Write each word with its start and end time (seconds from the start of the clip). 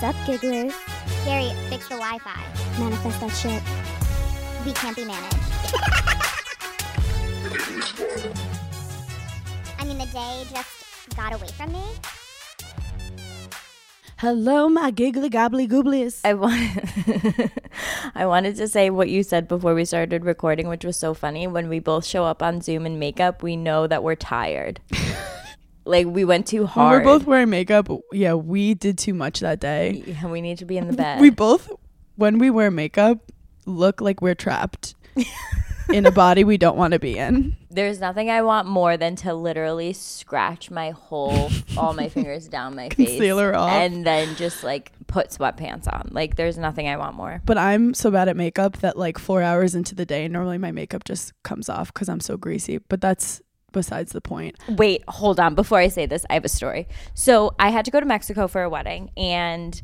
Sup, 0.00 0.14
gigglers? 0.24 0.72
Gary, 1.26 1.52
fix 1.68 1.86
the 1.88 1.96
Wi-Fi. 1.96 2.80
Manifest 2.80 3.20
that 3.20 3.28
shit. 3.36 3.62
We 4.64 4.72
can't 4.72 4.96
be 4.96 5.04
managed. 5.04 5.36
I 9.78 9.84
mean, 9.84 9.98
the 9.98 10.06
day 10.06 10.46
just 10.48 11.14
got 11.14 11.34
away 11.34 11.48
from 11.48 11.72
me. 11.72 11.82
Hello, 14.16 14.70
my 14.70 14.90
giggly 14.90 15.28
gobbly 15.28 15.68
gooblies. 15.68 16.22
I 16.24 16.32
want 16.32 17.52
I 18.14 18.24
wanted 18.24 18.56
to 18.56 18.68
say 18.68 18.88
what 18.88 19.10
you 19.10 19.22
said 19.22 19.48
before 19.48 19.74
we 19.74 19.84
started 19.84 20.24
recording, 20.24 20.68
which 20.68 20.86
was 20.86 20.96
so 20.96 21.12
funny. 21.12 21.46
When 21.46 21.68
we 21.68 21.78
both 21.78 22.06
show 22.06 22.24
up 22.24 22.42
on 22.42 22.62
Zoom 22.62 22.86
in 22.86 22.98
makeup, 22.98 23.42
we 23.42 23.54
know 23.54 23.86
that 23.86 24.02
we're 24.02 24.14
tired. 24.14 24.80
like 25.84 26.06
we 26.06 26.24
went 26.24 26.46
too 26.46 26.60
When 26.60 26.66
hard. 26.68 27.04
we're 27.04 27.18
both 27.18 27.26
wearing 27.26 27.50
makeup, 27.50 27.88
yeah, 28.12 28.34
we 28.34 28.74
did 28.74 28.98
too 28.98 29.14
much 29.14 29.40
that 29.40 29.60
day. 29.60 30.02
Yeah, 30.06 30.26
we 30.26 30.40
need 30.40 30.58
to 30.58 30.64
be 30.64 30.76
in 30.76 30.86
the 30.86 30.92
bed. 30.94 31.20
We 31.20 31.30
both, 31.30 31.70
when 32.16 32.38
we 32.38 32.50
wear 32.50 32.70
makeup, 32.70 33.18
look 33.66 34.00
like 34.00 34.20
we're 34.22 34.34
trapped 34.34 34.94
in 35.90 36.06
a 36.06 36.10
body 36.10 36.44
we 36.44 36.56
don't 36.56 36.76
want 36.76 36.92
to 36.92 36.98
be 36.98 37.16
in. 37.18 37.56
There's 37.70 38.00
nothing 38.00 38.30
I 38.30 38.42
want 38.42 38.66
more 38.68 38.96
than 38.96 39.16
to 39.16 39.32
literally 39.34 39.92
scratch 39.92 40.70
my 40.70 40.90
whole 40.90 41.50
all 41.76 41.92
my 41.94 42.08
fingers 42.08 42.48
down 42.56 42.74
my 42.74 42.88
face 42.88 43.08
Concealer 43.08 43.54
off. 43.54 43.70
and 43.70 44.04
then 44.04 44.34
just 44.36 44.64
like 44.64 44.92
put 45.06 45.30
sweatpants 45.30 45.92
on. 45.92 46.08
Like 46.12 46.36
there's 46.36 46.58
nothing 46.58 46.88
I 46.88 46.96
want 46.96 47.16
more. 47.16 47.42
But 47.44 47.58
I'm 47.58 47.94
so 47.94 48.10
bad 48.10 48.28
at 48.28 48.36
makeup 48.36 48.78
that 48.78 48.96
like 48.96 49.18
four 49.18 49.42
hours 49.42 49.74
into 49.74 49.94
the 49.94 50.04
day, 50.06 50.26
normally 50.28 50.58
my 50.58 50.72
makeup 50.72 51.04
just 51.04 51.32
comes 51.42 51.68
off 51.68 51.92
because 51.92 52.08
I'm 52.08 52.20
so 52.20 52.36
greasy. 52.36 52.78
But 52.78 53.00
that's 53.00 53.40
besides 53.72 54.12
the 54.12 54.20
point. 54.20 54.56
Wait, 54.68 55.02
hold 55.08 55.40
on. 55.40 55.54
Before 55.54 55.78
I 55.78 55.88
say 55.88 56.06
this, 56.06 56.24
I 56.30 56.34
have 56.34 56.44
a 56.44 56.48
story. 56.48 56.88
So 57.14 57.54
I 57.58 57.70
had 57.70 57.84
to 57.84 57.90
go 57.90 58.00
to 58.00 58.06
Mexico 58.06 58.48
for 58.48 58.62
a 58.62 58.70
wedding, 58.70 59.10
and 59.16 59.80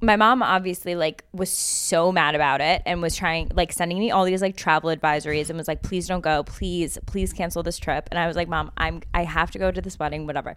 my 0.00 0.16
mom 0.16 0.42
obviously 0.42 0.94
like 0.94 1.24
was 1.32 1.50
so 1.50 2.12
mad 2.12 2.34
about 2.34 2.60
it 2.60 2.82
and 2.86 3.02
was 3.02 3.16
trying 3.16 3.50
like 3.54 3.72
sending 3.72 3.98
me 3.98 4.10
all 4.10 4.24
these 4.24 4.40
like 4.40 4.56
travel 4.56 4.94
advisories 4.94 5.48
and 5.48 5.58
was 5.58 5.66
like, 5.66 5.82
please 5.82 6.06
don't 6.06 6.20
go, 6.20 6.44
please, 6.44 6.98
please 7.06 7.32
cancel 7.32 7.62
this 7.62 7.78
trip. 7.78 8.08
And 8.10 8.18
I 8.18 8.26
was 8.26 8.36
like, 8.36 8.48
mom, 8.48 8.70
I'm 8.76 9.02
I 9.12 9.24
have 9.24 9.50
to 9.52 9.58
go 9.58 9.70
to 9.70 9.80
this 9.80 9.98
wedding, 9.98 10.26
whatever. 10.26 10.56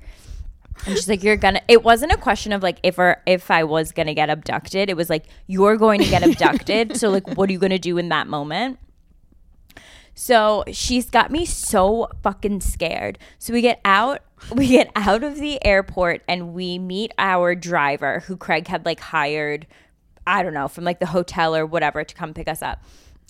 And 0.85 0.95
she's 0.95 1.09
like, 1.09 1.21
"You're 1.21 1.35
gonna." 1.35 1.61
It 1.67 1.83
wasn't 1.83 2.13
a 2.13 2.17
question 2.17 2.53
of 2.53 2.63
like 2.63 2.79
if 2.81 2.97
or 2.97 3.21
if 3.25 3.51
I 3.51 3.63
was 3.65 3.91
gonna 3.91 4.13
get 4.13 4.29
abducted. 4.29 4.89
It 4.89 4.95
was 4.95 5.09
like 5.09 5.25
you're 5.47 5.75
going 5.77 6.01
to 6.01 6.09
get 6.09 6.23
abducted. 6.23 6.97
so 6.97 7.09
like, 7.09 7.27
what 7.35 7.49
are 7.49 7.51
you 7.51 7.59
gonna 7.59 7.77
do 7.77 7.97
in 7.97 8.09
that 8.09 8.27
moment? 8.27 8.79
So 10.13 10.63
she's 10.71 11.09
got 11.09 11.31
me 11.31 11.45
so 11.45 12.09
fucking 12.21 12.61
scared. 12.61 13.17
So 13.39 13.53
we 13.53 13.61
get 13.61 13.79
out, 13.85 14.21
we 14.55 14.67
get 14.67 14.91
out 14.95 15.23
of 15.23 15.39
the 15.39 15.63
airport 15.65 16.21
and 16.27 16.53
we 16.53 16.77
meet 16.79 17.13
our 17.17 17.55
driver 17.55 18.19
who 18.21 18.37
Craig 18.37 18.67
had 18.67 18.85
like 18.85 18.99
hired, 18.99 19.67
I 20.27 20.43
don't 20.43 20.53
know, 20.53 20.67
from 20.67 20.83
like 20.83 20.99
the 20.99 21.07
hotel 21.07 21.55
or 21.55 21.65
whatever 21.65 22.03
to 22.03 22.15
come 22.15 22.33
pick 22.33 22.47
us 22.47 22.61
up. 22.61 22.83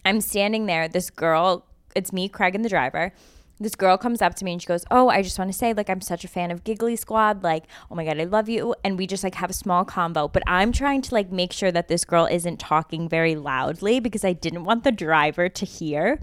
I'm 0.03 0.22
standing 0.22 0.66
there, 0.66 0.88
this 0.88 1.09
girl, 1.09 1.66
it's 1.96 2.12
me, 2.12 2.28
Craig, 2.28 2.56
and 2.56 2.66
the 2.66 2.70
driver. 2.70 3.14
This 3.59 3.75
girl 3.75 3.96
comes 3.96 4.24
up 4.24 4.34
to 4.36 4.46
me 4.46 4.53
and 4.53 4.62
she 4.62 4.66
goes, 4.66 4.84
Oh, 4.90 5.09
I 5.09 5.22
just 5.22 5.38
want 5.38 5.52
to 5.52 5.58
say, 5.58 5.72
like, 5.72 5.88
I'm 5.88 6.02
such 6.02 6.24
a 6.24 6.28
fan 6.28 6.50
of 6.50 6.64
Giggly 6.64 6.96
Squad. 6.96 7.44
Like, 7.44 7.66
oh 7.91 7.96
my 7.96 8.03
God, 8.03 8.20
I 8.20 8.24
love 8.24 8.50
you. 8.50 8.74
And 8.84 8.97
we 8.97 9.06
just 9.06 9.24
like 9.24 9.36
have 9.36 9.52
a 9.52 9.53
small 9.53 9.86
combo. 9.86 10.28
But 10.28 10.41
I'm 10.47 10.72
trying 10.72 11.03
to 11.03 11.14
like 11.14 11.31
make 11.31 11.53
sure 11.53 11.72
that 11.72 11.88
this 11.88 12.03
girl 12.03 12.25
isn't 12.25 12.59
talking 12.59 13.08
very 13.08 13.36
loudly 13.36 14.00
because 14.00 14.25
I 14.25 14.34
didn't 14.34 14.64
want 14.64 14.84
the 14.84 14.91
driver 14.91 15.47
to 15.47 15.66
hear 15.66 16.20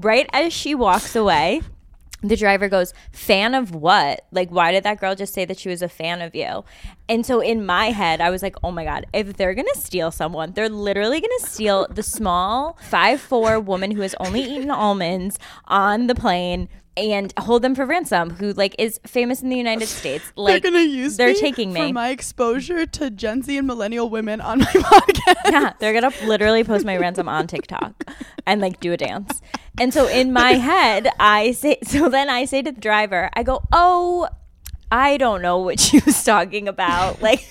right 0.00 0.28
as 0.32 0.52
she 0.52 0.74
walks 0.74 1.14
away, 1.14 1.62
the 2.22 2.36
driver 2.36 2.68
goes, 2.68 2.94
Fan 3.10 3.54
of 3.54 3.74
what? 3.74 4.26
Like, 4.30 4.50
why 4.50 4.72
did 4.72 4.84
that 4.84 5.00
girl 5.00 5.14
just 5.14 5.34
say 5.34 5.44
that 5.44 5.58
she 5.58 5.68
was 5.68 5.82
a 5.82 5.88
fan 5.88 6.22
of 6.22 6.34
you? 6.34 6.64
And 7.08 7.26
so 7.26 7.40
in 7.40 7.66
my 7.66 7.86
head, 7.86 8.20
I 8.20 8.30
was 8.30 8.42
like, 8.42 8.56
oh 8.62 8.70
my 8.70 8.84
God, 8.84 9.06
if 9.12 9.36
they're 9.36 9.54
gonna 9.54 9.74
steal 9.74 10.10
someone, 10.10 10.52
they're 10.52 10.68
literally 10.68 11.20
gonna 11.20 11.32
steal 11.40 11.86
the 11.90 12.02
small 12.02 12.78
five 12.82 13.20
four 13.20 13.58
woman 13.60 13.90
who 13.90 14.02
has 14.02 14.14
only 14.20 14.42
eaten 14.42 14.70
almonds 14.70 15.38
on 15.66 16.06
the 16.06 16.14
plane 16.14 16.68
and 16.96 17.32
hold 17.38 17.62
them 17.62 17.74
for 17.74 17.86
ransom, 17.86 18.30
who 18.30 18.52
like 18.52 18.74
is 18.78 19.00
famous 19.06 19.42
in 19.42 19.48
the 19.48 19.56
United 19.56 19.86
States. 20.00 20.32
Like 20.36 20.62
they're 20.62 20.70
gonna 20.72 20.84
use 20.84 21.16
they're 21.16 21.28
me 21.32 21.40
taking 21.40 21.72
me. 21.72 21.88
for 21.88 21.92
my 21.92 22.10
exposure 22.10 22.86
to 22.86 23.10
Gen 23.10 23.42
Z 23.42 23.56
and 23.56 23.66
millennial 23.66 24.10
women 24.10 24.40
on 24.40 24.58
my 24.58 24.64
podcast. 24.66 25.50
yeah, 25.50 25.72
they're 25.78 25.92
gonna 25.92 26.12
literally 26.24 26.64
post 26.64 26.84
my 26.84 26.96
ransom 26.96 27.28
on 27.28 27.46
TikTok 27.46 28.04
and 28.46 28.60
like 28.60 28.80
do 28.80 28.92
a 28.92 28.96
dance. 28.96 29.40
And 29.80 29.92
so 29.94 30.06
in 30.06 30.32
my 30.32 30.52
head, 30.52 31.08
I 31.18 31.52
say, 31.52 31.78
so 31.84 32.08
then 32.08 32.28
I 32.28 32.44
say 32.44 32.62
to 32.62 32.72
the 32.72 32.80
driver, 32.80 33.30
I 33.34 33.42
go, 33.42 33.62
oh, 33.72 34.28
I 34.90 35.16
don't 35.16 35.40
know 35.40 35.58
what 35.58 35.80
she 35.80 36.00
was 36.00 36.22
talking 36.22 36.68
about. 36.68 37.22
Like, 37.22 37.48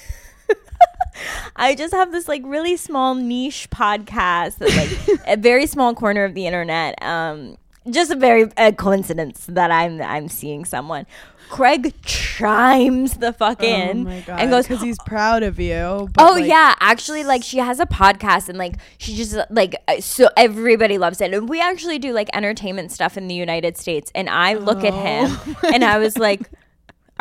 I 1.55 1.75
just 1.75 1.93
have 1.93 2.11
this 2.11 2.27
like 2.27 2.41
really 2.45 2.77
small 2.77 3.15
niche 3.15 3.69
podcast 3.71 4.57
that's 4.57 4.75
like 4.77 5.19
a 5.27 5.37
very 5.37 5.65
small 5.65 5.93
corner 5.95 6.23
of 6.23 6.33
the 6.33 6.45
internet. 6.45 7.01
Um, 7.03 7.57
just 7.89 8.11
a 8.11 8.15
very 8.15 8.51
a 8.57 8.71
coincidence 8.71 9.45
that 9.47 9.71
I'm 9.71 10.01
I'm 10.01 10.27
seeing 10.27 10.65
someone. 10.65 11.05
Craig 11.49 11.93
chimes 12.03 13.17
the 13.17 13.33
fuck 13.33 13.61
in 13.61 14.07
Oh 14.07 14.21
god! 14.25 14.39
and 14.39 14.49
goes, 14.49 14.65
because 14.67 14.81
he's 14.81 14.97
proud 15.05 15.43
of 15.43 15.59
you. 15.59 16.07
but, 16.13 16.25
Oh 16.25 16.33
like, 16.35 16.45
yeah, 16.47 16.75
actually, 16.79 17.25
like 17.25 17.43
she 17.43 17.57
has 17.57 17.81
a 17.81 17.85
podcast 17.85 18.47
and 18.47 18.57
like 18.57 18.75
she 18.97 19.15
just 19.15 19.37
like 19.49 19.75
uh, 19.89 19.99
so 19.99 20.29
everybody 20.37 20.97
loves 20.97 21.19
it, 21.19 21.33
and 21.33 21.49
we 21.49 21.59
actually 21.59 21.99
do 21.99 22.13
like 22.13 22.29
entertainment 22.33 22.91
stuff 22.93 23.17
in 23.17 23.27
the 23.27 23.35
United 23.35 23.77
States. 23.77 24.11
And 24.15 24.29
I 24.29 24.53
look 24.53 24.85
at 24.85 24.93
him 24.93 25.37
Oh 25.45 25.71
and 25.73 25.83
I 25.83 25.97
was 25.97 26.17
like, 26.17 26.49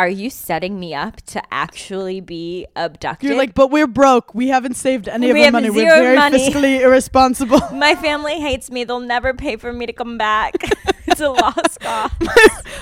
"Are 0.01 0.09
you 0.09 0.31
setting 0.31 0.81
me 0.81 0.95
up 0.95 1.21
to 1.27 1.43
actually 1.53 2.23
be 2.23 2.67
abducted?" 2.75 3.29
You're 3.29 3.37
like, 3.37 3.55
but 3.55 3.71
we're 3.71 3.87
broke. 3.87 4.35
We 4.35 4.49
haven't 4.49 4.77
saved 4.77 5.09
any 5.09 5.31
We 5.31 5.41
of 5.43 5.47
our 5.47 5.53
money. 5.53 5.69
We're 5.69 5.95
very 5.95 6.17
money." 6.17 6.39
fiscally 6.39 6.81
irresponsible. 6.87 7.61
my 7.75 7.95
family 7.95 8.41
hates 8.41 8.71
me. 8.71 8.85
They'll 8.85 9.01
never 9.01 9.35
pay 9.35 9.57
for 9.57 9.75
me 9.75 9.85
to 9.85 9.93
come 9.93 10.17
back. 10.17 10.55
it's 11.07 11.21
a 11.21 11.29
lost 11.29 11.81
cause. 11.81 12.11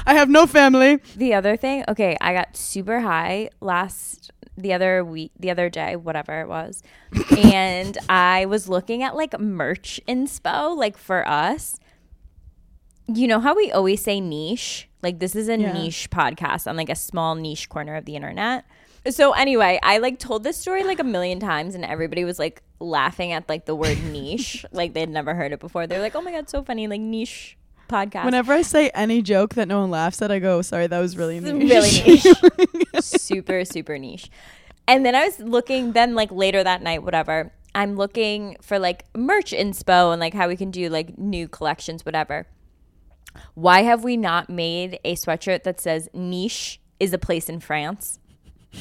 I 0.06 0.14
have 0.14 0.28
no 0.28 0.46
family. 0.46 1.00
The 1.16 1.34
other 1.34 1.56
thing, 1.56 1.84
okay, 1.88 2.16
I 2.20 2.32
got 2.34 2.56
super 2.56 3.00
high 3.00 3.50
last 3.60 4.30
the 4.56 4.72
other 4.72 5.04
week, 5.04 5.32
the 5.38 5.50
other 5.50 5.68
day, 5.68 5.96
whatever 5.96 6.40
it 6.40 6.48
was, 6.48 6.82
and 7.36 7.98
I 8.08 8.46
was 8.46 8.68
looking 8.68 9.02
at 9.02 9.16
like 9.16 9.38
merch 9.40 10.00
inspo, 10.06 10.76
like 10.76 10.96
for 10.96 11.26
us. 11.26 11.78
You 13.06 13.26
know 13.26 13.40
how 13.40 13.56
we 13.56 13.72
always 13.72 14.02
say 14.02 14.20
niche? 14.20 14.87
Like 15.02 15.18
this 15.18 15.36
is 15.36 15.48
a 15.48 15.58
Yeah. 15.58 15.72
niche 15.72 16.08
podcast 16.10 16.66
on 16.66 16.76
like 16.76 16.88
a 16.90 16.94
small 16.96 17.34
niche 17.34 17.68
corner 17.68 17.94
of 17.96 18.04
the 18.04 18.16
internet. 18.16 18.64
So 19.10 19.32
anyway, 19.32 19.78
I 19.82 19.98
like 19.98 20.18
told 20.18 20.42
this 20.44 20.56
story 20.56 20.82
like 20.84 20.98
a 20.98 21.04
million 21.04 21.38
times 21.40 21.74
and 21.74 21.84
everybody 21.84 22.24
was 22.24 22.38
like 22.38 22.62
laughing 22.80 23.32
at 23.32 23.48
like 23.48 23.64
the 23.64 23.74
word 23.74 24.02
niche. 24.12 24.64
like 24.72 24.92
they'd 24.94 25.08
never 25.08 25.34
heard 25.34 25.52
it 25.52 25.60
before. 25.60 25.86
They're 25.86 26.00
like, 26.00 26.14
"Oh 26.16 26.20
my 26.20 26.32
god, 26.32 26.48
so 26.50 26.62
funny, 26.62 26.88
like 26.88 27.00
niche 27.00 27.56
podcast." 27.88 28.24
Whenever 28.24 28.52
I 28.52 28.62
say 28.62 28.90
any 28.90 29.22
joke 29.22 29.54
that 29.54 29.68
no 29.68 29.80
one 29.80 29.90
laughs 29.90 30.20
at, 30.20 30.30
I 30.32 30.40
go, 30.40 30.62
"Sorry, 30.62 30.86
that 30.88 30.98
was 30.98 31.16
really 31.16 31.38
niche." 31.40 32.04
really 32.04 32.20
niche. 32.94 33.02
super, 33.02 33.64
super 33.64 33.98
niche. 33.98 34.30
And 34.88 35.06
then 35.06 35.14
I 35.14 35.26
was 35.26 35.38
looking, 35.38 35.92
then 35.92 36.14
like 36.14 36.32
later 36.32 36.64
that 36.64 36.82
night, 36.82 37.02
whatever, 37.02 37.52
I'm 37.74 37.94
looking 37.96 38.56
for 38.62 38.78
like 38.78 39.04
merch 39.16 39.52
inspo 39.52 40.12
and 40.12 40.18
like 40.20 40.34
how 40.34 40.48
we 40.48 40.56
can 40.56 40.70
do 40.70 40.88
like 40.88 41.16
new 41.18 41.46
collections, 41.46 42.04
whatever. 42.04 42.46
Why 43.54 43.82
have 43.82 44.04
we 44.04 44.16
not 44.16 44.48
made 44.48 44.98
a 45.04 45.14
sweatshirt 45.14 45.64
that 45.64 45.80
says 45.80 46.08
niche 46.12 46.80
is 47.00 47.12
a 47.12 47.18
place 47.18 47.48
in 47.48 47.60
France? 47.60 48.18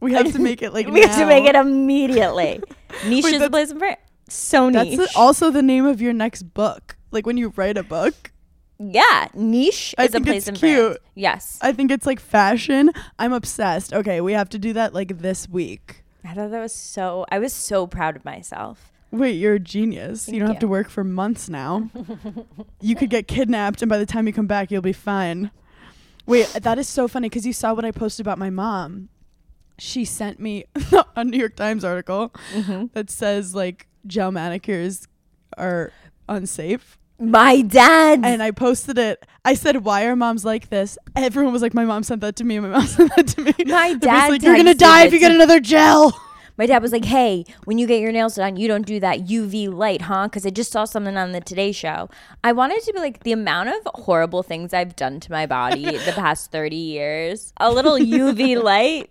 we 0.00 0.14
have 0.14 0.32
to 0.32 0.38
make 0.38 0.62
it 0.62 0.72
like 0.72 0.86
we 0.88 1.02
have 1.02 1.16
to 1.16 1.26
make 1.26 1.44
it 1.44 1.54
immediately. 1.54 2.60
niche 3.06 3.24
Wait, 3.24 3.34
is 3.34 3.42
a 3.42 3.50
place 3.50 3.70
in 3.70 3.78
France. 3.78 4.00
So 4.28 4.68
niche. 4.68 4.98
That's 4.98 5.16
also 5.16 5.50
the 5.50 5.62
name 5.62 5.86
of 5.86 6.00
your 6.00 6.12
next 6.12 6.54
book. 6.54 6.96
Like 7.10 7.26
when 7.26 7.36
you 7.36 7.52
write 7.56 7.76
a 7.76 7.82
book, 7.82 8.32
yeah, 8.78 9.28
niche 9.34 9.94
I 9.98 10.04
is 10.04 10.14
a 10.14 10.20
place 10.20 10.48
it's 10.48 10.48
in 10.48 10.56
France. 10.56 10.74
cute. 10.74 10.98
Yes. 11.14 11.58
I 11.60 11.72
think 11.72 11.90
it's 11.90 12.06
like 12.06 12.20
fashion. 12.20 12.90
I'm 13.18 13.32
obsessed. 13.32 13.92
Okay, 13.92 14.20
we 14.20 14.32
have 14.32 14.48
to 14.50 14.58
do 14.58 14.72
that 14.72 14.94
like 14.94 15.18
this 15.18 15.48
week. 15.48 16.04
I 16.24 16.34
thought 16.34 16.50
that 16.50 16.60
was 16.60 16.74
so 16.74 17.26
I 17.30 17.38
was 17.38 17.52
so 17.52 17.86
proud 17.86 18.16
of 18.16 18.24
myself. 18.24 18.91
Wait, 19.12 19.32
you're 19.32 19.54
a 19.54 19.58
genius. 19.60 20.24
Thank 20.24 20.34
you 20.34 20.40
don't 20.40 20.48
you. 20.48 20.54
have 20.54 20.60
to 20.60 20.66
work 20.68 20.88
for 20.88 21.04
months 21.04 21.48
now. 21.48 21.90
you 22.80 22.96
could 22.96 23.10
get 23.10 23.28
kidnapped, 23.28 23.82
and 23.82 23.88
by 23.88 23.98
the 23.98 24.06
time 24.06 24.26
you 24.26 24.32
come 24.32 24.46
back, 24.46 24.70
you'll 24.70 24.80
be 24.82 24.92
fine. 24.94 25.50
Wait, 26.26 26.46
that 26.62 26.78
is 26.78 26.88
so 26.88 27.06
funny 27.06 27.28
because 27.28 27.46
you 27.46 27.52
saw 27.52 27.74
what 27.74 27.84
I 27.84 27.90
posted 27.90 28.24
about 28.24 28.38
my 28.38 28.48
mom. 28.50 29.10
She 29.78 30.04
sent 30.04 30.40
me 30.40 30.64
a 31.16 31.24
New 31.24 31.38
York 31.38 31.56
Times 31.56 31.84
article 31.84 32.32
Mm-hmm. 32.52 32.86
that 32.94 33.10
says 33.10 33.54
like 33.54 33.86
gel 34.06 34.30
manicures 34.32 35.06
are 35.58 35.92
unsafe. 36.28 36.98
My 37.18 37.60
dad. 37.62 38.20
And 38.24 38.42
I 38.42 38.50
posted 38.50 38.98
it. 38.98 39.24
I 39.44 39.54
said, 39.54 39.84
"Why 39.84 40.06
are 40.06 40.16
moms 40.16 40.44
like 40.44 40.70
this?" 40.70 40.98
Everyone 41.14 41.52
was 41.52 41.62
like, 41.62 41.74
"My 41.74 41.84
mom 41.84 42.02
sent 42.02 42.20
that 42.22 42.34
to 42.36 42.44
me." 42.44 42.58
My 42.60 42.68
mom 42.68 42.86
sent 42.86 43.14
that 43.16 43.28
to 43.28 43.42
me. 43.42 43.54
My 43.66 43.94
dad 43.94 44.30
like, 44.30 44.42
"You're 44.42 44.56
gonna 44.56 44.74
die 44.74 45.04
if 45.04 45.12
you 45.12 45.18
get 45.20 45.30
another 45.32 45.60
gel." 45.60 46.18
My 46.58 46.66
dad 46.66 46.82
was 46.82 46.92
like, 46.92 47.04
"Hey, 47.04 47.44
when 47.64 47.78
you 47.78 47.86
get 47.86 48.00
your 48.00 48.12
nails 48.12 48.34
done, 48.34 48.56
you 48.56 48.68
don't 48.68 48.86
do 48.86 49.00
that 49.00 49.20
UV 49.26 49.68
light, 49.68 50.02
huh?" 50.02 50.28
Because 50.28 50.44
I 50.46 50.50
just 50.50 50.70
saw 50.72 50.84
something 50.84 51.16
on 51.16 51.32
the 51.32 51.40
Today 51.40 51.72
Show. 51.72 52.10
I 52.44 52.52
wanted 52.52 52.82
to 52.82 52.92
be 52.92 52.98
like 52.98 53.22
the 53.24 53.32
amount 53.32 53.70
of 53.70 53.88
horrible 53.94 54.42
things 54.42 54.72
I've 54.74 54.96
done 54.96 55.20
to 55.20 55.32
my 55.32 55.46
body 55.46 55.84
the 55.84 56.12
past 56.16 56.52
thirty 56.52 56.76
years. 56.76 57.52
A 57.56 57.70
little 57.72 57.98
UV 57.98 58.62
light 58.62 59.10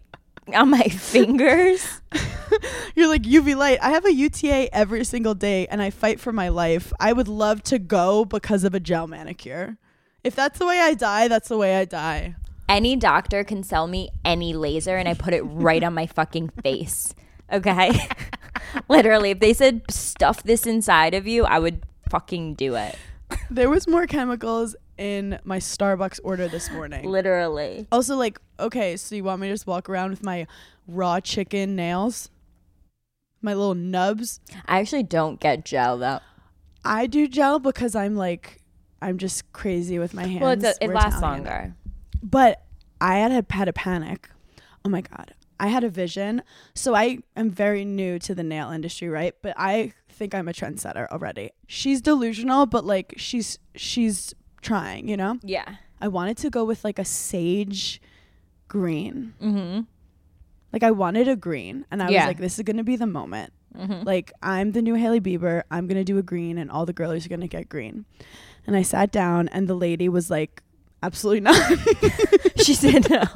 on 0.53 0.69
my 0.69 0.83
fingers. 0.83 2.01
You're 2.95 3.07
like 3.07 3.23
UV 3.23 3.55
light. 3.55 3.79
I 3.81 3.91
have 3.91 4.05
a 4.05 4.13
UTI 4.13 4.71
every 4.73 5.03
single 5.03 5.33
day, 5.33 5.67
and 5.67 5.81
I 5.81 5.89
fight 5.89 6.19
for 6.19 6.31
my 6.31 6.49
life. 6.49 6.91
I 6.99 7.13
would 7.13 7.27
love 7.27 7.63
to 7.63 7.79
go 7.79 8.25
because 8.25 8.63
of 8.63 8.73
a 8.73 8.79
gel 8.79 9.07
manicure. 9.07 9.77
If 10.23 10.35
that's 10.35 10.59
the 10.59 10.67
way 10.67 10.79
I 10.79 10.93
die, 10.93 11.27
that's 11.27 11.49
the 11.49 11.57
way 11.57 11.77
I 11.77 11.85
die. 11.85 12.35
Any 12.69 12.95
doctor 12.95 13.43
can 13.43 13.63
sell 13.63 13.87
me 13.87 14.09
any 14.23 14.53
laser, 14.53 14.95
and 14.95 15.07
I 15.09 15.13
put 15.13 15.33
it 15.33 15.41
right 15.41 15.83
on 15.83 15.93
my 15.93 16.05
fucking 16.05 16.49
face. 16.63 17.13
Okay, 17.51 18.07
literally, 18.89 19.31
if 19.31 19.39
they 19.39 19.53
said 19.53 19.81
stuff 19.89 20.43
this 20.43 20.65
inside 20.65 21.13
of 21.13 21.27
you, 21.27 21.43
I 21.45 21.59
would 21.59 21.83
fucking 22.09 22.55
do 22.55 22.75
it. 22.75 22.95
There 23.49 23.69
was 23.69 23.87
more 23.87 24.07
chemicals 24.07 24.75
in 24.97 25.39
my 25.43 25.57
Starbucks 25.57 26.19
order 26.23 26.47
this 26.47 26.71
morning. 26.71 27.09
Literally. 27.09 27.87
Also, 27.91 28.15
like, 28.15 28.39
okay, 28.59 28.95
so 28.97 29.15
you 29.15 29.23
want 29.23 29.41
me 29.41 29.47
to 29.47 29.53
just 29.53 29.67
walk 29.67 29.89
around 29.89 30.11
with 30.11 30.23
my 30.23 30.47
raw 30.87 31.19
chicken 31.19 31.75
nails? 31.75 32.29
My 33.41 33.53
little 33.53 33.75
nubs? 33.75 34.39
I 34.67 34.79
actually 34.79 35.03
don't 35.03 35.39
get 35.39 35.65
gel 35.65 35.97
though. 35.97 36.19
I 36.85 37.07
do 37.07 37.27
gel 37.27 37.59
because 37.59 37.95
I'm 37.95 38.15
like, 38.15 38.61
I'm 39.01 39.17
just 39.17 39.51
crazy 39.53 39.97
with 39.97 40.13
my 40.13 40.25
hands. 40.25 40.41
Well, 40.41 40.51
it's 40.51 40.63
a, 40.63 40.73
it 40.83 40.87
We're 40.87 40.95
lasts 40.95 41.17
Italian. 41.17 41.43
longer. 41.43 41.75
But 42.21 42.63
I 42.99 43.17
had 43.17 43.45
had 43.49 43.67
a 43.67 43.73
panic. 43.73 44.29
Oh 44.85 44.89
my 44.89 45.01
god. 45.01 45.33
I 45.61 45.67
had 45.67 45.83
a 45.83 45.89
vision. 45.89 46.41
So 46.75 46.95
I 46.95 47.19
am 47.37 47.49
very 47.51 47.85
new 47.85 48.17
to 48.19 48.33
the 48.35 48.43
nail 48.43 48.71
industry, 48.71 49.07
right? 49.09 49.33
But 49.41 49.53
I 49.57 49.93
think 50.09 50.33
I'm 50.35 50.47
a 50.49 50.53
trendsetter 50.53 51.07
already. 51.09 51.51
She's 51.67 52.01
delusional, 52.01 52.65
but 52.65 52.83
like 52.83 53.13
she's 53.17 53.59
she's 53.75 54.33
trying, 54.61 55.07
you 55.07 55.15
know? 55.15 55.37
Yeah. 55.43 55.75
I 56.01 56.07
wanted 56.07 56.37
to 56.37 56.49
go 56.49 56.65
with 56.65 56.83
like 56.83 56.97
a 56.99 57.05
sage 57.05 58.01
green. 58.67 59.33
Mm-hmm. 59.41 59.81
Like 60.73 60.83
I 60.83 60.91
wanted 60.91 61.27
a 61.27 61.35
green 61.35 61.85
and 61.91 62.01
I 62.01 62.09
Yeah. 62.09 62.21
was 62.21 62.27
like 62.27 62.37
this 62.39 62.57
is 62.57 62.63
going 62.63 62.77
to 62.77 62.83
be 62.83 62.95
the 62.95 63.07
moment. 63.07 63.53
Mm-hmm. 63.77 64.03
Like 64.03 64.31
I'm 64.41 64.71
the 64.71 64.81
new 64.81 64.95
Hailey 64.95 65.21
Bieber. 65.21 65.63
I'm 65.69 65.87
going 65.87 65.97
to 65.97 66.03
do 66.03 66.17
a 66.17 66.23
green 66.23 66.57
and 66.57 66.71
all 66.71 66.85
the 66.85 66.93
girlies 66.93 67.25
are 67.25 67.29
going 67.29 67.41
to 67.41 67.47
get 67.47 67.69
green. 67.69 68.05
And 68.65 68.75
I 68.75 68.81
sat 68.81 69.11
down 69.11 69.47
and 69.49 69.67
the 69.67 69.75
lady 69.75 70.09
was 70.09 70.29
like 70.29 70.63
absolutely 71.03 71.41
not. 71.41 71.55
she 72.57 72.73
said 72.73 73.09
no. 73.09 73.23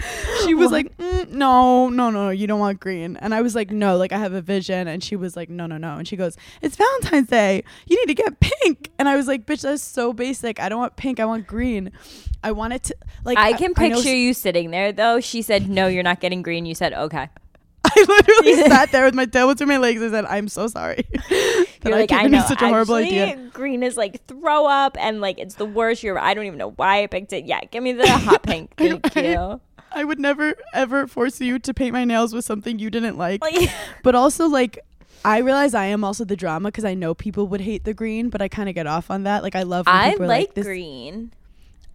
she 0.44 0.54
was 0.54 0.70
like, 0.70 0.96
mm, 0.96 1.28
no, 1.30 1.88
no, 1.88 2.10
no, 2.10 2.30
you 2.30 2.46
don't 2.46 2.60
want 2.60 2.80
green. 2.80 3.16
And 3.16 3.34
I 3.34 3.42
was 3.42 3.54
like, 3.54 3.70
no, 3.70 3.96
like 3.96 4.12
I 4.12 4.18
have 4.18 4.32
a 4.32 4.40
vision. 4.40 4.88
And 4.88 5.02
she 5.02 5.16
was 5.16 5.36
like, 5.36 5.48
no, 5.48 5.66
no, 5.66 5.76
no. 5.76 5.96
And 5.96 6.06
she 6.06 6.16
goes, 6.16 6.36
it's 6.62 6.76
Valentine's 6.76 7.28
Day. 7.28 7.64
You 7.86 7.98
need 7.98 8.16
to 8.16 8.22
get 8.22 8.40
pink. 8.40 8.90
And 8.98 9.08
I 9.08 9.16
was 9.16 9.26
like, 9.26 9.46
bitch, 9.46 9.62
that's 9.62 9.82
so 9.82 10.12
basic. 10.12 10.60
I 10.60 10.68
don't 10.68 10.78
want 10.78 10.96
pink. 10.96 11.20
I 11.20 11.24
want 11.24 11.46
green. 11.46 11.92
I 12.42 12.52
want 12.52 12.72
it 12.72 12.82
to 12.84 12.96
like. 13.24 13.38
I 13.38 13.52
can 13.52 13.72
know 13.76 13.96
picture 13.96 14.14
you 14.14 14.32
sitting 14.34 14.70
there 14.70 14.92
though. 14.92 15.20
She 15.20 15.42
said 15.42 15.68
no, 15.68 15.86
you're 15.86 16.02
not 16.02 16.20
getting 16.20 16.42
green. 16.42 16.66
You 16.66 16.74
said 16.74 16.92
okay. 16.94 17.28
I 17.84 18.04
literally 18.06 18.54
sat 18.68 18.92
there 18.92 19.04
with 19.04 19.14
my 19.14 19.26
tail 19.26 19.48
between 19.48 19.68
my 19.68 19.78
legs. 19.78 20.02
I 20.02 20.10
said, 20.10 20.26
I'm 20.26 20.48
so 20.48 20.66
sorry. 20.68 21.06
that 21.12 21.66
You're 21.84 21.94
I 21.94 22.00
like, 22.00 22.08
keep 22.10 22.18
I 22.18 22.26
know. 22.26 22.44
such 22.46 22.60
a 22.62 22.68
horrible 22.68 22.94
idea. 22.94 23.50
Green 23.52 23.82
is 23.82 23.96
like 23.96 24.24
throw 24.26 24.66
up 24.66 24.96
and 25.00 25.20
like 25.20 25.38
it's 25.38 25.54
the 25.54 25.64
worst. 25.64 26.02
You're. 26.02 26.18
I 26.18 26.34
don't 26.34 26.44
even 26.44 26.58
know 26.58 26.72
why 26.72 27.02
I 27.02 27.06
picked 27.06 27.32
it. 27.32 27.46
Yeah, 27.46 27.60
give 27.70 27.82
me 27.82 27.92
the 27.92 28.08
hot 28.08 28.42
pink. 28.42 28.74
Thank 28.76 29.14
you. 29.16 29.60
I 29.92 30.04
would 30.04 30.18
never 30.18 30.54
ever 30.72 31.06
force 31.06 31.40
you 31.40 31.58
to 31.60 31.74
paint 31.74 31.92
my 31.92 32.04
nails 32.04 32.32
with 32.34 32.44
something 32.44 32.78
you 32.78 32.90
didn't 32.90 33.16
like. 33.18 33.42
Like, 33.42 33.70
But 34.02 34.14
also, 34.14 34.48
like, 34.48 34.78
I 35.24 35.38
realize 35.38 35.74
I 35.74 35.86
am 35.86 36.04
also 36.04 36.24
the 36.24 36.36
drama 36.36 36.68
because 36.68 36.84
I 36.84 36.94
know 36.94 37.14
people 37.14 37.46
would 37.48 37.60
hate 37.60 37.84
the 37.84 37.94
green, 37.94 38.30
but 38.30 38.40
I 38.40 38.48
kind 38.48 38.68
of 38.68 38.74
get 38.74 38.86
off 38.86 39.10
on 39.10 39.24
that. 39.24 39.42
Like, 39.42 39.54
I 39.54 39.64
love 39.64 39.86
when 39.86 39.94
I 39.94 40.10
people 40.12 40.24
are 40.24 40.28
like 40.28 40.54
this- 40.54 40.64
green. 40.66 41.32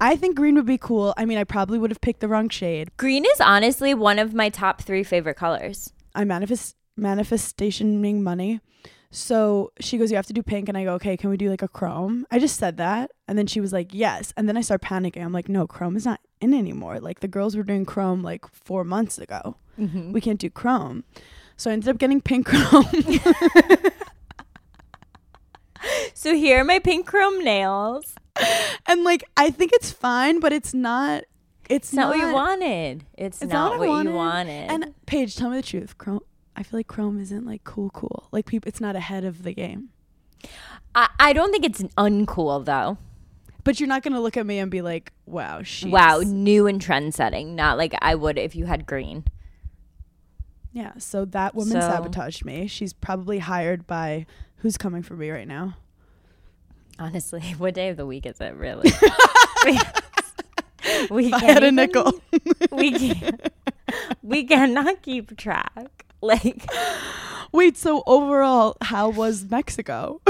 I 0.01 0.17
think 0.17 0.35
green 0.35 0.55
would 0.55 0.65
be 0.65 0.77
cool. 0.77 1.13
I 1.15 1.23
mean, 1.23 1.37
I 1.37 1.45
probably 1.45 1.79
would 1.79 1.89
have 1.89 2.01
picked 2.01 2.19
the 2.19 2.27
wrong 2.27 2.49
shade. 2.49 2.89
Green 2.97 3.23
is 3.25 3.39
honestly 3.39 3.93
one 3.93 4.19
of 4.19 4.33
my 4.33 4.49
top 4.49 4.81
three 4.81 5.03
favorite 5.03 5.35
colors. 5.35 5.93
I 6.13 6.25
manifest 6.25 6.75
manifestationing 6.99 8.19
money. 8.21 8.59
So 9.11 9.71
she 9.79 9.97
goes, 9.97 10.11
You 10.11 10.17
have 10.17 10.25
to 10.27 10.33
do 10.33 10.43
pink. 10.43 10.67
And 10.67 10.77
I 10.77 10.83
go, 10.83 10.93
Okay, 10.95 11.15
can 11.15 11.29
we 11.29 11.37
do 11.37 11.49
like 11.49 11.61
a 11.61 11.67
chrome? 11.69 12.25
I 12.29 12.39
just 12.39 12.57
said 12.57 12.75
that. 12.77 13.11
And 13.27 13.37
then 13.37 13.47
she 13.47 13.61
was 13.61 13.71
like, 13.71 13.93
Yes. 13.93 14.33
And 14.35 14.49
then 14.49 14.57
I 14.57 14.61
start 14.61 14.81
panicking. 14.81 15.23
I'm 15.23 15.31
like, 15.31 15.47
No, 15.47 15.65
chrome 15.65 15.95
is 15.95 16.05
not 16.05 16.19
in 16.45 16.53
anymore. 16.53 16.99
Like 16.99 17.19
the 17.19 17.27
girls 17.27 17.55
were 17.57 17.63
doing 17.63 17.85
chrome 17.85 18.21
like 18.23 18.45
four 18.53 18.83
months 18.83 19.17
ago. 19.17 19.57
Mm-hmm. 19.79 20.11
We 20.13 20.21
can't 20.21 20.39
do 20.39 20.49
chrome. 20.49 21.03
So 21.57 21.69
I 21.69 21.73
ended 21.73 21.89
up 21.89 21.97
getting 21.97 22.21
pink 22.21 22.47
chrome. 22.47 22.85
So 26.13 26.33
here 26.33 26.61
are 26.61 26.63
my 26.63 26.79
pink 26.79 27.05
chrome 27.05 27.43
nails. 27.43 28.15
and 28.87 29.03
like, 29.03 29.23
I 29.37 29.51
think 29.51 29.71
it's 29.73 29.91
fine, 29.91 30.39
but 30.39 30.51
it's 30.51 30.73
not. 30.73 31.23
It's, 31.69 31.89
It's 31.89 31.93
not, 31.93 32.09
what 32.09 32.19
you 32.19 32.33
wanted. 32.33 33.03
It's, 33.17 33.41
It's 33.41 33.51
not, 33.51 33.71
not 33.73 33.79
what 33.79 33.89
what 33.89 34.07
I 34.07 34.09
you 34.09 34.15
wanted. 34.15 34.69
wanted. 34.69 34.71
And 34.85 34.93
Paige, 35.05 35.35
tell 35.35 35.49
me 35.49 35.57
the 35.57 35.63
truth. 35.63 35.97
Chrome. 35.97 36.21
I 36.55 36.63
feel 36.63 36.79
like 36.79 36.87
Chrome 36.87 37.19
isn't 37.19 37.45
like 37.45 37.63
cool, 37.63 37.89
cool. 37.91 38.27
Like 38.31 38.45
people, 38.45 38.67
it's 38.69 38.81
not 38.81 38.95
ahead 38.95 39.25
of 39.25 39.43
the 39.43 39.53
game. 39.53 39.89
I, 40.95 41.09
I 41.19 41.33
don't 41.33 41.51
think 41.51 41.65
it's 41.65 41.83
uncool 41.97 42.65
though. 42.65 42.97
But 43.65 43.79
you're 43.81 43.89
not 43.89 44.01
gonna 44.03 44.21
look 44.21 44.37
at 44.37 44.45
me 44.45 44.59
and 44.59 44.71
be 44.71 44.81
like, 44.81 45.11
"Wow, 45.25 45.61
she's 45.63 45.91
Wow, 45.91 46.19
new 46.25 46.67
and 46.67 46.79
trend 46.79 47.13
setting. 47.13 47.55
Not 47.55 47.77
like 47.77 47.93
I 48.01 48.15
would 48.15 48.37
if 48.37 48.55
you 48.55 48.65
had 48.65 48.85
green. 48.85 49.25
Yeah. 50.71 50.93
So 50.97 51.25
that 51.25 51.53
woman 51.55 51.73
So- 51.73 51.79
sabotaged 51.81 52.45
me. 52.45 52.67
She's 52.67 52.93
probably 52.93 53.39
hired 53.39 53.85
by 53.87 54.25
who's 54.57 54.77
coming 54.77 55.01
for 55.03 55.15
me 55.15 55.29
right 55.31 55.47
now. 55.47 55.75
Honestly, 56.99 57.41
what 57.57 57.73
day 57.73 57.89
of 57.89 57.97
the 57.97 58.05
week 58.05 58.25
is 58.25 58.39
it 58.39 58.55
really? 58.55 58.89
we, 61.09 61.33
I 61.33 61.39
can't 61.39 61.43
had 61.43 61.63
a 61.63 61.67
even- 61.67 61.75
nickel. 61.75 62.21
We 62.71 62.91
can't, 62.91 63.49
we 64.21 64.43
cannot 64.43 65.01
keep 65.01 65.35
track. 65.37 66.05
Like 66.21 66.65
Wait. 67.51 67.77
So 67.77 68.03
overall, 68.05 68.75
how 68.81 69.09
was 69.09 69.45
Mexico? 69.49 70.21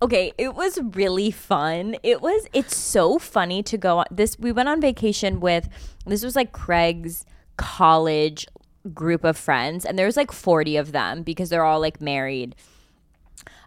Okay 0.00 0.32
it 0.38 0.54
was 0.54 0.78
really 0.82 1.30
fun. 1.30 1.96
It 2.02 2.20
was 2.20 2.46
it's 2.52 2.76
so 2.76 3.18
funny 3.18 3.62
to 3.64 3.76
go 3.76 3.98
on 3.98 4.06
this 4.10 4.38
we 4.38 4.52
went 4.52 4.68
on 4.68 4.80
vacation 4.80 5.40
with 5.40 5.68
this 6.06 6.24
was 6.24 6.36
like 6.36 6.52
craig's 6.52 7.24
college 7.56 8.46
group 8.94 9.24
of 9.24 9.36
friends 9.36 9.84
and 9.84 9.98
there 9.98 10.06
was 10.06 10.16
like 10.16 10.32
40 10.32 10.76
of 10.76 10.92
them 10.92 11.22
because 11.22 11.50
they're 11.50 11.64
all 11.64 11.80
like 11.80 12.00
married. 12.00 12.54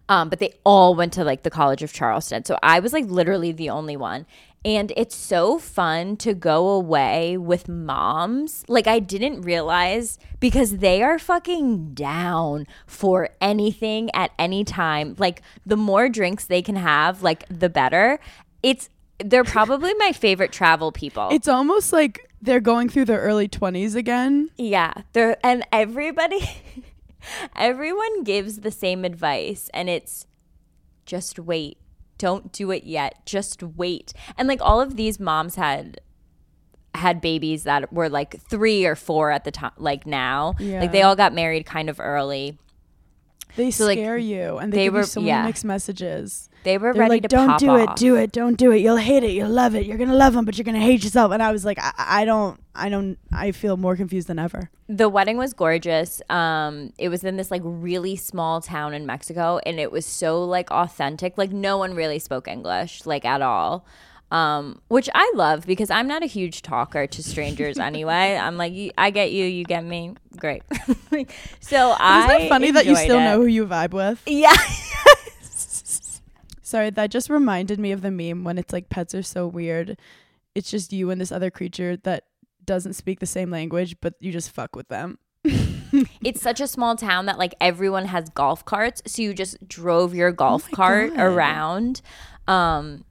Um, 0.09 0.27
but 0.27 0.39
they 0.39 0.53
all 0.65 0.93
went 0.93 1.13
to 1.13 1.23
like 1.23 1.43
the 1.43 1.49
college 1.49 1.83
of 1.83 1.93
charleston. 1.93 2.43
So 2.45 2.57
i 2.63 2.79
was 2.79 2.93
like 2.93 3.05
literally 3.05 3.51
the 3.51 3.69
only 3.69 3.97
one 3.97 4.25
and 4.63 4.93
it's 4.95 5.15
so 5.15 5.57
fun 5.57 6.15
to 6.17 6.33
go 6.33 6.69
away 6.69 7.37
with 7.37 7.67
moms 7.67 8.63
like 8.67 8.87
i 8.87 8.99
didn't 8.99 9.41
realize 9.41 10.17
because 10.39 10.77
they 10.77 11.01
are 11.01 11.17
fucking 11.17 11.93
down 11.93 12.67
for 12.85 13.29
anything 13.39 14.09
at 14.13 14.31
any 14.37 14.63
time 14.63 15.15
like 15.17 15.41
the 15.65 15.77
more 15.77 16.09
drinks 16.09 16.45
they 16.45 16.61
can 16.61 16.75
have 16.75 17.23
like 17.23 17.45
the 17.49 17.69
better 17.69 18.19
it's 18.61 18.89
they're 19.23 19.43
probably 19.43 19.93
my 19.95 20.11
favorite 20.11 20.51
travel 20.51 20.91
people 20.91 21.29
it's 21.31 21.47
almost 21.47 21.93
like 21.93 22.31
they're 22.41 22.59
going 22.59 22.89
through 22.89 23.05
their 23.05 23.19
early 23.19 23.47
twenties 23.47 23.95
again. 23.95 24.49
Yeah, 24.57 24.93
there 25.13 25.37
and 25.43 25.65
everybody 25.71 26.49
everyone 27.55 28.23
gives 28.23 28.61
the 28.61 28.71
same 28.71 29.05
advice 29.05 29.69
and 29.73 29.89
it's 29.89 30.25
just 31.05 31.37
wait. 31.37 31.77
Don't 32.21 32.51
do 32.51 32.69
it 32.69 32.83
yet. 32.83 33.25
Just 33.25 33.63
wait. 33.63 34.13
And 34.37 34.47
like 34.47 34.61
all 34.61 34.79
of 34.79 34.95
these 34.95 35.19
moms 35.19 35.55
had 35.55 35.99
had 36.93 37.19
babies 37.19 37.63
that 37.63 37.91
were 37.91 38.09
like 38.09 38.39
3 38.41 38.85
or 38.85 38.95
4 38.95 39.31
at 39.31 39.43
the 39.43 39.49
time 39.49 39.71
like 39.77 40.05
now. 40.05 40.53
Like 40.59 40.91
they 40.91 41.01
all 41.01 41.15
got 41.15 41.33
married 41.33 41.65
kind 41.65 41.89
of 41.89 41.99
early. 41.99 42.59
They 43.55 43.71
So, 43.71 43.85
like, 43.85 43.97
scare 43.97 44.17
you, 44.17 44.59
and 44.59 44.71
they, 44.71 44.77
they 44.77 44.83
give 44.85 44.93
were- 44.93 44.99
you 44.99 45.05
so 45.05 45.19
many 45.19 45.29
yeah. 45.29 45.45
mixed 45.45 45.65
messages. 45.65 46.49
They 46.63 46.77
were 46.77 46.93
They're 46.93 47.01
ready 47.01 47.15
like, 47.15 47.21
to 47.23 47.27
"Don't 47.27 47.57
do 47.59 47.69
off. 47.71 47.89
it, 47.91 47.95
do 47.95 48.15
it, 48.15 48.31
don't 48.31 48.55
do 48.57 48.71
it. 48.71 48.77
You'll 48.79 48.97
hate 48.97 49.23
it, 49.23 49.31
you'll 49.31 49.49
love 49.49 49.75
it. 49.75 49.85
You're 49.85 49.97
gonna 49.97 50.13
love 50.15 50.35
him, 50.35 50.45
but 50.45 50.57
you're 50.57 50.63
gonna 50.65 50.79
hate 50.79 51.03
yourself." 51.03 51.31
And 51.31 51.41
I 51.41 51.51
was 51.51 51.65
like, 51.65 51.79
I, 51.79 51.91
I 51.97 52.25
don't, 52.25 52.59
I 52.75 52.89
don't, 52.89 53.17
I 53.31 53.51
feel 53.51 53.77
more 53.77 53.95
confused 53.95 54.27
than 54.27 54.37
ever. 54.39 54.69
the 54.87 55.09
wedding 55.09 55.37
was 55.37 55.53
gorgeous. 55.53 56.21
Um, 56.29 56.93
it 56.97 57.09
was 57.09 57.23
in 57.23 57.37
this 57.37 57.49
like 57.51 57.61
really 57.65 58.15
small 58.15 58.61
town 58.61 58.93
in 58.93 59.05
Mexico, 59.05 59.59
and 59.65 59.79
it 59.79 59.91
was 59.91 60.05
so 60.05 60.43
like 60.43 60.69
authentic. 60.71 61.37
Like 61.37 61.51
no 61.51 61.77
one 61.77 61.95
really 61.95 62.19
spoke 62.19 62.47
English, 62.47 63.05
like 63.05 63.25
at 63.25 63.41
all. 63.41 63.85
Um, 64.31 64.79
which 64.87 65.09
I 65.13 65.29
love 65.35 65.65
because 65.67 65.89
I'm 65.89 66.07
not 66.07 66.23
a 66.23 66.25
huge 66.25 66.61
talker 66.61 67.05
to 67.05 67.21
strangers 67.23 67.77
anyway. 67.91 68.37
I'm 68.37 68.55
like, 68.55 68.73
I 68.97 69.09
get 69.11 69.33
you, 69.33 69.43
you 69.45 69.65
get 69.65 69.83
me, 69.83 70.13
great. 70.37 70.63
so 71.59 71.95
I 71.99 72.25
Isn't 72.35 72.41
it 72.45 72.49
funny 72.49 72.71
that 72.71 72.85
you 72.85 72.95
still 72.95 73.17
it. 73.19 73.23
know 73.25 73.41
who 73.41 73.45
you 73.47 73.65
vibe 73.65 73.91
with? 73.91 74.21
Yeah. 74.25 74.55
Sorry, 76.71 76.89
that 76.89 77.11
just 77.11 77.29
reminded 77.29 77.79
me 77.81 77.91
of 77.91 78.01
the 78.01 78.11
meme 78.11 78.45
when 78.45 78.57
it's 78.57 78.71
like 78.71 78.87
pets 78.87 79.13
are 79.13 79.21
so 79.21 79.45
weird. 79.45 79.97
It's 80.55 80.71
just 80.71 80.93
you 80.93 81.09
and 81.11 81.19
this 81.19 81.29
other 81.31 81.51
creature 81.51 81.97
that 81.97 82.23
doesn't 82.63 82.93
speak 82.93 83.19
the 83.19 83.25
same 83.25 83.51
language, 83.51 83.97
but 83.99 84.13
you 84.21 84.31
just 84.31 84.51
fuck 84.51 84.73
with 84.73 84.87
them. 84.87 85.17
it's 86.23 86.41
such 86.41 86.61
a 86.61 86.67
small 86.67 86.95
town 86.95 87.25
that 87.25 87.37
like 87.37 87.53
everyone 87.59 88.05
has 88.05 88.29
golf 88.29 88.63
carts 88.63 89.01
so 89.05 89.21
you 89.21 89.33
just 89.33 89.67
drove 89.67 90.15
your 90.15 90.31
golf 90.31 90.67
Oh 90.71 90.75
cart 90.75 91.09
God. 91.15 91.19
around 91.19 92.01
um 92.47 93.03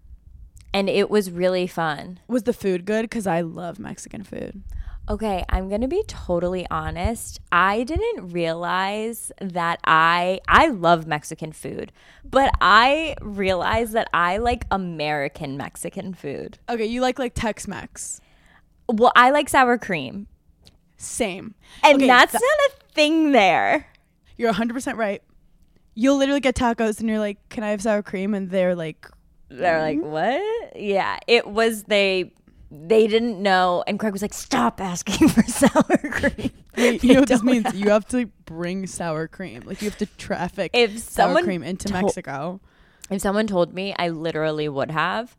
and 0.72 0.88
it 0.88 1.10
was 1.10 1.30
really 1.30 1.66
fun 1.66 2.20
Was 2.28 2.44
the 2.44 2.52
food 2.52 2.84
good? 2.86 3.02
Because 3.02 3.26
I 3.26 3.40
love 3.40 3.78
Mexican 3.80 4.22
food. 4.22 4.62
Okay 5.10 5.44
i'm 5.48 5.68
gonna 5.68 5.88
be 5.88 6.02
totally 6.06 6.66
honest 6.70 7.40
i 7.50 7.82
didn't 7.82 8.28
realize 8.32 9.32
that 9.40 9.78
i 9.84 10.40
i 10.48 10.68
love 10.68 11.06
mexican 11.06 11.52
food 11.52 11.90
but 12.24 12.50
i 12.60 13.14
realized 13.20 13.92
that 13.92 14.08
i 14.14 14.36
like 14.38 14.64
american 14.70 15.56
mexican 15.56 16.14
food 16.14 16.58
Okay, 16.68 16.86
you 16.86 17.00
like 17.00 17.18
like 17.18 17.34
Tex 17.34 17.66
Mex. 17.66 18.20
well 18.88 19.12
i 19.16 19.30
like 19.30 19.48
sour 19.48 19.76
cream 19.78 20.28
Same. 20.96 21.54
and 21.82 21.96
Okay, 21.96 22.06
that's 22.06 22.32
tha- 22.32 22.38
not 22.40 22.70
a 22.70 22.94
thing 22.94 23.32
there 23.32 23.86
You're 24.36 24.52
100% 24.54 24.96
right. 24.96 25.22
You'll 25.94 26.16
literally 26.18 26.40
get 26.40 26.54
tacos 26.54 27.00
and 27.00 27.08
you're 27.10 27.18
like, 27.18 27.36
can 27.50 27.62
I 27.62 27.70
have 27.70 27.82
sour 27.82 28.00
cream? 28.02 28.32
And 28.32 28.48
they're 28.48 28.74
like, 28.74 29.06
They're 29.50 29.80
like, 29.82 29.98
mm-hmm. 29.98 30.10
what? 30.10 30.76
Yeah, 30.76 31.18
it 31.26 31.46
was 31.46 31.82
they. 31.84 32.32
They 32.70 33.06
didn't 33.08 33.42
know, 33.42 33.82
and 33.86 33.98
Craig 33.98 34.12
was 34.12 34.22
like, 34.22 34.32
"Stop 34.32 34.80
asking 34.80 35.28
for 35.30 35.42
sour 35.42 35.82
cream." 35.98 36.50
wait, 36.76 37.02
you 37.02 37.14
know 37.14 37.20
what 37.20 37.28
this 37.28 37.42
means? 37.42 37.64
have- 37.66 37.74
You 37.74 37.90
have 37.90 38.06
to 38.08 38.26
bring 38.44 38.86
sour 38.86 39.26
cream. 39.26 39.62
Like 39.66 39.82
you 39.82 39.88
have 39.90 39.98
to 39.98 40.06
traffic 40.06 40.70
If 40.72 40.98
sour 41.00 41.42
cream 41.42 41.62
into 41.62 41.88
to- 41.88 41.92
Mexico. 41.94 42.60
If 43.10 43.20
someone 43.22 43.48
told 43.48 43.74
me, 43.74 43.92
I 43.98 44.08
literally 44.10 44.68
would 44.68 44.92
have. 44.92 45.36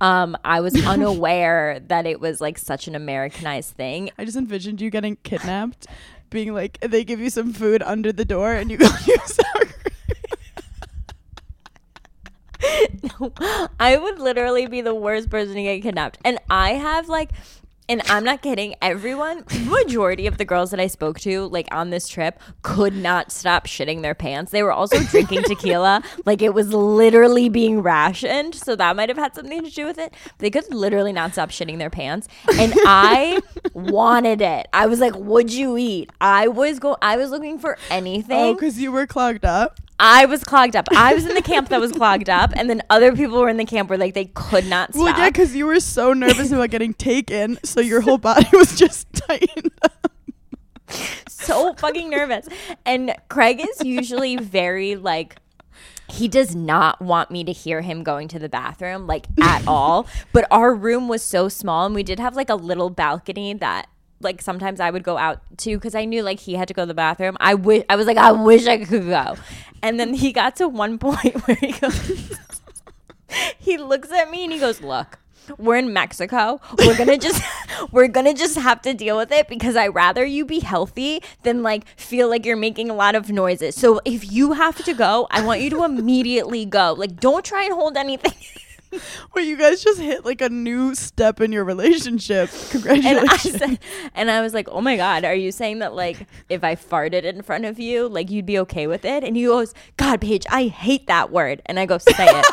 Um, 0.00 0.36
I 0.44 0.60
was 0.60 0.74
unaware 0.86 1.78
that 1.86 2.04
it 2.04 2.18
was 2.20 2.40
like 2.40 2.58
such 2.58 2.88
an 2.88 2.96
Americanized 2.96 3.70
thing. 3.76 4.10
I 4.18 4.24
just 4.24 4.36
envisioned 4.36 4.80
you 4.80 4.90
getting 4.90 5.14
kidnapped, 5.22 5.86
being 6.30 6.52
like, 6.52 6.80
they 6.80 7.04
give 7.04 7.20
you 7.20 7.30
some 7.30 7.52
food 7.52 7.80
under 7.84 8.12
the 8.12 8.24
door 8.24 8.52
and 8.54 8.72
you 8.72 8.76
go 8.78 8.86
use 9.06 9.34
sour 9.34 9.64
cream. 9.66 9.91
I 13.80 13.96
would 13.96 14.18
literally 14.18 14.66
be 14.66 14.80
the 14.80 14.94
worst 14.94 15.30
person 15.30 15.54
to 15.54 15.62
get 15.62 15.82
kidnapped. 15.82 16.18
And 16.24 16.38
I 16.50 16.70
have 16.74 17.08
like, 17.08 17.30
and 17.88 18.00
I'm 18.06 18.24
not 18.24 18.42
kidding, 18.42 18.74
everyone, 18.80 19.44
majority 19.64 20.26
of 20.26 20.38
the 20.38 20.44
girls 20.44 20.70
that 20.70 20.80
I 20.80 20.86
spoke 20.86 21.18
to, 21.20 21.46
like 21.48 21.68
on 21.72 21.90
this 21.90 22.08
trip, 22.08 22.40
could 22.62 22.94
not 22.94 23.32
stop 23.32 23.66
shitting 23.66 24.02
their 24.02 24.14
pants. 24.14 24.52
They 24.52 24.62
were 24.62 24.72
also 24.72 24.98
drinking 25.00 25.42
tequila. 25.42 26.02
Like 26.24 26.40
it 26.40 26.54
was 26.54 26.72
literally 26.72 27.48
being 27.48 27.82
rationed. 27.82 28.54
So 28.54 28.76
that 28.76 28.96
might 28.96 29.08
have 29.08 29.18
had 29.18 29.34
something 29.34 29.64
to 29.64 29.70
do 29.70 29.86
with 29.86 29.98
it. 29.98 30.14
They 30.38 30.50
could 30.50 30.72
literally 30.72 31.12
not 31.12 31.32
stop 31.32 31.50
shitting 31.50 31.78
their 31.78 31.90
pants. 31.90 32.28
And 32.56 32.72
I 32.86 33.42
wanted 33.72 34.40
it. 34.40 34.68
I 34.72 34.86
was 34.86 35.00
like, 35.00 35.16
would 35.16 35.52
you 35.52 35.76
eat? 35.76 36.10
I 36.20 36.48
was 36.48 36.78
go 36.78 36.96
I 37.02 37.16
was 37.16 37.30
looking 37.30 37.58
for 37.58 37.76
oh, 37.76 37.84
anything. 37.90 38.38
Oh, 38.38 38.54
because 38.54 38.78
you 38.78 38.92
were 38.92 39.06
clogged 39.06 39.44
up. 39.44 39.80
I 40.04 40.26
was 40.26 40.42
clogged 40.42 40.74
up. 40.74 40.88
I 40.90 41.14
was 41.14 41.24
in 41.24 41.34
the 41.34 41.42
camp 41.42 41.68
that 41.68 41.80
was 41.80 41.92
clogged 41.92 42.28
up, 42.28 42.52
and 42.56 42.68
then 42.68 42.82
other 42.90 43.14
people 43.14 43.40
were 43.40 43.48
in 43.48 43.56
the 43.56 43.64
camp 43.64 43.88
where 43.88 43.98
like 43.98 44.14
they 44.14 44.24
could 44.24 44.66
not 44.66 44.92
stop. 44.92 45.04
Well, 45.04 45.16
yeah, 45.16 45.30
because 45.30 45.54
you 45.54 45.64
were 45.64 45.78
so 45.78 46.12
nervous 46.12 46.50
about 46.50 46.70
getting 46.70 46.92
taken, 46.92 47.56
so 47.62 47.80
your 47.80 48.00
whole 48.00 48.18
body 48.18 48.48
was 48.52 48.76
just 48.76 49.06
tightened 49.12 49.70
up. 49.82 50.12
so 51.28 51.74
fucking 51.74 52.10
nervous. 52.10 52.48
And 52.84 53.14
Craig 53.28 53.60
is 53.60 53.86
usually 53.86 54.36
very 54.36 54.96
like 54.96 55.36
he 56.08 56.26
does 56.26 56.54
not 56.54 57.00
want 57.00 57.30
me 57.30 57.44
to 57.44 57.52
hear 57.52 57.80
him 57.80 58.02
going 58.02 58.26
to 58.28 58.40
the 58.40 58.48
bathroom 58.48 59.06
like 59.06 59.26
at 59.40 59.66
all. 59.68 60.06
But 60.32 60.46
our 60.50 60.74
room 60.74 61.08
was 61.08 61.22
so 61.22 61.48
small 61.48 61.86
and 61.86 61.94
we 61.94 62.02
did 62.02 62.18
have 62.18 62.34
like 62.34 62.50
a 62.50 62.54
little 62.54 62.90
balcony 62.90 63.54
that 63.54 63.88
like 64.22 64.42
sometimes 64.42 64.80
I 64.80 64.90
would 64.90 65.02
go 65.02 65.18
out 65.18 65.40
too 65.56 65.76
because 65.76 65.94
I 65.94 66.04
knew 66.04 66.22
like 66.22 66.40
he 66.40 66.54
had 66.54 66.68
to 66.68 66.74
go 66.74 66.82
to 66.82 66.86
the 66.86 66.94
bathroom. 66.94 67.36
I 67.40 67.54
wish 67.54 67.84
I 67.88 67.96
was 67.96 68.06
like 68.06 68.16
I 68.16 68.32
wish 68.32 68.66
I 68.66 68.84
could 68.84 69.06
go, 69.06 69.36
and 69.82 69.98
then 69.98 70.14
he 70.14 70.32
got 70.32 70.56
to 70.56 70.68
one 70.68 70.98
point 71.06 71.46
where 71.46 71.56
he 71.56 71.72
goes, 71.72 72.38
he 73.58 73.76
looks 73.78 74.10
at 74.12 74.30
me 74.30 74.44
and 74.44 74.52
he 74.52 74.58
goes, 74.58 74.80
"Look, 74.80 75.18
we're 75.58 75.76
in 75.76 75.92
Mexico. 75.92 76.60
We're 76.78 76.96
gonna 76.96 77.18
just 77.18 77.42
we're 77.92 78.08
gonna 78.08 78.34
just 78.34 78.56
have 78.56 78.82
to 78.82 78.94
deal 78.94 79.16
with 79.16 79.32
it 79.32 79.48
because 79.48 79.76
I 79.76 79.88
rather 79.88 80.24
you 80.24 80.44
be 80.44 80.60
healthy 80.60 81.22
than 81.42 81.62
like 81.62 81.86
feel 81.96 82.28
like 82.28 82.46
you're 82.46 82.56
making 82.56 82.90
a 82.90 82.94
lot 82.94 83.14
of 83.14 83.30
noises. 83.30 83.74
So 83.74 84.00
if 84.04 84.30
you 84.30 84.52
have 84.52 84.82
to 84.84 84.94
go, 84.94 85.26
I 85.30 85.44
want 85.44 85.60
you 85.60 85.70
to 85.70 85.84
immediately 85.84 86.64
go. 86.64 86.94
Like 86.96 87.20
don't 87.20 87.44
try 87.44 87.64
and 87.64 87.74
hold 87.74 87.96
anything." 87.96 88.34
Wait, 89.34 89.46
you 89.46 89.56
guys 89.56 89.82
just 89.82 90.00
hit 90.00 90.24
like 90.24 90.40
a 90.40 90.48
new 90.48 90.94
step 90.94 91.40
in 91.40 91.52
your 91.52 91.64
relationship. 91.64 92.50
And 92.52 92.86
I 92.86 93.00
Congratulations. 93.00 93.56
said, 93.58 93.78
and 94.14 94.30
I 94.30 94.40
was 94.40 94.54
like, 94.54 94.68
"Oh 94.70 94.80
my 94.80 94.96
god, 94.96 95.24
are 95.24 95.34
you 95.34 95.52
saying 95.52 95.78
that 95.80 95.94
like 95.94 96.26
if 96.48 96.62
I 96.62 96.74
farted 96.74 97.24
in 97.24 97.42
front 97.42 97.64
of 97.64 97.78
you, 97.78 98.08
like 98.08 98.30
you'd 98.30 98.46
be 98.46 98.58
okay 98.60 98.86
with 98.86 99.04
it?" 99.04 99.24
And 99.24 99.36
he 99.36 99.44
goes, 99.44 99.74
"God, 99.96 100.20
Paige, 100.20 100.44
I 100.50 100.66
hate 100.66 101.06
that 101.06 101.30
word." 101.30 101.62
And 101.66 101.78
I 101.78 101.86
go, 101.86 101.98
"Say 101.98 102.26
it, 102.26 102.46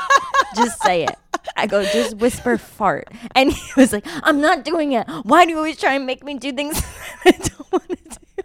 just 0.56 0.82
say 0.84 1.04
it." 1.04 1.16
I 1.58 1.68
go, 1.68 1.84
"Just 1.84 2.18
whisper 2.18 2.58
fart." 2.58 3.08
And 3.36 3.52
he 3.52 3.72
was 3.76 3.92
like, 3.94 4.06
"I'm 4.24 4.40
not 4.42 4.64
doing 4.64 4.94
it. 4.94 5.08
Why 5.24 5.46
do 5.46 5.52
you 5.52 5.58
always 5.58 5.78
try 5.78 5.94
and 5.96 6.06
make 6.06 6.24
me 6.24 6.36
do 6.38 6.52
things 6.52 6.82
I 7.26 7.32
don't 7.32 7.72
want 7.72 7.90
to 7.90 7.96
do?" 7.96 8.44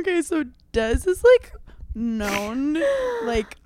okay, 0.00 0.22
so 0.22 0.44
Des 0.72 0.98
is 1.06 1.24
like 1.24 1.52
known, 1.94 2.76
like, 3.24 3.56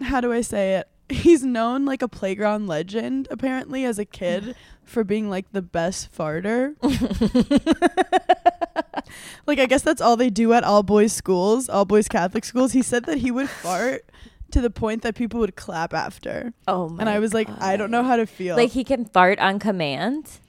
how 0.00 0.20
do 0.20 0.32
I 0.32 0.40
say 0.40 0.74
it? 0.76 0.88
He's 1.10 1.44
known 1.44 1.84
like 1.84 2.02
a 2.02 2.08
playground 2.08 2.66
legend, 2.66 3.28
apparently, 3.30 3.84
as 3.84 3.98
a 3.98 4.04
kid 4.04 4.54
for 4.84 5.04
being 5.04 5.28
like 5.28 5.50
the 5.52 5.62
best 5.62 6.12
farter. 6.12 6.74
like, 9.46 9.58
I 9.58 9.66
guess 9.66 9.82
that's 9.82 10.00
all 10.00 10.16
they 10.16 10.30
do 10.30 10.52
at 10.52 10.64
all 10.64 10.82
boys 10.82 11.12
schools, 11.12 11.68
all 11.68 11.84
boys 11.84 12.08
Catholic 12.08 12.44
schools. 12.44 12.72
He 12.72 12.82
said 12.82 13.04
that 13.04 13.18
he 13.18 13.30
would 13.30 13.50
fart 13.50 14.10
to 14.52 14.60
the 14.60 14.70
point 14.70 15.02
that 15.02 15.14
people 15.14 15.40
would 15.40 15.56
clap 15.56 15.92
after. 15.92 16.52
Oh 16.66 16.88
my! 16.88 17.00
And 17.00 17.10
I 17.10 17.18
was 17.18 17.34
like, 17.34 17.48
I 17.60 17.76
don't 17.76 17.90
know 17.90 18.02
how 18.02 18.16
to 18.16 18.26
feel. 18.26 18.56
like 18.56 18.70
he 18.70 18.84
can 18.84 19.04
fart 19.04 19.38
on 19.38 19.58
command. 19.58 20.40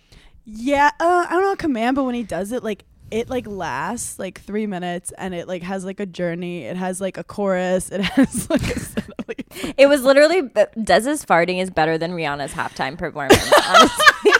Yeah, 0.45 0.91
uh, 0.99 1.25
I 1.27 1.31
don't 1.31 1.43
know 1.43 1.55
command, 1.55 1.95
but 1.95 2.03
when 2.03 2.15
he 2.15 2.23
does 2.23 2.51
it, 2.51 2.63
like 2.63 2.85
it 3.11 3.29
like 3.29 3.47
lasts 3.47 4.19
like 4.19 4.41
three 4.41 4.67
minutes, 4.67 5.11
and 5.17 5.33
it 5.33 5.47
like 5.47 5.63
has 5.63 5.85
like 5.85 5.99
a 5.99 6.05
journey. 6.05 6.63
It 6.63 6.77
has 6.77 6.99
like 6.99 7.17
a 7.17 7.23
chorus. 7.23 7.89
It 7.91 8.01
has 8.01 8.49
like 8.49 8.75
a 8.75 8.79
It 9.77 9.87
was 9.87 10.03
literally 10.03 10.49
uh, 10.55 10.65
Des's 10.81 11.25
farting 11.25 11.61
is 11.61 11.69
better 11.69 11.97
than 11.97 12.11
Rihanna's 12.11 12.53
halftime 12.53 12.97
performance. 12.97 13.51
honestly. 13.67 14.31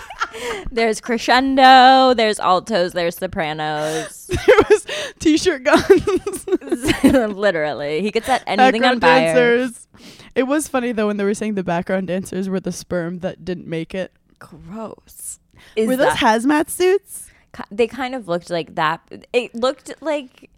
there's 0.72 1.00
crescendo, 1.00 2.14
there's 2.14 2.40
altos, 2.40 2.94
there's 2.94 3.18
sopranos. 3.18 4.28
it 4.30 4.70
was 4.70 4.86
t-shirt 5.20 5.64
guns, 5.64 7.36
literally, 7.36 8.02
he 8.02 8.12
could 8.12 8.26
set 8.26 8.44
anything 8.46 8.84
on 8.84 9.00
background 9.00 9.02
fire. 9.02 9.58
dancers. 9.58 9.88
It 10.36 10.44
was 10.44 10.68
funny 10.68 10.92
though 10.92 11.08
when 11.08 11.18
they 11.18 11.24
were 11.24 11.34
saying 11.34 11.56
the 11.56 11.64
background 11.64 12.08
dancers 12.08 12.50
were 12.50 12.60
the 12.60 12.74
sperm 12.74 13.20
that 13.20 13.46
didn't 13.46 13.68
make 13.68 13.96
it. 13.96 14.12
Gross. 14.40 15.40
Is 15.78 15.88
were 15.88 15.96
those 15.96 16.16
hazmat 16.16 16.70
suits? 16.70 17.25
They 17.72 17.88
kind 17.88 18.16
of 18.16 18.28
looked 18.28 18.50
like 18.50 18.76
that. 18.76 19.02
It 19.34 19.56
looked 19.56 19.94
like 20.02 20.50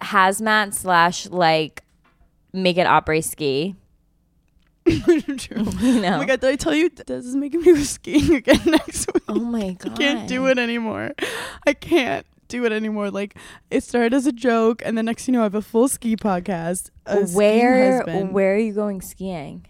hazmat 0.00 0.74
slash 0.74 1.26
like 1.28 1.82
make 2.52 2.76
it 2.78 2.86
après 2.86 3.22
ski. 3.24 3.76
True. 4.86 5.64
You 5.80 6.00
know. 6.00 6.14
Oh 6.14 6.18
my 6.18 6.24
god, 6.24 6.40
did 6.40 6.44
I 6.50 6.56
tell 6.56 6.74
you 6.74 6.88
this 6.88 7.26
is 7.26 7.36
making 7.36 7.60
me 7.60 7.74
go 7.74 7.82
skiing 7.82 8.34
again 8.36 8.60
next 8.66 9.12
week? 9.12 9.22
Oh 9.28 9.34
my 9.34 9.60
I 9.64 9.72
god. 9.72 9.98
can't 9.98 10.28
do 10.28 10.46
it 10.46 10.58
anymore. 10.58 11.12
I 11.66 11.74
can't 11.74 12.24
do 12.48 12.64
it 12.64 12.72
anymore. 12.72 13.10
Like 13.10 13.36
it 13.70 13.84
started 13.84 14.14
as 14.14 14.26
a 14.26 14.32
joke, 14.32 14.80
and 14.84 14.96
the 14.96 15.02
next 15.02 15.26
thing 15.26 15.34
you 15.34 15.38
know, 15.38 15.42
I 15.42 15.44
have 15.44 15.54
a 15.54 15.62
full 15.62 15.88
ski 15.88 16.16
podcast. 16.16 16.90
Where 17.34 18.02
where 18.32 18.54
are 18.54 18.58
you 18.58 18.72
going 18.72 19.02
skiing? 19.02 19.66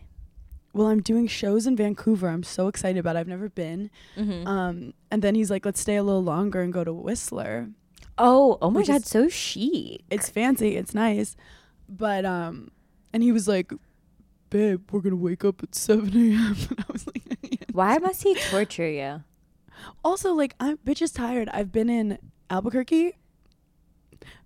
Well, 0.79 0.87
I'm 0.87 1.03
doing 1.03 1.27
shows 1.27 1.67
in 1.67 1.75
Vancouver. 1.75 2.29
I'm 2.29 2.45
so 2.45 2.69
excited 2.69 3.01
about. 3.01 3.17
it. 3.17 3.19
I've 3.19 3.27
never 3.27 3.49
been. 3.49 3.91
Mm-hmm. 4.17 4.47
Um, 4.47 4.95
and 5.11 5.23
then 5.23 5.35
he's 5.35 5.51
like, 5.51 5.65
"Let's 5.65 5.81
stay 5.81 5.97
a 5.97 6.05
little 6.05 6.23
longer 6.23 6.61
and 6.63 6.73
go 6.73 6.85
to 6.85 6.93
Whistler." 6.93 7.71
oh, 8.17 8.59
oh 8.63 8.71
my 8.71 8.85
god, 8.85 9.03
is- 9.03 9.09
so 9.11 9.29
chic. 9.29 10.05
It's 10.09 10.29
fancy. 10.29 10.77
It's 10.77 10.95
nice, 10.95 11.35
but 11.89 12.25
um, 12.25 12.71
and 13.13 13.25
he 13.25 13.33
was 13.33 13.49
like, 13.49 13.73
"Babe, 14.51 14.89
we're 14.93 15.01
gonna 15.01 15.17
wake 15.17 15.45
up 15.45 15.65
at 15.65 15.75
7 15.75 16.11
a.m." 16.15 16.57
And 16.71 16.79
I 16.79 16.93
was 16.93 17.07
like. 17.09 17.23
Why 17.73 17.99
must 17.99 18.23
he 18.23 18.37
torture 18.37 18.89
you? 18.89 19.25
Also, 20.05 20.33
like, 20.33 20.55
I'm 20.61 20.77
bitch 20.79 21.03
is 21.03 21.11
tired. 21.11 21.49
I've 21.53 21.73
been 21.73 21.91
in 21.91 22.19
Albuquerque. 22.51 23.17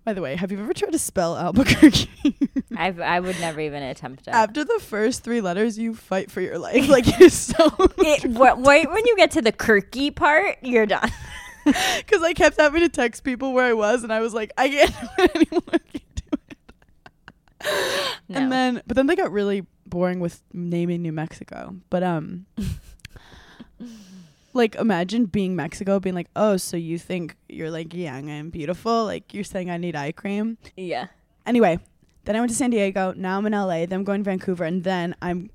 By 0.05 0.11
the 0.13 0.21
way, 0.21 0.35
have 0.35 0.51
you 0.51 0.59
ever 0.59 0.73
tried 0.73 0.91
to 0.91 0.99
spell 0.99 1.37
Albuquerque? 1.37 2.09
I 2.77 2.87
I 2.89 3.19
would 3.21 3.39
never 3.39 3.61
even 3.61 3.81
attempt 3.83 4.27
it. 4.27 4.31
After 4.31 4.65
the 4.65 4.79
first 4.81 5.23
three 5.23 5.39
letters, 5.39 5.77
you 5.77 5.95
fight 5.95 6.29
for 6.29 6.41
your 6.41 6.57
life. 6.59 6.87
Like 6.93 7.05
it's 7.21 7.35
so. 7.35 7.71
it 7.99 8.23
wh- 8.23 8.59
wait 8.61 8.89
when 8.89 9.05
you 9.05 9.15
get 9.15 9.31
to 9.31 9.41
the 9.41 9.51
Kirky 9.53 10.13
part, 10.13 10.57
you're 10.61 10.85
done. 10.85 11.09
Because 11.65 12.21
I 12.21 12.33
kept 12.33 12.59
having 12.59 12.81
to 12.81 12.89
text 12.89 13.23
people 13.23 13.53
where 13.53 13.63
I 13.63 13.71
was, 13.71 14.03
and 14.03 14.11
I 14.11 14.19
was 14.19 14.33
like, 14.33 14.51
I 14.57 14.67
can't 14.67 14.91
do 14.91 15.23
it 15.23 15.35
anymore. 15.35 15.63
I 15.71 15.77
can't 15.77 16.15
do 16.15 16.37
it. 16.49 16.57
No. 18.27 18.37
And 18.37 18.51
then, 18.51 18.81
but 18.85 18.97
then 18.97 19.07
they 19.07 19.15
got 19.15 19.31
really 19.31 19.65
boring 19.85 20.19
with 20.19 20.41
naming 20.51 21.01
New 21.01 21.13
Mexico. 21.13 21.77
But 21.89 22.03
um, 22.03 22.47
like 24.53 24.75
imagine 24.75 25.25
being 25.25 25.55
Mexico, 25.55 25.99
being 25.99 26.15
like, 26.15 26.29
oh, 26.35 26.57
so 26.57 26.77
you 26.77 26.97
think 26.97 27.35
you're 27.49 27.71
like 27.71 27.93
young 27.93 28.29
and 28.29 28.51
beautiful? 28.51 29.05
Like 29.05 29.33
you're 29.33 29.43
saying 29.43 29.69
I 29.69 29.77
need 29.77 29.95
eye 29.95 30.11
cream. 30.11 30.57
yeah. 30.75 31.07
Anyway, 31.45 31.77
then 32.25 32.35
I 32.35 32.39
went 32.39 32.51
to 32.51 32.55
San 32.55 32.69
Diego. 32.69 33.13
Now 33.15 33.37
I'm 33.37 33.45
in 33.45 33.53
LA. 33.53 33.85
Then 33.85 33.93
I'm 33.93 34.03
going 34.03 34.23
to 34.23 34.29
Vancouver, 34.29 34.63
and 34.63 34.83
then 34.83 35.15
I'm 35.21 35.49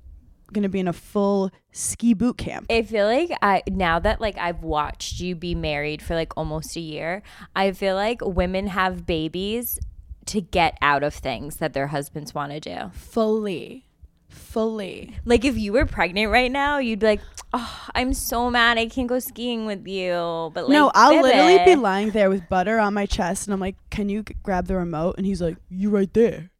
gonna 0.51 0.69
be 0.69 0.79
in 0.79 0.87
a 0.87 0.93
full 0.93 1.51
ski 1.71 2.13
boot 2.13 2.37
camp. 2.37 2.67
I 2.69 2.81
feel 2.81 3.05
like 3.05 3.31
I 3.41 3.63
now 3.67 3.99
that 3.99 4.19
like 4.21 4.37
I've 4.37 4.63
watched 4.63 5.19
you 5.19 5.35
be 5.35 5.55
married 5.55 6.01
for 6.01 6.15
like 6.15 6.35
almost 6.37 6.75
a 6.75 6.79
year, 6.79 7.23
I 7.55 7.71
feel 7.71 7.95
like 7.95 8.21
women 8.21 8.67
have 8.67 9.05
babies 9.05 9.79
to 10.27 10.41
get 10.41 10.77
out 10.81 11.03
of 11.03 11.13
things 11.13 11.57
that 11.57 11.73
their 11.73 11.87
husbands 11.87 12.33
want 12.33 12.51
to 12.51 12.59
do. 12.59 12.91
Fully, 12.93 13.85
fully. 14.29 15.15
Like 15.25 15.43
if 15.43 15.57
you 15.57 15.73
were 15.73 15.85
pregnant 15.85 16.31
right 16.31 16.51
now, 16.51 16.77
you'd 16.77 16.99
be 16.99 17.05
like, 17.05 17.21
"Oh, 17.53 17.87
I'm 17.93 18.13
so 18.13 18.49
mad 18.49 18.77
I 18.77 18.87
can't 18.87 19.07
go 19.07 19.19
skiing 19.19 19.65
with 19.65 19.87
you." 19.87 20.51
But 20.53 20.63
like, 20.65 20.73
no, 20.73 20.91
I'll 20.95 21.21
literally 21.21 21.57
be 21.65 21.75
lying 21.75 22.11
there 22.11 22.29
with 22.29 22.47
butter 22.49 22.79
on 22.79 22.93
my 22.93 23.05
chest, 23.05 23.47
and 23.47 23.53
I'm 23.53 23.59
like, 23.59 23.75
"Can 23.89 24.09
you 24.09 24.23
g- 24.23 24.35
grab 24.43 24.67
the 24.67 24.75
remote?" 24.75 25.15
And 25.17 25.25
he's 25.25 25.41
like, 25.41 25.57
"You 25.69 25.89
right 25.89 26.13
there." 26.13 26.51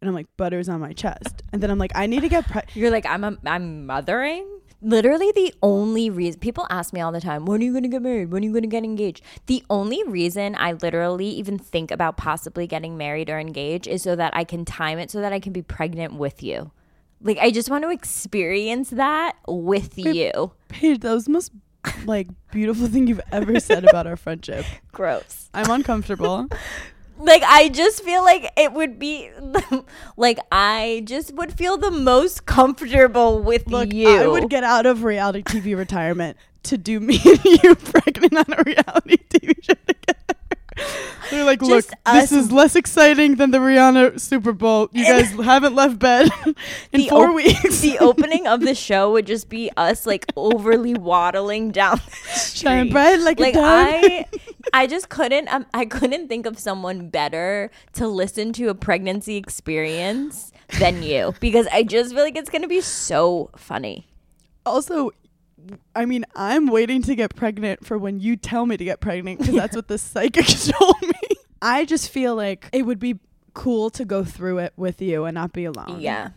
And 0.00 0.08
I'm 0.08 0.14
like, 0.14 0.28
"Butter's 0.36 0.68
on 0.68 0.80
my 0.80 0.92
chest." 0.92 1.42
And 1.52 1.62
then 1.62 1.70
I'm 1.70 1.78
like, 1.78 1.92
"I 1.94 2.06
need 2.06 2.20
to 2.20 2.28
get 2.28 2.46
pre." 2.46 2.62
You're 2.74 2.90
like, 2.90 3.06
I'm 3.06 3.24
a, 3.24 3.36
I'm 3.44 3.86
mothering. 3.86 4.46
Literally, 4.80 5.32
the 5.34 5.52
only 5.60 6.08
reason 6.08 6.38
people 6.38 6.64
ask 6.70 6.92
me 6.92 7.00
all 7.00 7.10
the 7.10 7.20
time, 7.20 7.46
when 7.46 7.60
are 7.60 7.64
you 7.64 7.72
going 7.72 7.82
to 7.82 7.88
get 7.88 8.00
married? 8.00 8.30
When 8.30 8.44
are 8.44 8.46
you 8.46 8.52
going 8.52 8.62
to 8.62 8.68
get 8.68 8.84
engaged? 8.84 9.24
The 9.46 9.64
only 9.68 10.04
reason 10.04 10.54
I 10.56 10.74
literally 10.74 11.26
even 11.30 11.58
think 11.58 11.90
about 11.90 12.16
possibly 12.16 12.68
getting 12.68 12.96
married 12.96 13.28
or 13.28 13.40
engaged 13.40 13.88
is 13.88 14.04
so 14.04 14.14
that 14.14 14.36
I 14.36 14.44
can 14.44 14.64
time 14.64 15.00
it 15.00 15.10
so 15.10 15.20
that 15.20 15.32
I 15.32 15.40
can 15.40 15.52
be 15.52 15.62
pregnant 15.62 16.14
with 16.14 16.44
you. 16.44 16.70
Like, 17.20 17.38
I 17.38 17.50
just 17.50 17.70
want 17.70 17.84
to 17.84 17.90
experience 17.90 18.90
that 18.90 19.36
with 19.46 19.98
you. 19.98 20.52
Paige, 20.68 21.00
that 21.00 21.12
was 21.12 21.24
the 21.24 21.32
most 21.32 21.52
like 22.04 22.28
beautiful 22.52 22.86
thing 22.86 23.06
you've 23.06 23.20
ever 23.32 23.58
said 23.60 23.84
about 23.84 24.06
our 24.06 24.16
friendship. 24.16 24.64
Gross. 24.92 25.50
I'm 25.54 25.70
uncomfortable. 25.70 26.48
Like, 27.20 27.42
I 27.42 27.68
just 27.68 28.04
feel 28.04 28.22
like 28.22 28.48
it 28.56 28.72
would 28.72 29.00
be, 29.00 29.28
like, 30.16 30.38
I 30.52 31.02
just 31.04 31.34
would 31.34 31.52
feel 31.52 31.76
the 31.76 31.90
most 31.90 32.46
comfortable 32.46 33.42
with 33.42 33.66
Look, 33.66 33.92
you. 33.92 34.08
I 34.08 34.28
would 34.28 34.48
get 34.48 34.62
out 34.62 34.86
of 34.86 35.02
reality 35.02 35.42
TV 35.42 35.76
retirement 35.76 36.36
to 36.62 36.78
do 36.78 37.00
me 37.00 37.20
and 37.24 37.44
you 37.64 37.74
pregnant 37.74 38.36
on 38.36 38.44
a 38.56 38.62
reality 38.62 39.16
TV 39.30 39.52
show 39.64 39.74
together. 39.84 40.37
They're 41.30 41.44
like, 41.44 41.60
look, 41.60 41.84
Just 41.84 41.94
this 42.06 42.32
us- 42.32 42.32
is 42.32 42.52
less 42.52 42.74
exciting 42.74 43.34
than 43.36 43.50
the 43.50 43.58
Rihanna 43.58 44.18
Super 44.20 44.52
Bowl. 44.52 44.88
You 44.92 45.04
guys 45.04 45.30
haven't 45.32 45.74
left 45.74 45.98
bed 45.98 46.30
in 46.92 47.02
The 47.02 47.08
four 47.08 47.28
op- 47.30 47.34
weeks. 47.36 47.80
the 47.80 47.98
opening 47.98 48.46
of 48.46 48.60
the 48.60 48.74
show 48.74 49.12
would 49.12 49.26
just 49.26 49.48
be 49.48 49.70
us 49.76 50.06
like 50.06 50.24
overly 50.36 50.94
waddling 50.94 51.70
down 51.70 52.00
the 52.06 52.10
Shine 52.38 52.86
street. 52.86 52.92
bright 52.92 53.20
like, 53.20 53.38
like 53.40 53.54
a 53.54 53.58
dog. 53.58 53.64
I 53.66 54.24
I 54.72 54.86
just 54.86 55.08
couldn't 55.10 55.48
um, 55.52 55.66
I 55.74 55.84
couldn't 55.84 56.28
think 56.28 56.46
of 56.46 56.58
someone 56.58 57.08
better 57.10 57.70
to 57.94 58.06
listen 58.08 58.52
to 58.54 58.68
a 58.68 58.74
pregnancy 58.74 59.36
experience 59.36 60.52
than 60.78 61.02
you 61.02 61.34
because 61.40 61.66
I 61.72 61.82
just 61.82 62.14
feel 62.14 62.22
like 62.24 62.36
it's 62.36 62.50
going 62.50 62.62
to 62.62 62.68
be 62.68 62.80
so 62.80 63.50
funny. 63.56 64.06
also 64.64 65.10
I 65.94 66.04
mean, 66.04 66.24
I'm 66.34 66.66
waiting 66.66 67.02
to 67.02 67.14
get 67.14 67.34
pregnant 67.34 67.84
for 67.84 67.98
when 67.98 68.20
you 68.20 68.36
tell 68.36 68.66
me 68.66 68.76
to 68.76 68.84
get 68.84 69.00
pregnant 69.00 69.40
because 69.40 69.54
that's 69.54 69.76
what 69.76 69.88
the 69.88 69.98
psychic 69.98 70.46
told 70.78 71.02
me. 71.02 71.36
I 71.60 71.84
just 71.84 72.10
feel 72.10 72.34
like 72.34 72.68
it 72.72 72.82
would 72.82 72.98
be 73.00 73.18
cool 73.54 73.90
to 73.90 74.04
go 74.04 74.24
through 74.24 74.58
it 74.58 74.72
with 74.76 75.02
you 75.02 75.24
and 75.24 75.34
not 75.34 75.52
be 75.52 75.64
alone. 75.64 76.00
Yeah. 76.00 76.30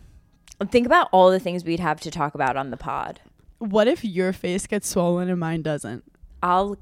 Think 0.70 0.86
about 0.86 1.08
all 1.12 1.30
the 1.30 1.40
things 1.40 1.64
we'd 1.64 1.80
have 1.80 2.00
to 2.00 2.10
talk 2.10 2.34
about 2.34 2.56
on 2.56 2.70
the 2.70 2.76
pod. 2.76 3.20
What 3.58 3.86
if 3.86 4.04
your 4.04 4.32
face 4.32 4.66
gets 4.66 4.88
swollen 4.88 5.28
and 5.28 5.38
mine 5.38 5.62
doesn't? 5.62 6.04
I'll 6.42 6.76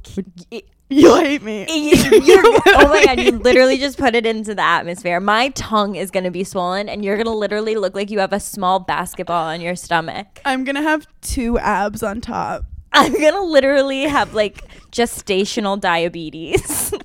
You'll 0.93 1.19
hate 1.19 1.43
me. 1.43 1.67
you're, 1.71 2.43
oh 2.45 2.89
my 2.89 3.05
god, 3.05 3.21
you 3.21 3.31
literally 3.39 3.79
just 3.79 3.97
put 3.97 4.17
it 4.17 4.27
into 4.27 4.57
the 4.57 4.63
atmosphere. 4.63 5.21
My 5.21 5.51
tongue 5.51 5.95
is 5.95 6.11
gonna 6.11 6.33
be 6.33 6.43
swollen, 6.43 6.89
and 6.89 7.05
you're 7.05 7.17
gonna 7.17 7.35
literally 7.35 7.77
look 7.77 7.95
like 7.95 8.11
you 8.11 8.19
have 8.19 8.33
a 8.33 8.41
small 8.41 8.81
basketball 8.81 9.47
on 9.47 9.61
your 9.61 9.77
stomach. 9.77 10.41
I'm 10.45 10.65
gonna 10.65 10.83
have 10.83 11.07
two 11.21 11.61
abs 11.61 12.03
on 12.03 12.21
top. 12.21 12.65
I'm 12.93 13.13
gonna 13.13 13.41
literally 13.41 14.03
have 14.03 14.35
like 14.35 14.65
gestational 14.91 15.79
diabetes. 15.81 16.93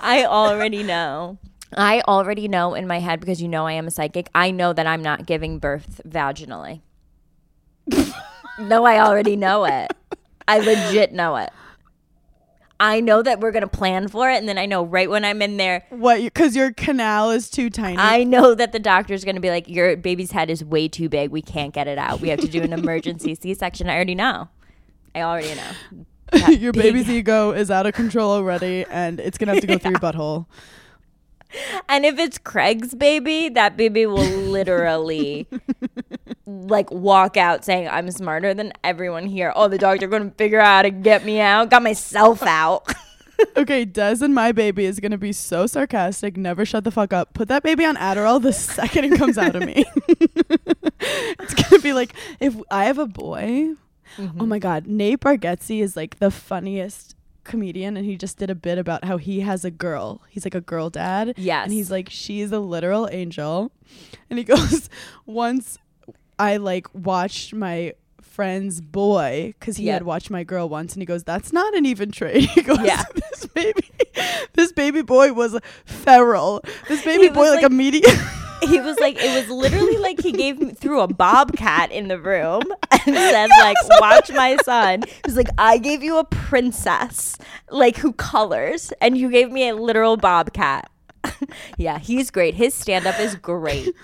I 0.00 0.24
already 0.24 0.82
know. 0.82 1.38
I 1.76 2.00
already 2.08 2.48
know 2.48 2.74
in 2.74 2.88
my 2.88 2.98
head 2.98 3.20
because 3.20 3.40
you 3.40 3.46
know 3.46 3.66
I 3.66 3.72
am 3.72 3.86
a 3.86 3.92
psychic. 3.92 4.28
I 4.34 4.50
know 4.50 4.72
that 4.72 4.88
I'm 4.88 5.02
not 5.02 5.26
giving 5.26 5.60
birth 5.60 6.00
vaginally. 6.04 6.80
no, 8.58 8.84
I 8.84 8.98
already 8.98 9.36
know 9.36 9.64
it. 9.64 9.92
I 10.48 10.58
legit 10.58 11.12
know 11.12 11.36
it. 11.36 11.50
I 12.78 13.00
know 13.00 13.22
that 13.22 13.40
we're 13.40 13.52
gonna 13.52 13.66
plan 13.68 14.08
for 14.08 14.30
it, 14.30 14.36
and 14.36 14.46
then 14.48 14.58
I 14.58 14.66
know 14.66 14.84
right 14.84 15.08
when 15.08 15.24
I'm 15.24 15.40
in 15.40 15.56
there, 15.56 15.84
What? 15.88 16.20
Because 16.20 16.54
your 16.54 16.72
canal 16.72 17.30
is 17.30 17.48
too 17.48 17.70
tiny. 17.70 17.96
I 17.96 18.22
know 18.24 18.54
that 18.54 18.72
the 18.72 18.78
doctor's 18.78 19.24
going 19.24 19.36
to 19.36 19.40
be 19.40 19.48
like, 19.48 19.66
your 19.66 19.96
baby's 19.96 20.32
head 20.32 20.50
is 20.50 20.62
way 20.62 20.86
too 20.86 21.08
big. 21.08 21.30
We 21.30 21.40
can't 21.40 21.72
get 21.72 21.88
it 21.88 21.96
out. 21.96 22.20
We 22.20 22.28
have 22.28 22.40
to 22.40 22.48
do 22.48 22.60
an 22.60 22.72
emergency 22.74 23.34
C 23.34 23.54
section. 23.54 23.88
I 23.88 23.94
already 23.94 24.14
know. 24.14 24.48
I 25.14 25.22
already 25.22 25.54
know. 25.54 26.48
Your 26.50 26.72
baby's 26.72 27.08
ego 27.08 27.52
is 27.52 27.70
out 27.70 27.86
of 27.86 27.94
control 27.94 28.32
already, 28.32 28.84
and 28.90 29.20
it's 29.20 29.38
gonna 29.38 29.52
have 29.52 29.60
to 29.62 29.66
go 29.66 29.78
through 29.78 29.92
your 29.92 30.00
butthole. 30.12 30.46
And 31.88 32.04
if 32.04 32.18
it's 32.18 32.38
Craig's 32.38 32.94
baby, 32.94 33.48
that 33.50 33.76
baby 33.76 34.06
will 34.06 34.24
literally 34.24 35.46
like 36.46 36.90
walk 36.90 37.36
out 37.36 37.64
saying, 37.64 37.88
I'm 37.88 38.10
smarter 38.10 38.54
than 38.54 38.72
everyone 38.84 39.26
here. 39.26 39.52
Oh, 39.54 39.68
the 39.68 39.78
dogs 39.78 40.02
are 40.02 40.08
going 40.08 40.30
to 40.30 40.36
figure 40.36 40.60
out 40.60 40.76
how 40.76 40.82
to 40.82 40.90
get 40.90 41.24
me 41.24 41.40
out. 41.40 41.70
Got 41.70 41.82
myself 41.82 42.42
out. 42.42 42.92
Okay, 43.56 43.84
Des 43.84 44.22
and 44.22 44.34
my 44.34 44.52
baby 44.52 44.86
is 44.86 45.00
gonna 45.00 45.18
be 45.18 45.32
so 45.32 45.66
sarcastic. 45.66 46.36
Never 46.36 46.64
shut 46.64 46.84
the 46.84 46.90
fuck 46.90 47.12
up. 47.12 47.34
Put 47.34 47.48
that 47.48 47.62
baby 47.62 47.84
on 47.84 47.96
Adderall 47.96 48.40
the 48.40 48.52
second 48.52 49.04
it 49.12 49.18
comes 49.18 49.36
out 49.36 49.54
of 49.54 49.62
me. 49.64 49.84
it's 51.00 51.54
gonna 51.54 51.82
be 51.82 51.92
like 51.92 52.14
if 52.40 52.56
I 52.70 52.86
have 52.86 52.98
a 52.98 53.06
boy. 53.06 53.74
Mm-hmm. 54.16 54.40
Oh 54.40 54.46
my 54.46 54.58
god, 54.58 54.86
Nate 54.86 55.20
Bargatze 55.20 55.82
is 55.82 55.96
like 55.96 56.18
the 56.18 56.30
funniest 56.30 57.15
comedian, 57.46 57.96
and 57.96 58.04
he 58.04 58.16
just 58.16 58.36
did 58.38 58.50
a 58.50 58.54
bit 58.54 58.76
about 58.78 59.04
how 59.04 59.16
he 59.16 59.40
has 59.40 59.64
a 59.64 59.70
girl. 59.70 60.20
He's 60.28 60.44
like 60.44 60.54
a 60.54 60.60
girl 60.60 60.90
dad. 60.90 61.34
Yes. 61.38 61.64
and 61.64 61.72
he's 61.72 61.90
like 61.90 62.08
she's 62.10 62.52
a 62.52 62.58
literal 62.60 63.08
angel, 63.10 63.72
and 64.28 64.38
he 64.38 64.44
goes 64.54 64.90
once 65.24 65.78
I 66.38 66.58
like 66.58 66.86
watched 66.94 67.54
my 67.54 67.94
friend's 68.20 68.82
boy 68.82 69.54
because 69.58 69.78
he 69.78 69.84
Yeah. 69.86 69.94
had 69.94 70.02
watched 70.02 70.28
my 70.30 70.44
girl 70.44 70.68
once 70.68 70.92
and 70.92 71.00
he 71.00 71.06
goes 71.06 71.24
that's 71.24 71.54
not 71.54 71.74
an 71.74 71.86
even 71.86 72.10
trade 72.10 72.42
he 72.54 72.60
goes 72.60 72.80
Yeah. 72.82 73.02
this 73.14 73.46
baby 73.46 73.88
this 74.52 74.72
baby 74.72 75.00
boy 75.00 75.32
was 75.32 75.58
feral 75.86 76.60
this 76.86 77.02
baby 77.02 77.22
He 77.24 77.28
boy 77.30 77.48
like, 77.48 77.62
like- 77.62 77.64
a 77.64 77.70
medium 77.70 78.04
he 78.62 78.80
was 78.80 78.98
like, 78.98 79.16
it 79.18 79.34
was 79.34 79.50
literally 79.50 79.96
like 79.98 80.20
he 80.20 80.32
gave 80.32 80.60
me 80.60 80.72
threw 80.72 81.00
a 81.00 81.08
bobcat 81.08 81.90
in 81.92 82.08
the 82.08 82.18
room 82.18 82.62
and 82.90 83.16
said, 83.16 83.48
like, 83.60 83.76
watch 84.00 84.30
my 84.32 84.56
son. 84.64 85.02
He 85.02 85.20
was 85.24 85.36
like, 85.36 85.48
I 85.58 85.78
gave 85.78 86.02
you 86.02 86.18
a 86.18 86.24
princess, 86.24 87.36
like 87.70 87.96
who 87.96 88.12
colors, 88.12 88.92
and 89.00 89.16
you 89.16 89.30
gave 89.30 89.50
me 89.50 89.68
a 89.68 89.74
literal 89.74 90.16
bobcat. 90.16 90.90
yeah, 91.76 91.98
he's 91.98 92.30
great. 92.30 92.54
His 92.54 92.74
stand 92.74 93.06
up 93.06 93.18
is 93.20 93.34
great. 93.34 93.94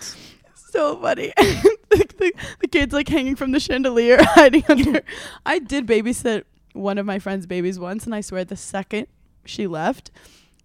so 0.54 0.96
funny 1.02 1.30
the, 1.36 2.06
the, 2.18 2.32
the 2.60 2.66
kid's 2.66 2.94
like 2.94 3.06
hanging 3.06 3.36
from 3.36 3.52
the 3.52 3.60
chandelier 3.60 4.16
hiding 4.20 4.64
under 4.70 5.02
i 5.44 5.58
did 5.58 5.86
babysit 5.86 6.44
one 6.72 6.96
of 6.96 7.04
my 7.04 7.18
friend's 7.18 7.44
babies 7.44 7.78
once 7.78 8.06
and 8.06 8.14
i 8.14 8.22
swear 8.22 8.42
the 8.42 8.56
second 8.56 9.06
she 9.44 9.66
left 9.66 10.10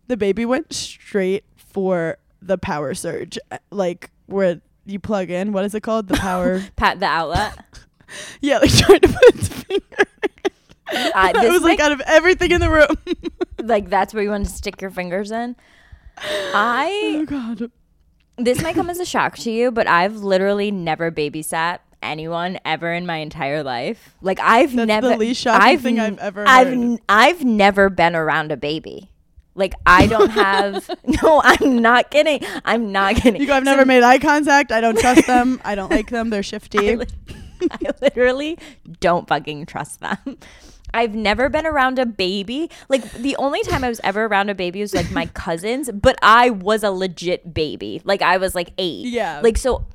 the 0.07 0.15
baby 0.15 0.45
went 0.45 0.71
straight 0.71 1.43
for 1.57 2.17
the 2.41 2.57
power 2.57 2.93
surge 2.93 3.37
like 3.71 4.09
where 4.27 4.61
you 4.85 4.99
plug 4.99 5.29
in 5.29 5.51
what 5.53 5.65
is 5.65 5.73
it 5.75 5.81
called 5.81 6.07
the 6.07 6.17
power 6.17 6.61
Pat 6.75 6.99
the 6.99 7.05
outlet. 7.05 7.57
yeah 8.41 8.59
like 8.59 8.71
trying 8.77 8.99
to 9.01 9.07
put 9.07 9.35
its 9.35 9.47
finger 9.47 9.83
Uh, 10.93 11.11
I 11.13 11.49
was 11.49 11.61
like 11.61 11.79
out 11.79 11.91
of 11.91 12.01
everything 12.05 12.51
in 12.51 12.61
the 12.61 12.69
room 12.69 12.95
like 13.61 13.89
that's 13.89 14.13
where 14.13 14.23
you 14.23 14.29
want 14.29 14.45
to 14.45 14.51
stick 14.51 14.81
your 14.81 14.91
fingers 14.91 15.31
in. 15.31 15.55
I 16.19 17.15
oh 17.19 17.25
god 17.25 17.71
this 18.37 18.61
might 18.61 18.75
come 18.75 18.89
as 18.89 18.99
a 18.99 19.05
shock 19.05 19.35
to 19.39 19.51
you, 19.51 19.71
but 19.71 19.87
I've 19.87 20.17
literally 20.17 20.69
never 20.71 21.11
babysat 21.11 21.79
anyone 22.03 22.59
ever 22.63 22.93
in 22.93 23.05
my 23.05 23.17
entire 23.17 23.63
life. 23.63 24.15
Like 24.21 24.39
I've 24.39 24.75
That's 24.75 24.87
never 24.87 25.09
the 25.09 25.17
least 25.17 25.41
shocking 25.41 25.79
thing 25.79 25.99
I've 25.99 26.19
ever 26.19 26.45
I've 26.47 26.67
heard. 26.67 26.99
I've 27.09 27.43
never 27.43 27.89
been 27.89 28.15
around 28.15 28.51
a 28.51 28.57
baby. 28.57 29.11
Like 29.57 29.73
I 29.85 30.07
don't 30.07 30.29
have 30.29 30.89
No, 31.23 31.41
I'm 31.43 31.81
not 31.81 32.09
kidding. 32.11 32.39
I'm 32.63 32.91
not 32.93 33.15
kidding. 33.15 33.41
You 33.41 33.47
go, 33.47 33.53
I've 33.55 33.63
So 33.65 33.71
never 33.71 33.85
made 33.85 34.03
eye 34.03 34.19
contact. 34.19 34.71
I 34.71 34.79
don't 34.79 34.97
trust 34.97 35.27
them. 35.27 35.59
I 35.65 35.75
don't 35.75 35.91
like 35.91 36.09
them. 36.09 36.29
They're 36.29 36.43
shifty. 36.53 36.91
I, 36.91 36.95
li- 36.95 37.05
I 37.71 37.77
literally 38.01 38.57
don't 39.01 39.27
fucking 39.27 39.65
trust 39.65 39.99
them. 39.99 40.37
I've 40.93 41.13
never 41.15 41.49
been 41.49 41.65
around 41.65 41.99
a 41.99 42.05
baby. 42.05 42.69
Like 42.87 43.11
the 43.11 43.35
only 43.37 43.61
time 43.63 43.83
I 43.83 43.89
was 43.89 43.99
ever 44.03 44.25
around 44.25 44.49
a 44.49 44.55
baby 44.55 44.79
was 44.81 44.93
like 44.93 45.11
my 45.11 45.25
cousins, 45.33 45.89
but 45.91 46.17
I 46.21 46.49
was 46.51 46.83
a 46.83 46.91
legit 46.91 47.53
baby. 47.53 48.01
Like 48.05 48.21
I 48.21 48.37
was 48.37 48.55
like 48.55 48.71
8. 48.77 49.07
Yeah. 49.07 49.41
Like 49.43 49.57
so 49.57 49.85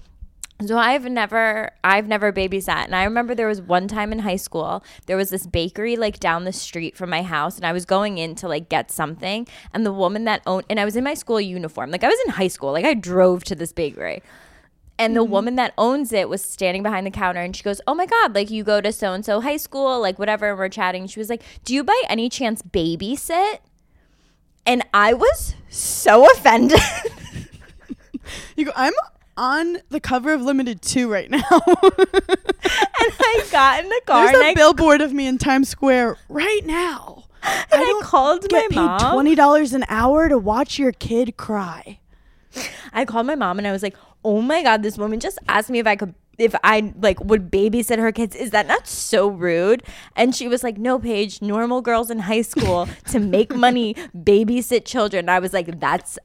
so 0.68 0.78
I've 0.78 1.04
never 1.04 1.70
I've 1.82 2.08
never 2.08 2.32
babysat. 2.32 2.84
And 2.84 2.94
I 2.94 3.04
remember 3.04 3.34
there 3.34 3.48
was 3.48 3.60
one 3.60 3.88
time 3.88 4.12
in 4.12 4.20
high 4.20 4.36
school, 4.36 4.84
there 5.06 5.16
was 5.16 5.30
this 5.30 5.46
bakery 5.46 5.96
like 5.96 6.20
down 6.20 6.44
the 6.44 6.52
street 6.52 6.96
from 6.96 7.10
my 7.10 7.22
house 7.22 7.56
and 7.56 7.66
I 7.66 7.72
was 7.72 7.84
going 7.84 8.18
in 8.18 8.34
to 8.36 8.48
like 8.48 8.68
get 8.68 8.90
something 8.90 9.46
and 9.72 9.86
the 9.86 9.92
woman 9.92 10.24
that 10.24 10.42
owned 10.46 10.64
and 10.68 10.78
I 10.78 10.84
was 10.84 10.96
in 10.96 11.04
my 11.04 11.14
school 11.14 11.40
uniform. 11.40 11.90
Like 11.90 12.04
I 12.04 12.08
was 12.08 12.18
in 12.26 12.32
high 12.32 12.48
school. 12.48 12.72
Like 12.72 12.84
I 12.84 12.94
drove 12.94 13.44
to 13.44 13.54
this 13.54 13.72
bakery. 13.72 14.22
And 14.98 15.16
the 15.16 15.22
mm-hmm. 15.22 15.32
woman 15.32 15.56
that 15.56 15.72
owns 15.78 16.12
it 16.12 16.28
was 16.28 16.42
standing 16.44 16.82
behind 16.82 17.06
the 17.06 17.10
counter 17.10 17.40
and 17.40 17.56
she 17.56 17.62
goes, 17.62 17.80
Oh 17.86 17.94
my 17.94 18.06
God, 18.06 18.34
like 18.34 18.50
you 18.50 18.62
go 18.62 18.80
to 18.80 18.92
so 18.92 19.12
and 19.12 19.24
so 19.24 19.40
high 19.40 19.56
school, 19.56 20.00
like 20.00 20.18
whatever. 20.18 20.50
And 20.50 20.58
we're 20.58 20.68
chatting. 20.68 21.06
She 21.06 21.18
was 21.18 21.30
like, 21.30 21.42
Do 21.64 21.74
you 21.74 21.82
by 21.82 22.00
any 22.08 22.28
chance 22.28 22.62
babysit? 22.62 23.58
And 24.64 24.86
I 24.94 25.12
was 25.14 25.54
so 25.68 26.30
offended. 26.30 26.78
You 28.56 28.66
go, 28.66 28.72
I'm 28.76 28.92
on 29.36 29.78
the 29.88 30.00
cover 30.00 30.32
of 30.32 30.42
Limited 30.42 30.82
2 30.82 31.10
right 31.10 31.30
now. 31.30 31.40
and 31.50 33.12
I 33.20 33.44
got 33.50 33.82
in 33.82 33.88
the 33.88 34.00
car 34.06 34.26
There's 34.26 34.42
a 34.42 34.48
I, 34.48 34.54
billboard 34.54 35.00
of 35.00 35.12
me 35.12 35.26
in 35.26 35.38
Times 35.38 35.68
Square 35.68 36.18
right 36.28 36.62
now. 36.64 37.24
and 37.42 37.64
I 37.72 38.00
called 38.02 38.46
my 38.52 38.60
Get 38.60 38.70
paid 38.70 38.76
mom. 38.76 39.00
$20 39.26 39.72
an 39.74 39.84
hour 39.88 40.28
to 40.28 40.38
watch 40.38 40.78
your 40.78 40.92
kid 40.92 41.36
cry. 41.36 41.98
I 42.92 43.04
called 43.04 43.26
my 43.26 43.34
mom 43.34 43.58
and 43.58 43.66
I 43.66 43.72
was 43.72 43.82
like, 43.82 43.96
"Oh 44.24 44.42
my 44.42 44.62
god, 44.62 44.82
this 44.82 44.98
woman 44.98 45.18
just 45.20 45.38
asked 45.48 45.70
me 45.70 45.78
if 45.78 45.86
I 45.86 45.96
could 45.96 46.14
if 46.38 46.54
I 46.62 46.92
like 47.00 47.18
would 47.24 47.50
babysit 47.50 47.98
her 47.98 48.12
kids. 48.12 48.36
Is 48.36 48.50
that 48.50 48.66
not 48.66 48.86
so 48.86 49.26
rude?" 49.28 49.82
And 50.16 50.34
she 50.34 50.48
was 50.48 50.62
like, 50.62 50.76
"No, 50.76 50.98
Paige, 50.98 51.40
normal 51.40 51.80
girls 51.80 52.10
in 52.10 52.18
high 52.20 52.42
school 52.42 52.88
to 53.08 53.18
make 53.18 53.54
money 53.56 53.94
babysit 54.16 54.84
children." 54.84 55.30
I 55.30 55.38
was 55.38 55.54
like, 55.54 55.80
"That's 55.80 56.18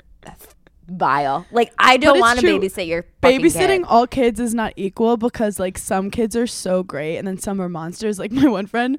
vile. 0.87 1.45
Like 1.51 1.73
I 1.77 1.97
don't 1.97 2.19
want 2.19 2.39
to 2.39 2.45
babysit 2.45 2.87
your 2.87 3.05
Babysitting 3.21 3.79
kid. 3.79 3.85
all 3.87 4.07
kids 4.07 4.39
is 4.39 4.53
not 4.53 4.73
equal 4.75 5.17
because 5.17 5.59
like 5.59 5.77
some 5.77 6.09
kids 6.09 6.35
are 6.35 6.47
so 6.47 6.83
great 6.83 7.17
and 7.17 7.27
then 7.27 7.37
some 7.37 7.61
are 7.61 7.69
monsters. 7.69 8.19
Like 8.19 8.31
my 8.33 8.47
one 8.47 8.67
friend 8.67 8.97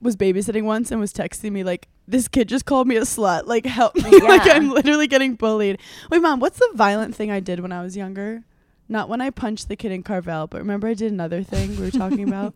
was 0.00 0.16
babysitting 0.16 0.64
once 0.64 0.90
and 0.90 1.00
was 1.00 1.12
texting 1.12 1.52
me 1.52 1.62
like 1.62 1.88
this 2.08 2.26
kid 2.26 2.48
just 2.48 2.64
called 2.64 2.88
me 2.88 2.96
a 2.96 3.02
slut. 3.02 3.46
Like 3.46 3.66
help 3.66 3.94
me. 3.96 4.20
like 4.20 4.48
I'm 4.48 4.70
literally 4.70 5.06
getting 5.06 5.34
bullied. 5.34 5.78
Wait, 6.10 6.22
mom, 6.22 6.40
what's 6.40 6.58
the 6.58 6.70
violent 6.74 7.14
thing 7.14 7.30
I 7.30 7.40
did 7.40 7.60
when 7.60 7.72
I 7.72 7.82
was 7.82 7.96
younger? 7.96 8.44
Not 8.88 9.08
when 9.08 9.20
I 9.20 9.30
punched 9.30 9.68
the 9.68 9.76
kid 9.76 9.92
in 9.92 10.02
Carvel, 10.02 10.48
but 10.48 10.58
remember 10.58 10.88
I 10.88 10.94
did 10.94 11.12
another 11.12 11.44
thing 11.44 11.76
we 11.76 11.84
were 11.84 11.90
talking 11.92 12.26
about. 12.26 12.54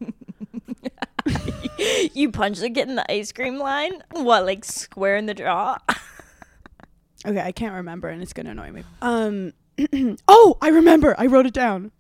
you 2.13 2.33
punched 2.33 2.61
the 2.61 2.71
kid 2.71 2.89
in 2.89 2.97
the 2.97 3.11
ice 3.11 3.31
cream 3.31 3.59
line. 3.59 4.03
What, 4.11 4.45
like 4.45 4.65
square 4.65 5.17
in 5.17 5.27
the 5.27 5.35
jaw? 5.35 5.79
Okay, 7.27 7.41
I 7.41 7.53
can't 7.53 7.75
remember 7.75 8.09
and 8.09 8.23
it's 8.23 8.33
gonna 8.33 8.51
annoy 8.51 8.71
me. 8.73 8.85
Um 9.03 9.53
Oh, 10.29 10.57
I 10.63 10.69
remember. 10.69 11.15
I 11.19 11.27
wrote 11.27 11.47
it 11.47 11.55
down. 11.55 11.91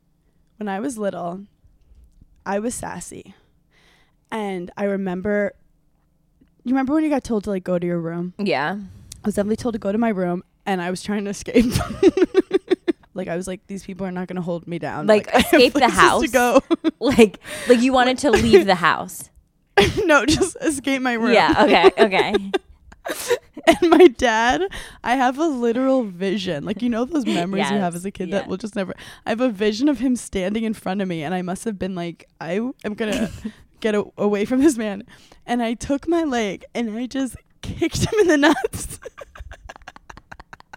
When 0.58 0.68
I 0.68 0.78
was 0.80 0.96
little, 0.96 1.40
I 2.46 2.58
was 2.60 2.74
sassy. 2.74 3.34
And 4.30 4.70
I 4.76 4.84
remember 4.84 5.52
you 6.64 6.72
remember 6.72 6.94
when 6.94 7.04
you 7.04 7.10
got 7.10 7.24
told 7.24 7.44
to 7.44 7.50
like 7.50 7.64
go 7.64 7.78
to 7.78 7.86
your 7.86 7.98
room? 8.00 8.32
yeah. 8.38 8.76
I 9.24 9.26
was 9.28 9.34
definitely 9.36 9.56
told 9.56 9.72
to 9.72 9.78
go 9.78 9.90
to 9.90 9.96
my 9.98 10.10
room 10.10 10.42
and 10.66 10.82
I 10.82 10.90
was 10.90 11.02
trying 11.02 11.24
to 11.24 11.30
escape. 11.30 11.64
like 13.14 13.26
I 13.28 13.36
was 13.36 13.46
like, 13.46 13.66
these 13.66 13.82
people 13.84 14.06
are 14.06 14.10
not 14.12 14.28
gonna 14.28 14.42
hold 14.42 14.66
me 14.68 14.78
down. 14.78 15.06
Like, 15.06 15.30
have 15.30 15.44
escape 15.44 15.72
the 15.72 15.88
house? 15.88 16.22
To 16.22 16.28
go. 16.28 16.60
Like 17.00 17.38
like 17.68 17.80
you 17.80 17.92
wanted 17.92 18.18
to 18.18 18.30
leave 18.30 18.64
the 18.66 18.74
house. 18.76 19.30
no, 20.04 20.24
just 20.24 20.56
escape 20.62 21.02
my 21.02 21.14
room. 21.14 21.32
Yeah, 21.34 21.54
okay, 21.64 21.90
okay. 22.04 22.34
and 23.66 23.90
my 23.90 24.06
dad, 24.08 24.62
I 25.02 25.16
have 25.16 25.38
a 25.38 25.46
literal 25.46 26.04
vision. 26.04 26.64
Like 26.64 26.82
you 26.82 26.88
know 26.88 27.04
those 27.04 27.26
memories 27.26 27.70
you 27.70 27.76
have 27.78 27.94
as 27.94 28.04
a 28.04 28.10
kid 28.10 28.30
that 28.30 28.48
will 28.48 28.56
just 28.56 28.74
never. 28.76 28.94
I 29.26 29.30
have 29.30 29.40
a 29.40 29.48
vision 29.50 29.88
of 29.88 29.98
him 29.98 30.16
standing 30.16 30.64
in 30.64 30.74
front 30.74 31.00
of 31.02 31.08
me, 31.08 31.22
and 31.22 31.34
I 31.34 31.42
must 31.42 31.64
have 31.64 31.78
been 31.78 31.94
like, 31.94 32.28
I 32.40 32.60
am 32.84 32.94
gonna 32.94 33.30
get 33.80 33.94
a- 33.94 34.06
away 34.18 34.44
from 34.44 34.60
this 34.60 34.76
man, 34.78 35.02
and 35.46 35.62
I 35.62 35.74
took 35.74 36.08
my 36.08 36.24
leg 36.24 36.64
and 36.74 36.96
I 36.96 37.06
just 37.06 37.36
kicked 37.62 37.98
him 38.10 38.18
in 38.20 38.26
the 38.28 38.36
nuts. 38.38 38.98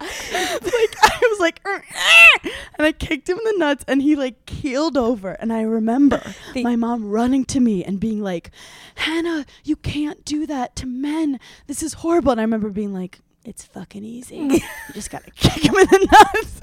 like 0.00 0.96
I 1.02 1.18
was 1.30 1.40
like, 1.40 1.60
"Er, 1.66 1.84
ah," 1.94 2.38
and 2.78 2.86
I 2.86 2.92
kicked 2.92 3.28
him 3.28 3.38
in 3.38 3.44
the 3.44 3.58
nuts, 3.58 3.84
and 3.88 4.00
he 4.02 4.14
like 4.16 4.46
keeled 4.46 4.96
over. 4.96 5.32
And 5.32 5.52
I 5.52 5.62
remember 5.62 6.22
The- 6.54 6.62
my 6.62 6.76
mom 6.76 7.08
running 7.08 7.44
to 7.46 7.60
me 7.60 7.84
and 7.84 7.98
being 8.00 8.20
like, 8.22 8.50
"Hannah, 8.96 9.44
you 9.64 9.76
can't 9.76 10.24
do 10.24 10.46
that 10.46 10.76
to 10.76 10.86
men. 10.86 11.40
This 11.66 11.82
is 11.82 11.94
horrible." 11.94 12.32
And 12.32 12.40
I 12.40 12.44
remember 12.44 12.70
being 12.70 12.92
like, 12.94 13.20
"It's 13.44 13.64
fucking 13.64 14.04
easy. 14.04 14.36
you 14.36 14.60
just 14.94 15.10
gotta 15.10 15.30
kick 15.32 15.64
him 15.64 15.74
in 15.74 15.86
the 15.86 16.08
nuts." 16.12 16.60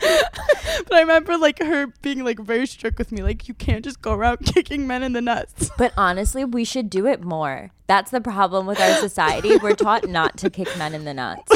but 0.00 0.92
I 0.92 1.00
remember 1.00 1.36
like 1.36 1.58
her 1.62 1.88
being 2.02 2.24
like 2.24 2.38
very 2.38 2.66
strict 2.66 2.98
with 2.98 3.12
me, 3.12 3.22
like 3.22 3.48
you 3.48 3.54
can't 3.54 3.84
just 3.84 4.00
go 4.00 4.12
around 4.12 4.38
kicking 4.44 4.86
men 4.86 5.02
in 5.02 5.12
the 5.12 5.20
nuts. 5.20 5.70
But 5.80 5.94
honestly, 5.96 6.44
we 6.44 6.64
should 6.64 6.90
do 6.90 7.06
it 7.06 7.22
more. 7.22 7.70
That's 7.86 8.10
the 8.10 8.20
problem 8.20 8.66
with 8.66 8.78
our 8.78 8.94
society. 8.96 9.56
We're 9.56 9.74
taught 9.74 10.08
not 10.08 10.36
to 10.38 10.50
kick 10.50 10.68
men 10.76 10.94
in 10.94 11.04
the 11.04 11.14
nuts. 11.14 11.50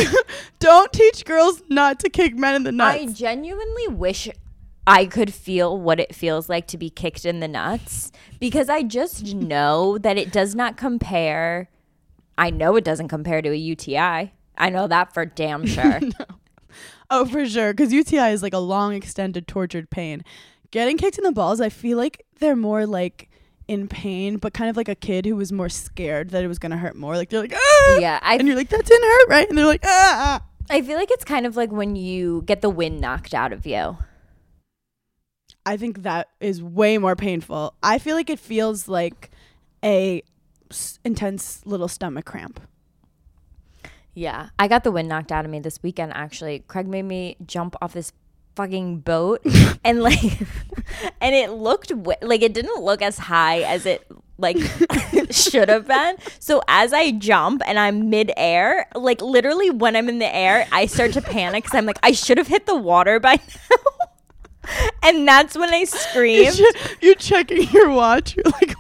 Don't 0.61 0.91
teach 0.93 1.27
girls 1.27 1.63
not 1.69 2.01
to 2.01 2.09
kick 2.09 2.35
men 2.35 2.55
in 2.55 2.63
the 2.63 2.73
nuts. 2.73 2.99
I 2.99 3.07
genuinely 3.13 3.89
wish 3.89 4.31
I 4.87 5.05
could 5.07 5.33
feel 5.33 5.79
what 5.79 6.01
it 6.01 6.15
feels 6.15 6.49
like 6.49 6.67
to 6.69 6.79
be 6.79 6.89
kicked 6.89 7.27
in 7.27 7.41
the 7.41 7.49
nuts 7.49 8.13
because 8.41 8.71
I 8.71 8.83
just 8.83 9.35
know 9.35 9.99
that 9.99 10.17
it 10.17 10.33
does 10.33 10.55
not 10.55 10.77
compare. 10.79 11.69
I 12.39 12.51
know 12.51 12.77
it 12.77 12.85
doesn't 12.85 13.09
compare 13.09 13.43
to 13.43 13.51
a 13.51 13.57
UTI. 13.57 14.33
I 14.57 14.71
know 14.71 14.87
that 14.87 15.13
for 15.13 15.27
damn 15.27 15.67
sure. 15.67 16.01
Oh, 17.15 17.25
for 17.27 17.47
sure, 17.47 17.73
because 17.73 17.93
UTI 17.93 18.31
is 18.33 18.43
like 18.43 18.53
a 18.53 18.59
long, 18.59 18.95
extended, 18.95 19.47
tortured 19.47 19.91
pain. 19.91 20.25
Getting 20.71 20.99
kicked 20.99 21.19
in 21.19 21.25
the 21.25 21.33
balls, 21.33 21.61
I 21.61 21.69
feel 21.69 21.97
like 21.97 22.25
they're 22.41 22.57
more 22.57 22.87
like 22.87 23.31
in 23.69 23.89
pain, 23.89 24.37
but 24.37 24.53
kind 24.53 24.69
of 24.69 24.77
like 24.77 24.89
a 24.89 24.95
kid 24.95 25.25
who 25.25 25.37
was 25.37 25.53
more 25.53 25.69
scared 25.69 26.31
that 26.31 26.45
it 26.45 26.49
was 26.49 26.59
gonna 26.59 26.77
hurt 26.77 26.97
more. 26.97 27.17
Like 27.17 27.31
they're 27.31 27.41
like, 27.41 27.55
ah! 27.55 27.99
Yeah, 27.99 28.19
I 28.23 28.37
and 28.37 28.47
you're 28.47 28.57
like, 28.57 28.69
that 28.71 28.85
didn't 28.85 29.09
hurt, 29.09 29.29
right? 29.29 29.49
And 29.49 29.57
they're 29.57 29.67
like, 29.67 29.85
ah. 29.85 30.41
ah." 30.41 30.47
I 30.71 30.81
feel 30.83 30.97
like 30.97 31.11
it's 31.11 31.25
kind 31.25 31.47
of 31.47 31.57
like 31.57 31.71
when 31.71 31.95
you 31.95 32.43
get 32.47 32.63
the 32.63 32.71
wind 32.71 33.01
knocked 33.01 33.35
out 33.35 33.53
of 33.53 33.67
you. 33.67 33.99
I 35.67 35.77
think 35.77 36.03
that 36.03 36.29
is 36.41 36.63
way 36.63 36.99
more 36.99 37.17
painful. 37.17 37.75
I 37.83 37.99
feel 37.99 38.17
like 38.17 38.31
it 38.31 38.39
feels 38.39 38.89
like 38.89 39.31
a 39.83 40.23
s- 40.71 40.99
intense 41.05 41.65
little 41.65 41.89
stomach 41.89 42.25
cramp. 42.25 42.61
Yeah, 44.15 44.49
I 44.59 44.69
got 44.69 44.85
the 44.85 44.93
wind 44.93 45.09
knocked 45.09 45.33
out 45.33 45.45
of 45.45 45.51
me 45.51 45.59
this 45.61 45.83
weekend. 45.83 46.13
Actually, 46.15 46.61
Craig 46.69 46.87
made 46.87 47.03
me 47.03 47.37
jump 47.45 47.75
off 47.83 47.93
this 47.95 48.13
fucking 48.55 49.01
boat, 49.01 49.41
and 49.85 50.03
like, 50.03 50.23
and 51.21 51.35
it 51.35 51.51
looked 51.51 51.89
wi- 51.91 52.19
like 52.23 52.43
it 52.43 52.55
didn't 52.55 52.83
look 52.83 53.03
as 53.03 53.19
high 53.19 53.63
as 53.63 53.87
it 53.87 54.07
like 54.39 54.57
should 55.31 55.69
have 55.69 55.87
been. 55.89 56.17
So 56.39 56.63
as 56.69 56.93
I 56.93 57.11
jump 57.13 57.63
and 57.67 57.79
I'm 57.79 58.11
midair, 58.11 58.87
like 58.95 59.21
literally 59.21 59.71
when 59.71 59.97
I'm 59.97 60.09
in 60.09 60.19
the 60.21 60.35
air, 60.35 60.67
I 60.73 60.87
start 60.87 61.13
to 61.15 61.23
panic 61.23 61.65
because 61.65 61.77
I'm 61.77 61.87
like, 61.87 61.99
I 62.03 62.13
should 62.13 62.39
have 62.39 62.49
hit 62.49 62.67
the 62.67 62.77
water 62.77 63.19
by 63.21 63.35
now. 63.35 64.71
And 65.03 65.29
that's 65.29 65.57
when 65.59 65.69
I 65.75 65.79
You're, 65.79 65.87
screamed. 65.87 66.61
you're 67.03 67.15
checking 67.17 67.69
your 67.71 67.91
watch. 67.91 68.35
You're 68.35 68.45
like, 68.47 68.75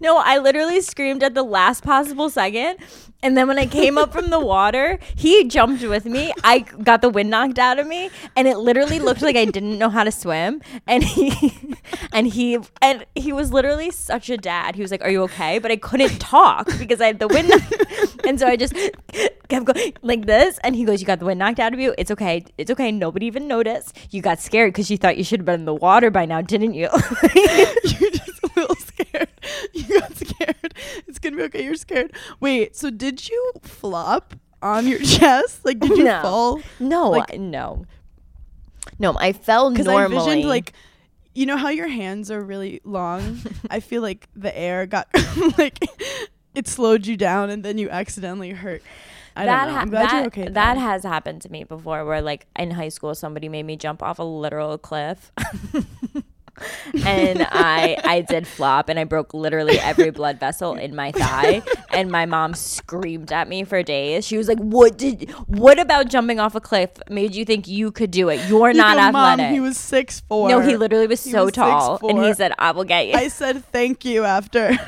No, 0.00 0.18
I 0.18 0.38
literally 0.38 0.80
screamed 0.80 1.22
at 1.22 1.34
the 1.34 1.42
last 1.42 1.82
possible 1.84 2.30
second. 2.30 2.78
And 3.22 3.36
then 3.36 3.46
when 3.46 3.58
I 3.58 3.66
came 3.66 3.98
up 3.98 4.12
from 4.12 4.30
the 4.30 4.40
water, 4.44 4.98
he 5.14 5.44
jumped 5.44 5.82
with 5.84 6.04
me. 6.04 6.32
I 6.42 6.60
got 6.60 7.02
the 7.02 7.08
wind 7.08 7.30
knocked 7.30 7.58
out 7.58 7.78
of 7.78 7.86
me, 7.86 8.10
and 8.34 8.48
it 8.48 8.58
literally 8.58 8.98
looked 8.98 9.22
like 9.22 9.36
I 9.36 9.44
didn't 9.44 9.78
know 9.78 9.88
how 9.90 10.02
to 10.02 10.10
swim. 10.10 10.60
And 10.88 11.04
he, 11.04 11.54
and 12.12 12.26
he, 12.26 12.58
and 12.80 13.06
he 13.14 13.32
was 13.32 13.52
literally 13.52 13.92
such 13.92 14.28
a 14.28 14.36
dad. 14.36 14.74
He 14.74 14.82
was 14.82 14.90
like, 14.90 15.02
"Are 15.04 15.10
you 15.10 15.22
okay?" 15.22 15.60
But 15.60 15.70
I 15.70 15.76
couldn't 15.76 16.18
talk 16.20 16.66
because 16.78 17.00
I 17.00 17.06
had 17.06 17.20
the 17.20 17.28
wind, 17.28 17.52
and 18.24 18.40
so 18.40 18.48
I 18.48 18.56
just 18.56 18.74
kept 19.48 19.66
going 19.66 19.92
like 20.02 20.26
this. 20.26 20.58
And 20.64 20.74
he 20.74 20.84
goes, 20.84 21.00
"You 21.00 21.06
got 21.06 21.20
the 21.20 21.26
wind 21.26 21.38
knocked 21.38 21.60
out 21.60 21.72
of 21.72 21.78
you. 21.78 21.94
It's 21.98 22.10
okay. 22.10 22.44
It's 22.58 22.72
okay. 22.72 22.90
Nobody 22.90 23.26
even 23.26 23.46
noticed. 23.46 23.96
You 24.10 24.20
got 24.20 24.40
scared 24.40 24.72
because 24.72 24.90
you 24.90 24.96
thought 24.96 25.16
you 25.16 25.22
should 25.24 25.40
have 25.40 25.46
been 25.46 25.60
in 25.60 25.66
the 25.66 25.74
water 25.74 26.10
by 26.10 26.24
now, 26.26 26.40
didn't 26.40 26.74
you?" 26.74 26.88
You're 27.34 28.10
just 28.10 28.42
a 28.42 28.50
little 28.56 28.74
scared. 28.76 29.28
You 29.72 30.00
got 30.00 30.16
scared. 30.16 30.74
It's 31.06 31.18
gonna 31.20 31.31
be 31.31 31.31
okay. 31.42 31.64
You're 31.64 31.74
scared. 31.74 32.12
Wait. 32.40 32.74
So 32.76 32.90
did 32.90 33.28
you 33.28 33.52
flop 33.62 34.34
on 34.62 34.86
your 34.86 34.98
chest? 35.16 35.64
Like 35.64 35.78
did 35.80 35.96
you 35.98 36.04
No. 36.04 36.22
fall? 36.22 36.60
No, 36.80 37.10
Like- 37.10 37.38
no, 37.38 37.84
no. 38.98 39.14
I 39.18 39.32
fell 39.32 39.70
Because 39.70 39.86
I 39.88 40.04
envisioned 40.04 40.44
like 40.44 40.72
you 41.34 41.46
know 41.46 41.56
how 41.56 41.68
your 41.70 41.88
hands 41.88 42.30
are 42.30 42.42
really 42.42 42.80
long? 42.84 43.40
I 43.70 43.80
feel 43.80 44.02
like 44.02 44.28
the 44.36 44.56
air 44.56 44.84
got 44.86 45.08
like 45.58 45.78
it 46.54 46.68
slowed 46.68 47.06
you 47.06 47.16
down 47.16 47.48
and 47.50 47.64
then 47.64 47.78
you 47.78 47.88
accidentally 47.88 48.50
hurt. 48.50 48.82
I 49.34 49.46
that 49.46 49.64
don't 49.64 49.68
know. 49.68 49.74
ha- 49.74 49.80
I'm 49.80 49.88
glad 49.90 50.10
that, 50.10 50.16
you're 50.16 50.26
okay. 50.26 50.48
that 50.52 50.76
has 50.76 51.04
happened 51.04 51.40
to 51.42 51.48
me 51.50 51.64
before 51.64 52.04
where 52.04 52.20
like 52.20 52.46
in 52.58 52.70
high 52.72 52.90
school 52.90 53.14
somebody 53.14 53.48
made 53.48 53.62
me 53.64 53.76
jump 53.76 54.02
off 54.02 54.18
a 54.18 54.22
literal 54.22 54.76
cliff 54.76 55.32
and 57.06 57.46
i 57.50 57.96
i 58.04 58.20
did 58.20 58.46
flop 58.46 58.88
and 58.88 58.98
i 58.98 59.04
broke 59.04 59.32
literally 59.32 59.78
every 59.80 60.10
blood 60.10 60.38
vessel 60.38 60.74
in 60.74 60.94
my 60.94 61.10
thigh 61.12 61.62
and 61.92 62.10
my 62.10 62.26
mom 62.26 62.54
screamed 62.54 63.32
at 63.32 63.48
me 63.48 63.64
for 63.64 63.82
days. 63.82 64.26
She 64.26 64.36
was 64.36 64.48
like 64.48 64.58
what 64.58 64.98
did 64.98 65.30
what 65.46 65.78
about 65.78 66.08
jumping 66.08 66.38
off 66.40 66.54
a 66.54 66.60
cliff 66.60 66.90
made 67.08 67.34
you 67.34 67.44
think 67.44 67.66
you 67.68 67.90
could 67.90 68.10
do 68.10 68.28
it? 68.28 68.40
You're 68.48 68.70
You 68.70 68.76
not 68.76 68.96
go, 68.96 69.12
Mom, 69.12 69.40
athletic. 69.40 69.52
he 69.54 69.60
was 69.60 69.76
six 69.78 70.20
four. 70.20 70.48
no 70.48 70.60
he 70.60 70.76
literally 70.76 71.06
was 71.06 71.24
He 71.24 71.30
so 71.30 71.44
was 71.46 71.52
tall 71.54 71.98
and 72.08 72.22
he 72.24 72.32
said 72.34 72.52
i 72.58 72.70
will 72.70 72.84
get 72.84 73.06
you 73.08 73.14
I 73.14 73.28
said 73.28 73.64
thank 73.66 74.04
you 74.04 74.24
after. 74.24 74.76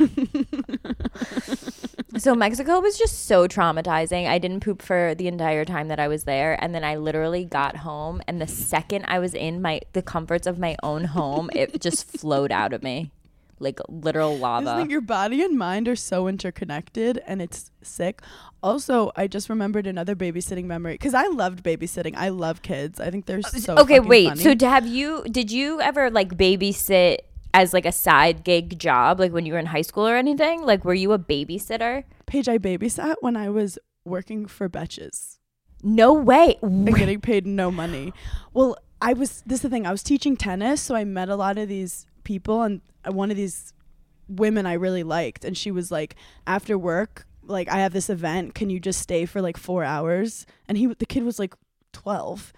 So 2.24 2.34
Mexico 2.34 2.80
was 2.80 2.96
just 2.96 3.26
so 3.26 3.46
traumatizing. 3.46 4.26
I 4.26 4.38
didn't 4.38 4.60
poop 4.60 4.80
for 4.80 5.14
the 5.14 5.28
entire 5.28 5.66
time 5.66 5.88
that 5.88 6.00
I 6.00 6.08
was 6.08 6.24
there, 6.24 6.56
and 6.58 6.74
then 6.74 6.82
I 6.82 6.96
literally 6.96 7.44
got 7.44 7.76
home, 7.76 8.22
and 8.26 8.40
the 8.40 8.46
second 8.46 9.04
I 9.06 9.18
was 9.18 9.34
in 9.34 9.60
my 9.60 9.82
the 9.92 10.00
comforts 10.00 10.46
of 10.46 10.58
my 10.58 10.74
own 10.82 11.04
home, 11.04 11.50
it 11.52 11.78
just 11.82 12.06
flowed 12.06 12.50
out 12.50 12.72
of 12.72 12.82
me 12.82 13.10
like 13.58 13.78
literal 13.90 14.38
lava. 14.38 14.74
think 14.74 14.90
your 14.90 15.02
body 15.02 15.42
and 15.42 15.58
mind 15.58 15.86
are 15.86 15.96
so 15.96 16.26
interconnected 16.26 17.22
and 17.26 17.42
it's 17.42 17.70
sick. 17.82 18.22
Also, 18.62 19.12
I 19.16 19.26
just 19.26 19.50
remembered 19.50 19.86
another 19.86 20.16
babysitting 20.16 20.64
memory 20.64 20.94
because 20.94 21.12
I 21.12 21.26
loved 21.26 21.62
babysitting. 21.62 22.14
I 22.16 22.30
love 22.30 22.62
kids. 22.62 23.00
I 23.00 23.10
think 23.10 23.26
they're 23.26 23.40
uh, 23.40 23.50
so 23.50 23.76
okay, 23.76 24.00
wait. 24.00 24.28
funny. 24.28 24.42
So 24.42 24.54
d- 24.54 24.64
have 24.64 24.86
you? 24.86 25.24
Did 25.30 25.50
you 25.50 25.82
ever 25.82 26.10
like 26.10 26.38
babysit 26.38 27.18
as 27.52 27.74
like 27.74 27.84
a 27.84 27.92
side 27.92 28.44
gig 28.44 28.78
job, 28.78 29.20
like 29.20 29.32
when 29.32 29.44
you 29.44 29.52
were 29.52 29.58
in 29.58 29.66
high 29.66 29.82
school 29.82 30.08
or 30.08 30.16
anything? 30.16 30.62
Like, 30.62 30.86
were 30.86 30.94
you 30.94 31.12
a 31.12 31.18
babysitter? 31.18 32.04
Paige, 32.26 32.48
I 32.48 32.58
babysat 32.58 33.16
when 33.20 33.36
I 33.36 33.48
was 33.50 33.78
working 34.04 34.46
for 34.46 34.68
Betches 34.68 35.38
No 35.82 36.12
way. 36.12 36.58
and 36.62 36.94
getting 36.94 37.20
paid 37.20 37.46
no 37.46 37.70
money. 37.70 38.12
Well, 38.52 38.76
I 39.00 39.12
was 39.12 39.42
this 39.46 39.58
is 39.58 39.62
the 39.62 39.70
thing. 39.70 39.86
I 39.86 39.92
was 39.92 40.02
teaching 40.02 40.36
tennis, 40.36 40.80
so 40.80 40.94
I 40.94 41.04
met 41.04 41.28
a 41.28 41.36
lot 41.36 41.58
of 41.58 41.68
these 41.68 42.06
people, 42.24 42.62
and 42.62 42.80
uh, 43.06 43.12
one 43.12 43.30
of 43.30 43.36
these 43.36 43.72
women 44.28 44.64
I 44.66 44.74
really 44.74 45.02
liked, 45.02 45.44
and 45.44 45.56
she 45.56 45.70
was 45.70 45.90
like, 45.90 46.16
after 46.46 46.78
work, 46.78 47.26
like 47.42 47.68
I 47.68 47.78
have 47.78 47.92
this 47.92 48.08
event. 48.08 48.54
Can 48.54 48.70
you 48.70 48.80
just 48.80 49.00
stay 49.00 49.26
for 49.26 49.42
like 49.42 49.56
four 49.58 49.84
hours? 49.84 50.46
And 50.66 50.78
he, 50.78 50.86
the 50.86 51.06
kid 51.06 51.24
was 51.24 51.38
like 51.38 51.54
twelve, 51.92 52.52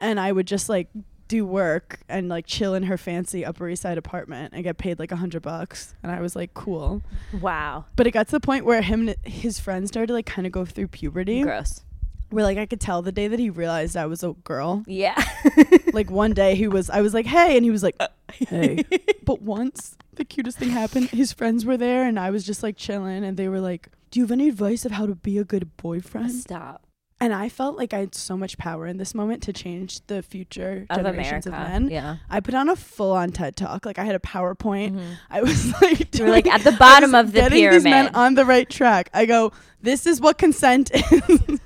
and 0.00 0.20
I 0.20 0.30
would 0.32 0.46
just 0.46 0.68
like 0.68 0.88
do 1.30 1.46
work 1.46 2.00
and 2.08 2.28
like 2.28 2.44
chill 2.44 2.74
in 2.74 2.82
her 2.82 2.98
fancy 2.98 3.44
Upper 3.44 3.68
East 3.68 3.82
Side 3.82 3.96
apartment 3.96 4.52
and 4.52 4.64
get 4.64 4.78
paid 4.78 4.98
like 4.98 5.12
a 5.12 5.16
hundred 5.16 5.42
bucks. 5.42 5.94
And 6.02 6.10
I 6.10 6.20
was 6.20 6.34
like, 6.34 6.54
cool. 6.54 7.02
Wow. 7.40 7.84
But 7.94 8.08
it 8.08 8.10
got 8.10 8.26
to 8.26 8.32
the 8.32 8.40
point 8.40 8.64
where 8.64 8.82
him 8.82 9.08
and 9.08 9.16
his 9.24 9.60
friends 9.60 9.88
started 9.88 10.08
to 10.08 10.12
like 10.14 10.26
kind 10.26 10.44
of 10.44 10.52
go 10.52 10.64
through 10.64 10.88
puberty. 10.88 11.42
Gross. 11.42 11.84
Where 12.30 12.42
like 12.42 12.58
I 12.58 12.66
could 12.66 12.80
tell 12.80 13.00
the 13.00 13.12
day 13.12 13.28
that 13.28 13.38
he 13.38 13.48
realized 13.48 13.96
I 13.96 14.06
was 14.06 14.24
a 14.24 14.32
girl. 14.44 14.82
Yeah. 14.88 15.22
like 15.92 16.10
one 16.10 16.32
day 16.32 16.56
he 16.56 16.66
was, 16.66 16.90
I 16.90 17.00
was 17.00 17.14
like, 17.14 17.26
hey, 17.26 17.56
and 17.56 17.64
he 17.64 17.70
was 17.70 17.84
like, 17.84 17.94
uh, 18.00 18.08
hey. 18.28 18.84
but 19.24 19.40
once 19.40 19.96
the 20.14 20.24
cutest 20.24 20.58
thing 20.58 20.70
happened, 20.70 21.10
his 21.10 21.32
friends 21.32 21.64
were 21.64 21.76
there, 21.76 22.04
and 22.04 22.18
I 22.18 22.30
was 22.30 22.44
just 22.44 22.62
like 22.62 22.76
chilling, 22.76 23.24
and 23.24 23.36
they 23.36 23.48
were 23.48 23.60
like, 23.60 23.88
do 24.10 24.18
you 24.18 24.24
have 24.24 24.32
any 24.32 24.48
advice 24.48 24.84
of 24.84 24.92
how 24.92 25.06
to 25.06 25.14
be 25.14 25.38
a 25.38 25.44
good 25.44 25.76
boyfriend? 25.76 26.32
Stop. 26.32 26.82
And 27.22 27.34
I 27.34 27.50
felt 27.50 27.76
like 27.76 27.92
I 27.92 27.98
had 27.98 28.14
so 28.14 28.34
much 28.34 28.56
power 28.56 28.86
in 28.86 28.96
this 28.96 29.14
moment 29.14 29.42
to 29.42 29.52
change 29.52 30.00
the 30.06 30.22
future 30.22 30.86
Of 30.88 30.96
generations 30.96 31.46
America. 31.46 31.66
of 31.66 31.82
men. 31.82 31.90
Yeah. 31.90 32.16
I 32.30 32.40
put 32.40 32.54
on 32.54 32.70
a 32.70 32.76
full 32.76 33.12
on 33.12 33.30
TED 33.30 33.56
talk. 33.56 33.84
Like 33.84 33.98
I 33.98 34.04
had 34.04 34.14
a 34.14 34.18
PowerPoint. 34.20 34.92
Mhm. 34.96 35.16
I 35.28 35.42
was 35.42 35.70
like, 35.82 36.08
were 36.18 36.30
like 36.30 36.46
at 36.46 36.62
the 36.64 36.72
bottom 36.72 37.14
of 37.14 37.32
the 37.32 37.40
getting 37.42 37.70
these 37.70 37.84
men 37.84 38.14
on 38.14 38.36
the 38.36 38.46
right 38.46 38.68
track. 38.70 39.10
I 39.12 39.26
go, 39.26 39.52
this 39.82 40.06
is 40.06 40.18
what 40.20 40.38
consent 40.38 40.90
is. 40.94 41.60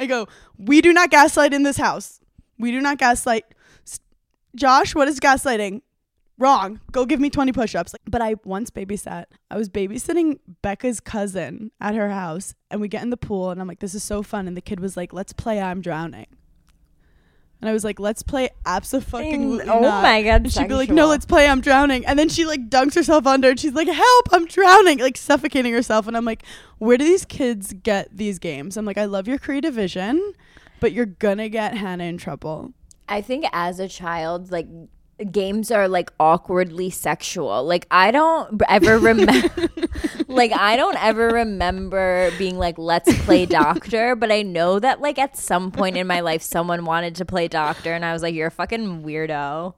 I 0.00 0.06
go, 0.06 0.26
we 0.58 0.80
do 0.80 0.92
not 0.94 1.10
gaslight 1.10 1.52
in 1.52 1.64
this 1.64 1.76
house. 1.76 2.20
We 2.58 2.70
do 2.70 2.80
not 2.80 2.96
gaslight. 2.96 3.44
Josh, 4.54 4.94
what 4.94 5.06
is 5.08 5.20
gaslighting? 5.20 5.82
Wrong. 6.42 6.80
Go 6.90 7.06
give 7.06 7.20
me 7.20 7.30
20 7.30 7.52
push-ups. 7.52 7.92
Like, 7.94 8.00
but 8.10 8.20
I 8.20 8.34
once 8.44 8.70
babysat. 8.70 9.26
I 9.48 9.56
was 9.56 9.68
babysitting 9.68 10.40
Becca's 10.60 10.98
cousin 10.98 11.70
at 11.80 11.94
her 11.94 12.10
house 12.10 12.54
and 12.68 12.80
we 12.80 12.88
get 12.88 13.04
in 13.04 13.10
the 13.10 13.16
pool 13.16 13.50
and 13.50 13.60
I'm 13.60 13.68
like, 13.68 13.78
this 13.78 13.94
is 13.94 14.02
so 14.02 14.24
fun. 14.24 14.48
And 14.48 14.56
the 14.56 14.60
kid 14.60 14.80
was 14.80 14.96
like, 14.96 15.12
let's 15.12 15.32
play 15.32 15.60
I'm 15.60 15.80
drowning. 15.80 16.26
And 17.60 17.68
I 17.68 17.72
was 17.72 17.84
like, 17.84 18.00
let's 18.00 18.24
play 18.24 18.50
absolutely 18.66 19.60
Oh 19.68 19.78
not. 19.78 20.02
my 20.02 20.20
God, 20.24 20.42
And 20.42 20.52
she'd 20.52 20.66
be 20.66 20.74
like, 20.74 20.90
no, 20.90 21.06
let's 21.06 21.24
play 21.24 21.46
I'm 21.46 21.60
drowning. 21.60 22.04
And 22.06 22.18
then 22.18 22.28
she 22.28 22.44
like 22.44 22.68
dunks 22.68 22.96
herself 22.96 23.24
under 23.24 23.50
and 23.50 23.60
she's 23.60 23.74
like, 23.74 23.86
help, 23.86 24.28
I'm 24.32 24.46
drowning, 24.46 24.98
like 24.98 25.16
suffocating 25.16 25.72
herself. 25.72 26.08
And 26.08 26.16
I'm 26.16 26.24
like, 26.24 26.42
where 26.78 26.98
do 26.98 27.04
these 27.04 27.24
kids 27.24 27.72
get 27.72 28.08
these 28.16 28.40
games? 28.40 28.76
I'm 28.76 28.84
like, 28.84 28.98
I 28.98 29.04
love 29.04 29.28
your 29.28 29.38
creative 29.38 29.74
vision, 29.74 30.32
but 30.80 30.90
you're 30.90 31.06
gonna 31.06 31.48
get 31.48 31.76
Hannah 31.76 32.02
in 32.02 32.18
trouble. 32.18 32.72
I 33.08 33.20
think 33.20 33.44
as 33.52 33.78
a 33.78 33.86
child, 33.86 34.50
like 34.50 34.66
games 35.30 35.70
are 35.70 35.88
like 35.88 36.12
awkwardly 36.18 36.90
sexual. 36.90 37.64
Like 37.64 37.86
I 37.90 38.10
don't 38.10 38.60
ever 38.68 38.98
remember 38.98 39.68
like 40.28 40.52
I 40.52 40.76
don't 40.76 41.02
ever 41.02 41.28
remember 41.28 42.30
being 42.38 42.58
like 42.58 42.78
let's 42.78 43.14
play 43.24 43.46
doctor, 43.46 44.16
but 44.16 44.32
I 44.32 44.42
know 44.42 44.78
that 44.78 45.00
like 45.00 45.18
at 45.18 45.36
some 45.36 45.70
point 45.70 45.96
in 45.96 46.06
my 46.06 46.20
life 46.20 46.42
someone 46.42 46.84
wanted 46.84 47.14
to 47.16 47.24
play 47.24 47.48
doctor 47.48 47.92
and 47.92 48.04
I 48.04 48.12
was 48.12 48.22
like 48.22 48.34
you're 48.34 48.48
a 48.48 48.50
fucking 48.50 49.02
weirdo. 49.02 49.74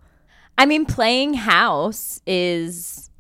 I 0.57 0.66
mean 0.66 0.87
playing 0.87 1.35
house 1.35 2.20
is 2.26 3.11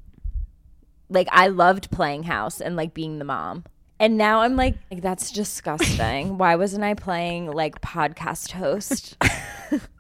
like 1.08 1.28
I 1.32 1.48
loved 1.48 1.90
playing 1.90 2.24
house 2.24 2.60
and 2.60 2.76
like 2.76 2.94
being 2.94 3.18
the 3.18 3.24
mom. 3.24 3.64
And 4.00 4.18
now 4.18 4.40
I'm 4.40 4.56
like, 4.56 4.76
like 4.90 5.02
that's 5.02 5.30
disgusting. 5.30 6.36
Why 6.38 6.56
wasn't 6.56 6.84
I 6.84 6.94
playing 6.94 7.50
like 7.50 7.80
podcast 7.80 8.50
host? 8.50 9.16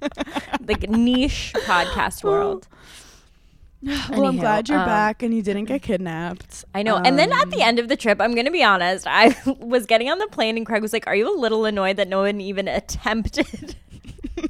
like 0.66 0.88
niche 0.88 1.52
podcast 1.66 2.22
world. 2.24 2.68
Well, 3.82 4.26
I'm 4.26 4.36
glad 4.36 4.68
you're 4.68 4.78
um, 4.78 4.84
back 4.84 5.22
and 5.22 5.32
you 5.32 5.40
didn't 5.42 5.64
get 5.64 5.80
kidnapped. 5.82 6.66
I 6.74 6.82
know. 6.82 6.98
and 6.98 7.18
then 7.18 7.32
at 7.32 7.44
Um, 7.44 7.50
the 7.50 7.62
end 7.62 7.78
of 7.78 7.88
the 7.88 7.96
trip, 7.96 8.20
I'm 8.20 8.34
going 8.34 8.44
to 8.44 8.50
be 8.52 8.62
honest, 8.62 9.06
I 9.08 9.34
was 9.58 9.86
getting 9.86 10.10
on 10.10 10.18
the 10.18 10.26
plane 10.26 10.56
and 10.58 10.66
Craig 10.66 10.82
was 10.82 10.92
like, 10.92 11.06
Are 11.06 11.16
you 11.16 11.34
a 11.34 11.36
little 11.38 11.64
annoyed 11.64 11.96
that 11.96 12.06
no 12.08 12.20
one 12.20 12.40
even 12.42 12.68
attempted? 12.68 13.76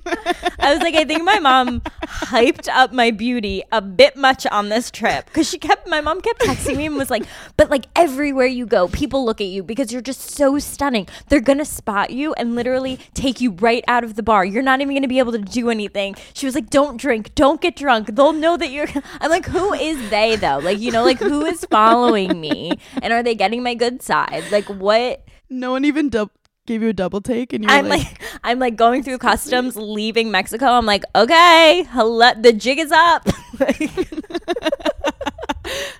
I 0.07 0.73
was 0.75 0.81
like, 0.81 0.95
I 0.95 1.05
think 1.05 1.25
my 1.25 1.39
mom 1.39 1.81
hyped 1.81 2.69
up 2.69 2.93
my 2.93 3.11
beauty 3.11 3.63
a 3.73 3.81
bit 3.81 4.17
much 4.17 4.47
on 4.47 4.69
this 4.69 4.91
trip 4.91 5.27
because 5.27 5.49
she 5.49 5.59
kept, 5.59 5.89
my 5.89 6.01
mom 6.01 6.21
kept 6.21 6.41
texting 6.41 6.77
me 6.77 6.87
and 6.87 6.97
was 6.97 7.11
like, 7.11 7.25
But 7.57 7.71
like 7.71 7.87
everywhere 7.97 8.47
you 8.47 8.67
go, 8.67 8.89
people 8.89 9.25
look 9.25 9.41
at 9.41 9.47
you 9.47 9.63
because 9.63 9.93
you're 9.93 10.03
just 10.03 10.21
so 10.21 10.59
stunning. 10.59 11.07
They're 11.29 11.41
going 11.41 11.59
to 11.59 11.65
spot 11.65 12.11
you 12.11 12.33
and 12.35 12.55
literally 12.55 12.99
take 13.15 13.41
you 13.41 13.53
right 13.53 13.85
out 13.89 14.05
of 14.05 14.15
the 14.17 14.23
bar. 14.23 14.45
You're 14.45 14.63
not 14.63 14.81
even 14.81 14.95
going 14.95 15.03
to 15.03 15.09
be 15.09 15.19
able 15.19 15.33
to 15.33 15.39
do 15.39 15.71
anything. 15.71 16.17
She 16.35 16.47
was 16.47 16.55
like, 16.55 16.71
Don't 16.71 16.97
drink, 16.97 17.35
don't 17.35 17.61
get 17.61 17.77
drunk. 17.77 18.15
They'll 18.15 18.33
know 18.33 18.57
that 18.57 18.71
you're. 18.71 18.89
I'm 19.21 19.31
like, 19.31 19.47
Who 19.47 19.73
is 19.75 20.11
they 20.11 20.37
though? 20.37 20.59
Like, 20.59 20.79
you 20.79 20.91
know, 20.93 21.05
like 21.05 21.19
who 21.19 21.45
is 21.45 21.65
following 21.71 22.41
me 22.41 22.73
and 23.03 23.13
are 23.13 23.23
they 23.23 23.35
getting 23.35 23.63
my 23.63 23.75
good 23.75 24.03
side? 24.03 24.45
Like, 24.51 24.67
what? 24.67 25.25
no 25.51 25.73
one 25.73 25.85
even 25.85 26.09
dub- 26.09 26.31
gave 26.71 26.83
you 26.83 26.89
a 26.91 26.93
double 26.93 27.21
take, 27.21 27.53
and 27.53 27.65
you 27.65 27.71
I'm 27.71 27.89
like, 27.89 28.05
like, 28.05 28.23
I'm 28.45 28.61
like 28.61 28.77
going 28.77 29.03
through 29.03 29.19
customs, 29.19 29.75
leaving 29.75 30.31
Mexico. 30.31 30.67
I'm 30.67 30.87
like, 30.87 31.05
okay, 31.17 31.85
hello, 31.91 32.31
the 32.41 32.53
jig 32.53 32.79
is 32.79 32.93
up. 32.93 33.27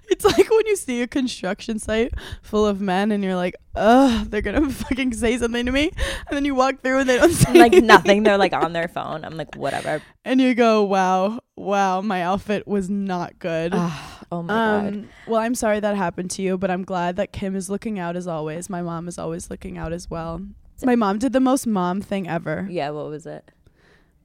it's 0.09 0.25
like 0.25 0.49
when 0.49 0.67
you 0.67 0.77
see 0.77 1.03
a 1.03 1.09
construction 1.09 1.81
site 1.81 2.15
full 2.43 2.65
of 2.67 2.81
men, 2.81 3.11
and 3.11 3.25
you're 3.25 3.35
like, 3.35 3.57
ugh, 3.75 4.31
they're 4.31 4.43
gonna 4.43 4.71
fucking 4.85 5.13
say 5.13 5.37
something 5.39 5.67
to 5.67 5.73
me, 5.73 5.91
and 6.29 6.37
then 6.37 6.45
you 6.45 6.55
walk 6.55 6.83
through 6.83 7.01
and 7.01 7.09
they 7.09 7.19
don't 7.19 7.33
say 7.33 7.53
like 7.55 7.73
nothing. 7.73 8.23
They're 8.23 8.39
like 8.39 8.53
on 8.53 8.73
their 8.73 8.87
phone. 8.97 9.25
I'm 9.25 9.37
like, 9.37 9.57
whatever. 9.57 10.01
and 10.25 10.41
you 10.41 10.55
go, 10.55 10.85
wow, 10.85 11.41
wow, 11.57 12.01
my 12.01 12.23
outfit 12.23 12.69
was 12.69 12.89
not 12.89 13.41
good. 13.41 13.73
Oh 13.75 14.43
my 14.43 14.55
god. 14.55 14.87
Um, 14.95 15.09
well, 15.27 15.41
I'm 15.41 15.57
sorry 15.57 15.81
that 15.81 15.97
happened 15.97 16.31
to 16.33 16.43
you, 16.43 16.57
but 16.57 16.71
I'm 16.71 16.85
glad 16.85 17.17
that 17.17 17.33
Kim 17.33 17.57
is 17.57 17.69
looking 17.69 17.99
out 17.99 18.15
as 18.15 18.29
always. 18.29 18.71
My 18.71 18.83
mom 18.83 19.09
is 19.09 19.19
always 19.19 19.51
looking 19.51 19.77
out 19.77 19.93
as 19.93 20.09
well. 20.09 20.41
My 20.87 20.97
mom 20.97 21.19
did 21.19 21.33
the 21.33 21.41
most 21.41 21.67
mom 21.67 22.01
thing 22.01 22.29
ever. 22.29 22.67
Yeah. 22.71 22.91
What 22.91 23.07
was 23.07 23.27
it? 23.27 23.51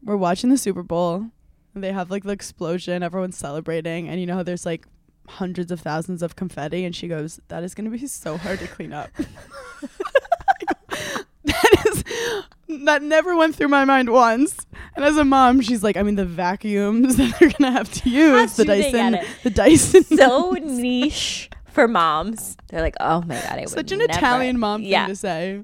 We're 0.04 0.18
watching 0.18 0.50
the 0.50 0.58
Super 0.58 0.84
Bowl. 0.84 1.26
And 1.74 1.84
they 1.84 1.92
have 1.92 2.10
like 2.10 2.24
the 2.24 2.32
explosion, 2.32 3.04
everyone's 3.04 3.38
celebrating, 3.38 4.08
and 4.08 4.20
you 4.20 4.26
know 4.26 4.36
how 4.36 4.44
there's 4.44 4.66
like 4.66 4.88
hundreds 5.28 5.72
of 5.74 5.82
thousands 5.82 6.22
of 6.24 6.38
confetti, 6.38 6.86
and 6.86 6.96
she 6.96 7.10
goes, 7.10 7.42
"That 7.50 7.64
is 7.66 7.76
going 7.76 7.84
to 7.84 7.92
be 7.92 8.08
so 8.08 8.38
hard 8.38 8.60
to 8.60 8.68
clean 8.68 8.94
up." 8.94 9.10
that 11.44 11.86
is 11.88 12.04
that 12.86 13.04
never 13.04 13.36
went 13.36 13.56
through 13.56 13.68
my 13.68 13.86
mind 13.86 14.10
once. 14.10 14.66
And 14.96 15.04
as 15.04 15.18
a 15.18 15.26
mom, 15.26 15.60
she's 15.62 15.84
like, 15.84 15.98
I 15.98 16.04
mean, 16.04 16.16
the 16.16 16.26
vacuums 16.26 17.16
that 17.18 17.36
they're 17.40 17.52
gonna 17.52 17.72
have 17.72 17.92
to 17.92 18.10
use, 18.10 18.52
How 18.52 18.56
the 18.56 18.64
do 18.64 18.68
they 18.70 18.92
get 18.92 19.12
Dyson, 19.12 19.28
the 19.44 19.50
Dyson. 19.50 20.04
So 20.18 20.52
niche 20.64 21.50
for 21.72 21.88
moms. 21.88 22.56
They're 22.70 22.82
like, 22.82 22.96
oh 23.00 23.22
my 23.22 23.36
god, 23.36 23.52
I 23.52 23.62
would 23.62 23.70
Such 23.70 23.92
an 23.92 24.00
never- 24.00 24.12
Italian 24.14 24.60
mom 24.60 24.82
thing 24.82 25.08
to 25.08 25.16
say. 25.16 25.64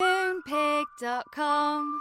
Moonpig.com. 0.00 1.92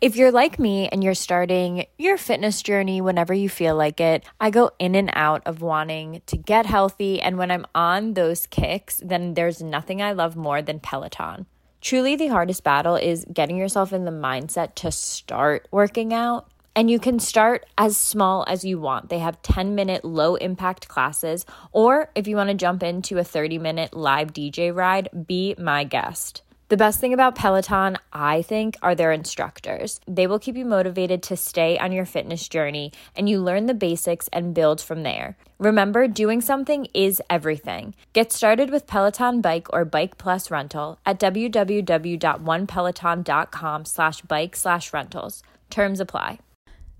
If 0.00 0.16
you're 0.16 0.32
like 0.32 0.58
me 0.58 0.88
and 0.88 1.02
you're 1.02 1.14
starting 1.14 1.86
your 1.96 2.18
fitness 2.18 2.62
journey 2.62 3.00
whenever 3.00 3.32
you 3.32 3.48
feel 3.48 3.74
like 3.74 4.00
it, 4.00 4.24
I 4.38 4.50
go 4.50 4.70
in 4.78 4.94
and 4.94 5.10
out 5.14 5.42
of 5.46 5.62
wanting 5.62 6.20
to 6.26 6.36
get 6.36 6.66
healthy. 6.66 7.22
And 7.22 7.38
when 7.38 7.50
I'm 7.50 7.64
on 7.74 8.12
those 8.12 8.46
kicks, 8.46 9.00
then 9.02 9.32
there's 9.32 9.62
nothing 9.62 10.02
I 10.02 10.12
love 10.12 10.36
more 10.36 10.60
than 10.60 10.78
Peloton. 10.78 11.46
Truly, 11.80 12.16
the 12.16 12.26
hardest 12.26 12.64
battle 12.64 12.96
is 12.96 13.24
getting 13.32 13.56
yourself 13.56 13.94
in 13.94 14.04
the 14.04 14.10
mindset 14.10 14.74
to 14.76 14.92
start 14.92 15.68
working 15.70 16.12
out. 16.12 16.50
And 16.76 16.90
you 16.90 16.98
can 16.98 17.20
start 17.20 17.66
as 17.78 17.96
small 17.96 18.44
as 18.48 18.64
you 18.64 18.80
want. 18.80 19.08
They 19.08 19.20
have 19.20 19.40
10 19.42 19.74
minute 19.74 20.04
low 20.04 20.34
impact 20.34 20.88
classes, 20.88 21.46
or 21.70 22.10
if 22.14 22.26
you 22.26 22.36
want 22.36 22.50
to 22.50 22.54
jump 22.54 22.82
into 22.82 23.18
a 23.18 23.24
30 23.24 23.58
minute 23.58 23.94
live 23.94 24.32
DJ 24.32 24.74
ride, 24.74 25.08
be 25.26 25.54
my 25.56 25.84
guest. 25.84 26.42
The 26.70 26.78
best 26.78 26.98
thing 26.98 27.12
about 27.12 27.34
Peloton, 27.36 27.98
I 28.12 28.42
think, 28.42 28.76
are 28.82 28.94
their 28.94 29.12
instructors. 29.12 30.00
They 30.08 30.26
will 30.26 30.38
keep 30.38 30.56
you 30.56 30.64
motivated 30.64 31.22
to 31.24 31.36
stay 31.36 31.76
on 31.78 31.92
your 31.92 32.06
fitness 32.06 32.48
journey 32.48 32.90
and 33.14 33.28
you 33.28 33.38
learn 33.40 33.66
the 33.66 33.74
basics 33.74 34.28
and 34.32 34.54
build 34.54 34.80
from 34.80 35.02
there. 35.02 35.36
Remember, 35.58 36.08
doing 36.08 36.40
something 36.40 36.88
is 36.94 37.20
everything. 37.28 37.94
Get 38.14 38.32
started 38.32 38.70
with 38.70 38.86
Peloton 38.88 39.42
Bike 39.42 39.68
or 39.72 39.84
Bike 39.84 40.16
Plus 40.18 40.50
rental 40.50 40.98
at 41.04 41.20
www.onepeloton.com 41.20 43.84
slash 43.84 44.20
bike 44.22 44.56
slash 44.56 44.92
rentals. 44.92 45.42
Terms 45.70 46.00
apply. 46.00 46.38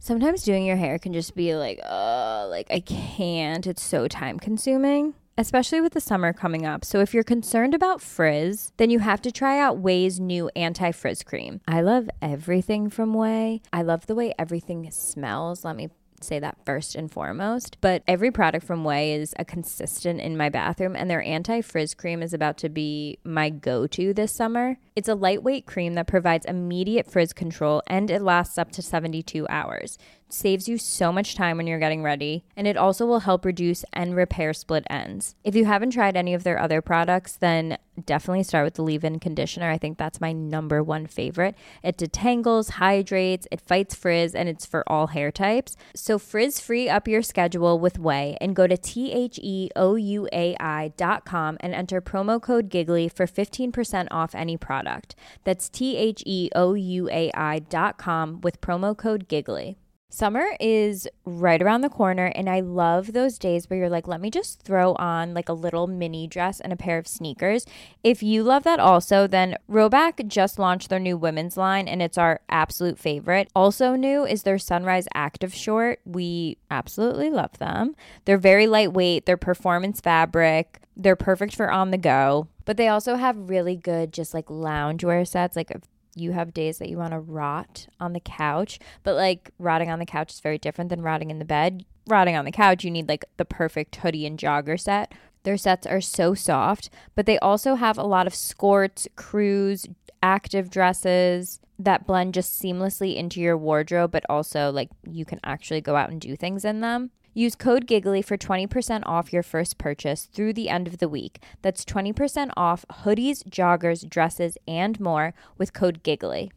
Sometimes 0.04 0.42
doing 0.42 0.66
your 0.66 0.76
hair 0.76 0.98
can 0.98 1.14
just 1.14 1.34
be 1.34 1.56
like, 1.56 1.80
oh, 1.82 2.46
like 2.50 2.66
I 2.70 2.80
can't. 2.80 3.66
It's 3.66 3.82
so 3.82 4.06
time 4.06 4.38
consuming 4.38 5.14
especially 5.36 5.80
with 5.80 5.92
the 5.92 6.00
summer 6.00 6.32
coming 6.32 6.64
up. 6.64 6.84
So 6.84 7.00
if 7.00 7.12
you're 7.12 7.24
concerned 7.24 7.74
about 7.74 8.00
frizz, 8.00 8.70
then 8.76 8.90
you 8.90 9.00
have 9.00 9.20
to 9.22 9.32
try 9.32 9.58
out 9.58 9.82
Ouai's 9.82 10.20
new 10.20 10.48
anti-frizz 10.54 11.24
cream. 11.24 11.60
I 11.66 11.80
love 11.80 12.08
everything 12.22 12.88
from 12.88 13.14
Ouai. 13.14 13.60
I 13.72 13.82
love 13.82 14.06
the 14.06 14.14
way 14.14 14.32
everything 14.38 14.88
smells. 14.92 15.64
Let 15.64 15.74
me 15.74 15.88
say 16.24 16.38
that 16.38 16.58
first 16.64 16.94
and 16.94 17.10
foremost. 17.10 17.76
But 17.80 18.02
every 18.08 18.30
product 18.30 18.66
from 18.66 18.84
Ouai 18.84 19.16
is 19.18 19.34
a 19.38 19.44
consistent 19.44 20.20
in 20.20 20.36
my 20.36 20.48
bathroom, 20.48 20.96
and 20.96 21.10
their 21.10 21.22
anti 21.22 21.60
frizz 21.60 21.94
cream 21.94 22.22
is 22.22 22.32
about 22.32 22.58
to 22.58 22.68
be 22.68 23.18
my 23.24 23.50
go 23.50 23.86
to 23.88 24.12
this 24.12 24.32
summer. 24.32 24.76
It's 24.96 25.08
a 25.08 25.14
lightweight 25.14 25.66
cream 25.66 25.94
that 25.94 26.06
provides 26.06 26.46
immediate 26.46 27.10
frizz 27.10 27.32
control 27.32 27.82
and 27.86 28.10
it 28.10 28.22
lasts 28.22 28.58
up 28.58 28.70
to 28.72 28.82
72 28.82 29.46
hours 29.48 29.98
saves 30.34 30.68
you 30.68 30.78
so 30.78 31.12
much 31.12 31.34
time 31.34 31.56
when 31.56 31.66
you're 31.66 31.78
getting 31.78 32.02
ready, 32.02 32.44
and 32.56 32.66
it 32.66 32.76
also 32.76 33.06
will 33.06 33.20
help 33.20 33.44
reduce 33.44 33.84
and 33.92 34.14
repair 34.14 34.52
split 34.52 34.84
ends. 34.90 35.34
If 35.44 35.54
you 35.54 35.64
haven't 35.64 35.90
tried 35.90 36.16
any 36.16 36.34
of 36.34 36.44
their 36.44 36.60
other 36.60 36.82
products, 36.82 37.36
then 37.36 37.78
definitely 38.04 38.42
start 38.42 38.64
with 38.64 38.74
the 38.74 38.82
leave 38.82 39.04
in 39.04 39.20
conditioner. 39.20 39.70
I 39.70 39.78
think 39.78 39.98
that's 39.98 40.20
my 40.20 40.32
number 40.32 40.82
one 40.82 41.06
favorite. 41.06 41.54
It 41.82 41.96
detangles, 41.96 42.72
hydrates, 42.72 43.46
it 43.50 43.60
fights 43.60 43.94
frizz, 43.94 44.34
and 44.34 44.48
it's 44.48 44.66
for 44.66 44.84
all 44.86 45.08
hair 45.08 45.30
types. 45.30 45.76
So, 45.94 46.18
frizz 46.18 46.60
free 46.60 46.88
up 46.88 47.08
your 47.08 47.22
schedule 47.22 47.78
with 47.78 47.98
Ouai 47.98 48.36
and 48.40 48.56
go 48.56 48.66
to 48.66 48.76
T 48.76 49.12
H 49.12 49.38
E 49.42 49.70
O 49.76 49.94
U 49.94 50.28
A 50.32 50.56
I.com 50.58 51.56
and 51.60 51.74
enter 51.74 52.00
promo 52.00 52.40
code 52.40 52.68
Giggly 52.68 53.08
for 53.08 53.26
15% 53.26 54.08
off 54.10 54.34
any 54.34 54.56
product. 54.56 55.14
That's 55.44 55.68
T 55.68 55.96
H 55.96 56.22
E 56.26 56.50
O 56.54 56.74
U 56.74 57.08
A 57.10 57.30
I.com 57.34 58.40
with 58.40 58.60
promo 58.60 58.96
code 58.96 59.28
Giggly. 59.28 59.76
Summer 60.14 60.46
is 60.60 61.08
right 61.24 61.60
around 61.60 61.80
the 61.80 61.88
corner, 61.88 62.26
and 62.36 62.48
I 62.48 62.60
love 62.60 63.12
those 63.14 63.36
days 63.36 63.68
where 63.68 63.80
you're 63.80 63.88
like, 63.88 64.06
let 64.06 64.20
me 64.20 64.30
just 64.30 64.62
throw 64.62 64.94
on 64.94 65.34
like 65.34 65.48
a 65.48 65.52
little 65.52 65.88
mini 65.88 66.28
dress 66.28 66.60
and 66.60 66.72
a 66.72 66.76
pair 66.76 66.98
of 66.98 67.08
sneakers. 67.08 67.66
If 68.04 68.22
you 68.22 68.44
love 68.44 68.62
that 68.62 68.78
also, 68.78 69.26
then 69.26 69.56
Rhoback 69.68 70.28
just 70.28 70.56
launched 70.56 70.88
their 70.88 71.00
new 71.00 71.16
women's 71.16 71.56
line, 71.56 71.88
and 71.88 72.00
it's 72.00 72.16
our 72.16 72.38
absolute 72.48 72.96
favorite. 72.96 73.50
Also, 73.56 73.96
new 73.96 74.24
is 74.24 74.44
their 74.44 74.56
Sunrise 74.56 75.08
Active 75.14 75.52
Short. 75.52 75.98
We 76.04 76.58
absolutely 76.70 77.30
love 77.30 77.58
them. 77.58 77.96
They're 78.24 78.38
very 78.38 78.68
lightweight, 78.68 79.26
they're 79.26 79.36
performance 79.36 80.00
fabric, 80.00 80.80
they're 80.96 81.16
perfect 81.16 81.56
for 81.56 81.72
on 81.72 81.90
the 81.90 81.98
go. 81.98 82.46
But 82.64 82.76
they 82.76 82.86
also 82.86 83.16
have 83.16 83.50
really 83.50 83.74
good, 83.74 84.12
just 84.12 84.32
like 84.32 84.46
loungewear 84.46 85.26
sets. 85.26 85.56
Like 85.56 85.72
you 86.14 86.32
have 86.32 86.54
days 86.54 86.78
that 86.78 86.88
you 86.88 86.96
want 86.96 87.12
to 87.12 87.18
rot 87.18 87.86
on 88.00 88.12
the 88.12 88.20
couch, 88.20 88.78
but 89.02 89.14
like 89.14 89.50
rotting 89.58 89.90
on 89.90 89.98
the 89.98 90.06
couch 90.06 90.32
is 90.32 90.40
very 90.40 90.58
different 90.58 90.90
than 90.90 91.02
rotting 91.02 91.30
in 91.30 91.38
the 91.38 91.44
bed. 91.44 91.84
Rotting 92.06 92.36
on 92.36 92.44
the 92.44 92.52
couch, 92.52 92.84
you 92.84 92.90
need 92.90 93.08
like 93.08 93.24
the 93.36 93.44
perfect 93.44 93.96
hoodie 93.96 94.26
and 94.26 94.38
jogger 94.38 94.78
set. 94.78 95.12
Their 95.42 95.56
sets 95.56 95.86
are 95.86 96.00
so 96.00 96.34
soft, 96.34 96.90
but 97.14 97.26
they 97.26 97.38
also 97.38 97.74
have 97.74 97.98
a 97.98 98.02
lot 98.02 98.26
of 98.26 98.34
skirts, 98.34 99.06
crews, 99.16 99.86
active 100.22 100.70
dresses 100.70 101.60
that 101.78 102.06
blend 102.06 102.34
just 102.34 102.60
seamlessly 102.60 103.16
into 103.16 103.40
your 103.40 103.56
wardrobe, 103.58 104.10
but 104.10 104.24
also 104.28 104.70
like 104.70 104.88
you 105.06 105.24
can 105.24 105.40
actually 105.44 105.80
go 105.80 105.96
out 105.96 106.10
and 106.10 106.20
do 106.20 106.36
things 106.36 106.64
in 106.64 106.80
them. 106.80 107.10
Use 107.36 107.56
code 107.56 107.88
GIGGLY 107.88 108.22
for 108.22 108.36
20% 108.36 109.02
off 109.06 109.32
your 109.32 109.42
first 109.42 109.76
purchase 109.76 110.26
through 110.32 110.52
the 110.52 110.68
end 110.68 110.86
of 110.86 110.98
the 110.98 111.08
week. 111.08 111.40
That's 111.62 111.84
20% 111.84 112.50
off 112.56 112.84
hoodies, 113.02 113.42
joggers, 113.42 114.08
dresses, 114.08 114.56
and 114.68 115.00
more 115.00 115.34
with 115.58 115.72
code 115.72 116.04
GIGGLY. 116.04 116.52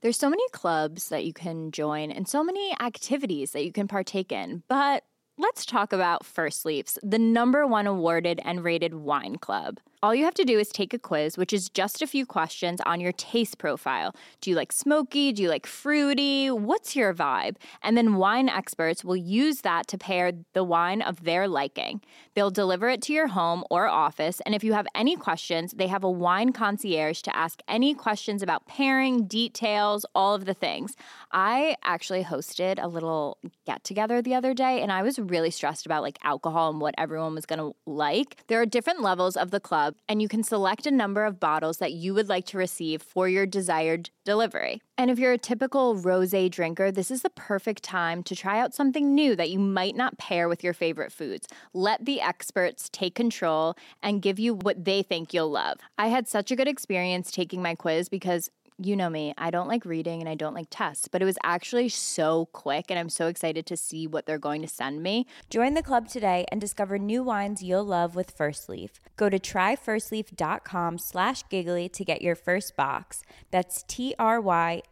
There's 0.00 0.18
so 0.18 0.30
many 0.30 0.42
clubs 0.48 1.10
that 1.10 1.26
you 1.26 1.34
can 1.34 1.70
join 1.70 2.10
and 2.10 2.26
so 2.26 2.42
many 2.42 2.74
activities 2.80 3.52
that 3.52 3.64
you 3.64 3.72
can 3.72 3.86
partake 3.86 4.32
in, 4.32 4.62
but 4.68 5.04
let's 5.36 5.66
talk 5.66 5.92
about 5.92 6.24
First 6.24 6.64
Leafs, 6.64 6.98
the 7.02 7.18
number 7.18 7.66
one 7.66 7.86
awarded 7.86 8.40
and 8.42 8.64
rated 8.64 8.94
wine 8.94 9.36
club. 9.36 9.80
All 10.04 10.16
you 10.16 10.24
have 10.24 10.34
to 10.34 10.44
do 10.44 10.58
is 10.58 10.70
take 10.70 10.92
a 10.92 10.98
quiz, 10.98 11.38
which 11.38 11.52
is 11.52 11.68
just 11.68 12.02
a 12.02 12.08
few 12.08 12.26
questions 12.26 12.80
on 12.84 13.00
your 13.00 13.12
taste 13.12 13.58
profile. 13.58 14.16
Do 14.40 14.50
you 14.50 14.56
like 14.56 14.72
smoky? 14.72 15.30
Do 15.30 15.44
you 15.44 15.48
like 15.48 15.64
fruity? 15.64 16.50
What's 16.50 16.96
your 16.96 17.14
vibe? 17.14 17.54
And 17.84 17.96
then 17.96 18.16
wine 18.16 18.48
experts 18.48 19.04
will 19.04 19.14
use 19.14 19.60
that 19.60 19.86
to 19.86 19.96
pair 19.98 20.32
the 20.54 20.64
wine 20.64 21.02
of 21.02 21.22
their 21.22 21.46
liking. 21.46 22.00
They'll 22.34 22.50
deliver 22.50 22.88
it 22.88 23.00
to 23.02 23.12
your 23.12 23.28
home 23.28 23.62
or 23.70 23.86
office. 23.86 24.40
And 24.44 24.56
if 24.56 24.64
you 24.64 24.72
have 24.72 24.88
any 24.92 25.14
questions, 25.14 25.70
they 25.70 25.86
have 25.86 26.02
a 26.02 26.10
wine 26.10 26.50
concierge 26.50 27.20
to 27.22 27.36
ask 27.36 27.60
any 27.68 27.94
questions 27.94 28.42
about 28.42 28.66
pairing, 28.66 29.26
details, 29.26 30.04
all 30.16 30.34
of 30.34 30.46
the 30.46 30.54
things. 30.54 30.96
I 31.30 31.76
actually 31.84 32.24
hosted 32.24 32.82
a 32.82 32.88
little 32.88 33.38
get 33.66 33.84
together 33.84 34.20
the 34.20 34.34
other 34.34 34.52
day 34.52 34.82
and 34.82 34.90
I 34.90 35.02
was 35.02 35.20
really 35.20 35.52
stressed 35.52 35.86
about 35.86 36.02
like 36.02 36.18
alcohol 36.24 36.70
and 36.70 36.80
what 36.80 36.96
everyone 36.98 37.36
was 37.36 37.46
going 37.46 37.60
to 37.60 37.76
like. 37.86 38.42
There 38.48 38.60
are 38.60 38.66
different 38.66 39.00
levels 39.00 39.36
of 39.36 39.52
the 39.52 39.60
club 39.60 39.91
and 40.08 40.20
you 40.20 40.28
can 40.28 40.42
select 40.42 40.86
a 40.86 40.90
number 40.90 41.24
of 41.24 41.40
bottles 41.40 41.78
that 41.78 41.92
you 41.92 42.14
would 42.14 42.28
like 42.28 42.46
to 42.46 42.58
receive 42.58 43.02
for 43.02 43.28
your 43.28 43.46
desired 43.46 44.10
delivery. 44.24 44.80
And 44.96 45.10
if 45.10 45.18
you're 45.18 45.32
a 45.32 45.38
typical 45.38 45.96
rose 45.96 46.34
drinker, 46.50 46.92
this 46.92 47.10
is 47.10 47.22
the 47.22 47.30
perfect 47.30 47.82
time 47.82 48.22
to 48.24 48.36
try 48.36 48.60
out 48.60 48.74
something 48.74 49.14
new 49.14 49.34
that 49.36 49.50
you 49.50 49.58
might 49.58 49.96
not 49.96 50.18
pair 50.18 50.48
with 50.48 50.62
your 50.62 50.74
favorite 50.74 51.12
foods. 51.12 51.48
Let 51.74 52.04
the 52.04 52.20
experts 52.20 52.88
take 52.92 53.14
control 53.14 53.74
and 54.02 54.22
give 54.22 54.38
you 54.38 54.54
what 54.54 54.84
they 54.84 55.02
think 55.02 55.34
you'll 55.34 55.50
love. 55.50 55.78
I 55.98 56.08
had 56.08 56.28
such 56.28 56.50
a 56.50 56.56
good 56.56 56.68
experience 56.68 57.32
taking 57.32 57.62
my 57.62 57.74
quiz 57.74 58.08
because 58.08 58.50
you 58.78 58.96
know 58.96 59.10
me, 59.10 59.34
I 59.38 59.50
don't 59.50 59.68
like 59.68 59.84
reading 59.84 60.20
and 60.20 60.28
I 60.28 60.34
don't 60.34 60.54
like 60.54 60.68
tests, 60.70 61.08
but 61.08 61.22
it 61.22 61.24
was 61.24 61.38
actually 61.42 61.88
so 61.88 62.46
quick 62.52 62.86
and 62.88 62.98
I'm 62.98 63.08
so 63.08 63.26
excited 63.26 63.66
to 63.66 63.76
see 63.76 64.06
what 64.06 64.26
they're 64.26 64.38
going 64.38 64.62
to 64.62 64.68
send 64.68 65.02
me. 65.02 65.26
Join 65.50 65.74
the 65.74 65.82
club 65.82 66.08
today 66.08 66.44
and 66.50 66.60
discover 66.60 66.98
new 66.98 67.22
wines 67.22 67.62
you'll 67.62 67.84
love 67.84 68.14
with 68.14 68.30
First 68.30 68.68
Leaf. 68.68 69.00
Go 69.16 69.28
to 69.28 69.38
tryfirstleaf.com 69.38 70.98
slash 70.98 71.44
giggly 71.48 71.88
to 71.88 72.04
get 72.04 72.22
your 72.22 72.34
first 72.34 72.76
box. 72.76 73.22
That's 73.50 73.82
T-R-Y-F-I-R 73.84 74.82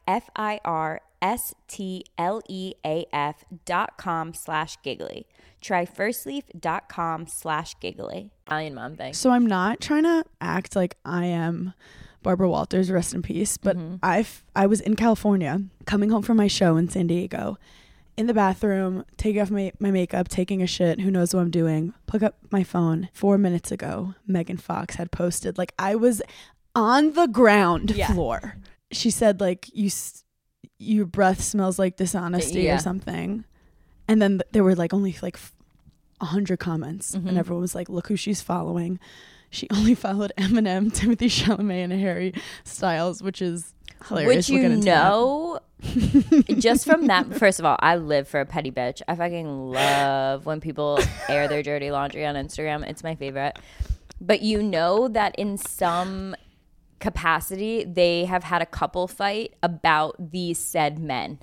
S-T-L-E-A-F 1.23 2.05
dot 3.65 3.97
com 3.99 4.33
slash 4.35 4.79
giggly. 4.83 5.27
Tryfirstleaf.com 5.63 7.27
slash 7.27 7.79
giggly. 7.81 8.31
Italian 8.47 8.75
mom 8.75 8.97
thing. 8.97 9.13
So 9.13 9.31
I'm 9.31 9.47
not 9.47 9.81
trying 9.81 10.05
to 10.05 10.25
act 10.41 10.75
like 10.75 10.97
I 11.05 11.27
am 11.27 11.75
Barbara 12.23 12.49
Walters, 12.49 12.91
rest 12.91 13.15
in 13.15 13.23
peace. 13.23 13.57
But 13.57 13.77
Mm-hmm. 13.77 13.97
I've 14.03 14.43
I 14.55 14.67
was 14.67 14.81
in 14.81 14.97
California, 14.97 15.63
coming 15.87 16.11
home 16.11 16.23
from 16.23 16.37
my 16.37 16.47
show 16.49 16.77
in 16.77 16.89
San 16.89 17.07
Diego, 17.07 17.59
in 18.17 18.27
the 18.27 18.35
bathroom, 18.35 19.05
taking 19.17 19.41
off 19.41 19.51
my, 19.51 19.73
my 19.79 19.91
makeup, 19.91 20.29
taking 20.29 20.61
a 20.63 20.67
shit, 20.67 21.01
who 21.01 21.11
knows 21.11 21.35
what 21.35 21.41
I'm 21.41 21.51
doing. 21.51 21.95
Pick 22.07 22.23
up 22.23 22.37
my 22.51 22.63
phone. 22.63 23.09
Four 23.15 23.39
minutes 23.39 23.71
ago, 23.73 24.15
Megan 24.27 24.59
Fox 24.59 24.97
had 24.97 25.11
posted 25.11 25.57
like 25.59 25.73
I 25.79 25.95
was 25.95 26.21
on 26.75 27.13
the 27.15 27.27
ground 27.27 27.91
Yeah. 27.93 28.13
floor. 28.13 28.57
She 28.93 29.11
said 29.11 29.41
like 29.41 29.69
you 29.75 29.87
s- 29.87 30.25
your 30.79 31.07
breath 31.07 31.41
smells 31.43 31.79
like 31.79 31.97
dishonesty 31.97 32.63
Yeah. 32.63 32.77
or 32.77 32.79
something. 32.79 33.45
And 34.09 34.21
then 34.21 34.39
th- 34.39 34.49
there 34.53 34.65
were 34.65 34.75
like 34.75 34.93
only 34.93 35.17
like 35.23 35.37
f- 35.37 35.53
a 36.21 36.27
hundred 36.27 36.59
comments, 36.59 37.15
Mhm. 37.17 37.29
and 37.29 37.39
everyone 37.39 37.63
was 37.63 37.75
like, 37.75 37.89
"Look 37.89 38.09
who 38.09 38.17
she's 38.17 38.43
following." 38.43 38.99
She 39.51 39.69
only 39.71 39.95
followed 39.95 40.33
Eminem, 40.39 40.93
Timothée 40.97 41.27
Chalamet, 41.29 41.85
and 41.85 41.93
Harry 41.93 42.33
Styles, 42.65 43.23
which 43.23 43.43
is 43.43 43.75
hilarious. 44.07 44.49
Which 44.49 44.49
We'll 44.49 44.57
you 44.57 44.63
get 44.63 44.73
into 44.73 44.85
that. 44.87 45.09
know, 45.09 45.59
just 46.61 46.87
from 46.87 47.07
that. 47.09 47.35
First 47.37 47.59
of 47.59 47.65
all, 47.65 47.77
I 47.81 47.97
live 47.97 48.29
for 48.29 48.41
a 48.41 48.47
petty 48.47 48.71
bitch. 48.71 49.03
I 49.09 49.17
fucking 49.17 49.71
love 49.71 50.47
when 50.47 50.61
people 50.61 51.01
air 51.29 51.49
their 51.49 51.63
dirty 51.63 51.91
laundry 51.91 52.25
on 52.25 52.37
Instagram. 52.37 52.89
It's 52.89 53.03
my 53.03 53.15
favorite. 53.15 53.59
But 54.21 54.43
you 54.43 54.63
know 54.63 55.09
that 55.09 55.35
in 55.37 55.57
some 55.57 56.37
capacity, 57.01 57.85
they 57.85 58.27
have 58.27 58.45
had 58.45 58.63
a 58.63 58.67
couple 58.67 59.09
fight 59.09 59.55
about 59.63 60.15
these 60.33 60.59
said 60.59 60.99
men. 60.99 61.39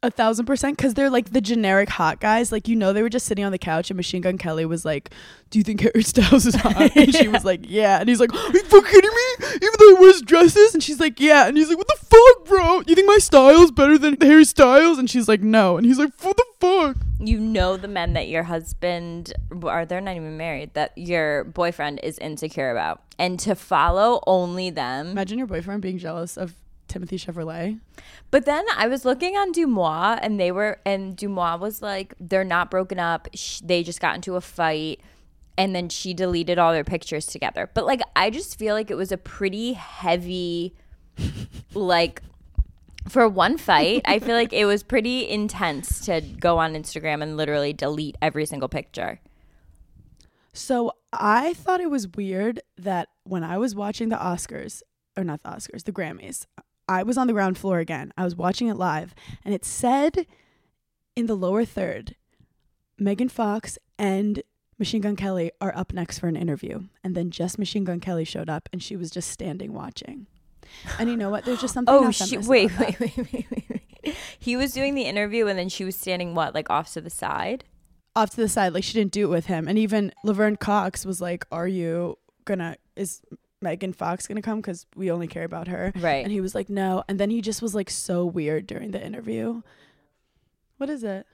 A 0.00 0.12
thousand 0.12 0.46
percent, 0.46 0.76
because 0.76 0.94
they're 0.94 1.10
like 1.10 1.32
the 1.32 1.40
generic 1.40 1.88
hot 1.88 2.20
guys. 2.20 2.52
Like 2.52 2.68
you 2.68 2.76
know, 2.76 2.92
they 2.92 3.02
were 3.02 3.08
just 3.08 3.26
sitting 3.26 3.44
on 3.44 3.50
the 3.50 3.58
couch, 3.58 3.90
and 3.90 3.96
Machine 3.96 4.22
Gun 4.22 4.38
Kelly 4.38 4.64
was 4.64 4.84
like, 4.84 5.10
"Do 5.50 5.58
you 5.58 5.64
think 5.64 5.80
Harry 5.80 6.04
Styles 6.04 6.46
is 6.46 6.54
hot?" 6.54 6.92
And 6.96 7.12
she 7.12 7.26
was 7.26 7.44
like, 7.44 7.62
"Yeah." 7.64 7.98
And 7.98 8.08
he's 8.08 8.20
like, 8.20 8.32
"Are 8.32 8.52
you 8.52 8.62
fucking 8.62 8.90
kidding 8.92 9.10
me?" 9.10 9.46
Even 9.56 9.74
though 9.76 9.88
he 9.88 9.94
wears 9.94 10.22
dresses, 10.22 10.72
and 10.72 10.82
she's 10.84 11.00
like, 11.00 11.18
"Yeah." 11.18 11.48
And 11.48 11.56
he's 11.56 11.68
like, 11.68 11.78
"What 11.78 11.88
the 11.88 11.96
fuck, 11.96 12.46
bro? 12.46 12.82
You 12.86 12.94
think 12.94 13.08
my 13.08 13.18
style's 13.18 13.72
better 13.72 13.98
than 13.98 14.16
Harry 14.20 14.44
Styles?" 14.44 14.98
And 14.98 15.10
she's 15.10 15.26
like, 15.26 15.40
"No." 15.40 15.76
And 15.76 15.84
he's 15.84 15.98
like, 15.98 16.12
"What 16.22 16.36
the 16.36 16.46
fuck?" 16.60 16.96
You 17.18 17.40
know 17.40 17.76
the 17.76 17.88
men 17.88 18.12
that 18.12 18.28
your 18.28 18.44
husband, 18.44 19.32
or 19.50 19.84
they're 19.84 20.00
not 20.00 20.14
even 20.14 20.36
married, 20.36 20.74
that 20.74 20.96
your 20.96 21.42
boyfriend 21.42 21.98
is 22.04 22.16
insecure 22.18 22.70
about. 22.70 23.02
And 23.18 23.40
to 23.40 23.56
follow 23.56 24.22
only 24.28 24.70
them. 24.70 25.08
Imagine 25.08 25.38
your 25.38 25.48
boyfriend 25.48 25.82
being 25.82 25.98
jealous 25.98 26.36
of 26.36 26.54
Timothy 26.88 27.18
Chevrolet. 27.18 27.80
But 28.30 28.44
then 28.44 28.64
I 28.76 28.88
was 28.88 29.04
looking 29.04 29.36
on 29.36 29.52
DeuxMoi, 29.52 30.18
and 30.22 30.40
they 30.40 30.50
were, 30.50 30.80
and 30.84 31.16
DeuxMoi 31.16 31.60
was 31.60 31.82
like, 31.82 32.14
they're 32.18 32.44
not 32.44 32.70
broken 32.70 32.98
up. 32.98 33.28
Sh- 33.34 33.60
they 33.60 33.82
just 33.82 34.00
got 34.00 34.14
into 34.14 34.36
a 34.36 34.40
fight, 34.40 35.00
and 35.56 35.74
then 35.74 35.88
she 35.88 36.14
deleted 36.14 36.58
all 36.58 36.72
their 36.72 36.84
pictures 36.84 37.26
together. 37.26 37.70
But 37.72 37.86
like, 37.86 38.00
I 38.16 38.30
just 38.30 38.58
feel 38.58 38.74
like 38.74 38.90
it 38.90 38.96
was 38.96 39.12
a 39.12 39.18
pretty 39.18 39.74
heavy, 39.74 40.74
like, 41.74 42.22
for 43.08 43.28
one 43.28 43.58
fight. 43.58 44.02
I 44.04 44.18
feel 44.18 44.34
like 44.34 44.52
it 44.52 44.64
was 44.64 44.82
pretty 44.82 45.28
intense 45.28 46.04
to 46.06 46.20
go 46.20 46.58
on 46.58 46.74
Instagram 46.74 47.22
and 47.22 47.36
literally 47.36 47.72
delete 47.72 48.16
every 48.20 48.46
single 48.46 48.68
picture. 48.68 49.20
So 50.52 50.92
I 51.12 51.54
thought 51.54 51.80
it 51.80 51.90
was 51.90 52.08
weird 52.08 52.60
that 52.76 53.08
when 53.24 53.44
I 53.44 53.58
was 53.58 53.74
watching 53.74 54.08
the 54.08 54.16
Oscars, 54.16 54.82
or 55.16 55.24
not 55.24 55.42
the 55.42 55.50
Oscars, 55.50 55.84
the 55.84 55.92
Grammys, 55.92 56.46
I 56.88 57.02
was 57.02 57.18
on 57.18 57.26
the 57.26 57.32
ground 57.32 57.58
floor 57.58 57.78
again. 57.78 58.12
I 58.16 58.24
was 58.24 58.34
watching 58.34 58.68
it 58.68 58.76
live, 58.76 59.14
and 59.44 59.54
it 59.54 59.64
said 59.64 60.26
in 61.14 61.26
the 61.26 61.36
lower 61.36 61.64
third, 61.64 62.16
Megan 62.98 63.28
Fox 63.28 63.78
and 63.98 64.42
Machine 64.78 65.02
Gun 65.02 65.16
Kelly 65.16 65.50
are 65.60 65.76
up 65.76 65.92
next 65.92 66.18
for 66.18 66.28
an 66.28 66.36
interview. 66.36 66.84
And 67.04 67.14
then 67.14 67.30
just 67.30 67.58
Machine 67.58 67.84
Gun 67.84 68.00
Kelly 68.00 68.24
showed 68.24 68.48
up, 68.48 68.68
and 68.72 68.82
she 68.82 68.96
was 68.96 69.10
just 69.10 69.30
standing 69.30 69.72
watching. 69.72 70.26
And 70.98 71.08
you 71.08 71.16
know 71.16 71.30
what? 71.30 71.44
There's 71.44 71.60
just 71.60 71.74
something. 71.74 71.94
Oh, 71.94 72.10
she, 72.10 72.38
wait, 72.38 72.78
wait, 72.78 72.98
wait, 73.00 73.16
wait, 73.16 73.32
wait, 73.32 73.64
wait. 73.70 74.16
He 74.38 74.56
was 74.56 74.72
doing 74.72 74.94
the 74.94 75.02
interview, 75.02 75.46
and 75.48 75.58
then 75.58 75.68
she 75.68 75.84
was 75.84 75.96
standing 75.96 76.34
what, 76.34 76.54
like 76.54 76.70
off 76.70 76.92
to 76.94 77.00
the 77.00 77.10
side? 77.10 77.64
off 78.16 78.30
to 78.30 78.36
the 78.36 78.48
side 78.48 78.74
like 78.74 78.82
she 78.82 78.94
didn't 78.94 79.12
do 79.12 79.26
it 79.26 79.30
with 79.30 79.46
him 79.46 79.68
and 79.68 79.78
even 79.78 80.12
laverne 80.24 80.56
cox 80.56 81.06
was 81.06 81.20
like 81.20 81.46
are 81.52 81.68
you 81.68 82.18
gonna 82.44 82.76
is 82.96 83.20
megan 83.60 83.92
fox 83.92 84.26
gonna 84.26 84.42
come 84.42 84.60
because 84.60 84.86
we 84.94 85.10
only 85.10 85.26
care 85.26 85.44
about 85.44 85.66
her 85.68 85.92
Right. 85.96 86.22
and 86.24 86.30
he 86.32 86.40
was 86.40 86.54
like 86.54 86.68
no 86.68 87.02
and 87.08 87.18
then 87.18 87.30
he 87.30 87.40
just 87.40 87.60
was 87.60 87.74
like 87.74 87.90
so 87.90 88.24
weird 88.24 88.66
during 88.66 88.92
the 88.92 89.04
interview 89.04 89.62
what 90.76 90.88
is 90.88 91.02
it 91.02 91.26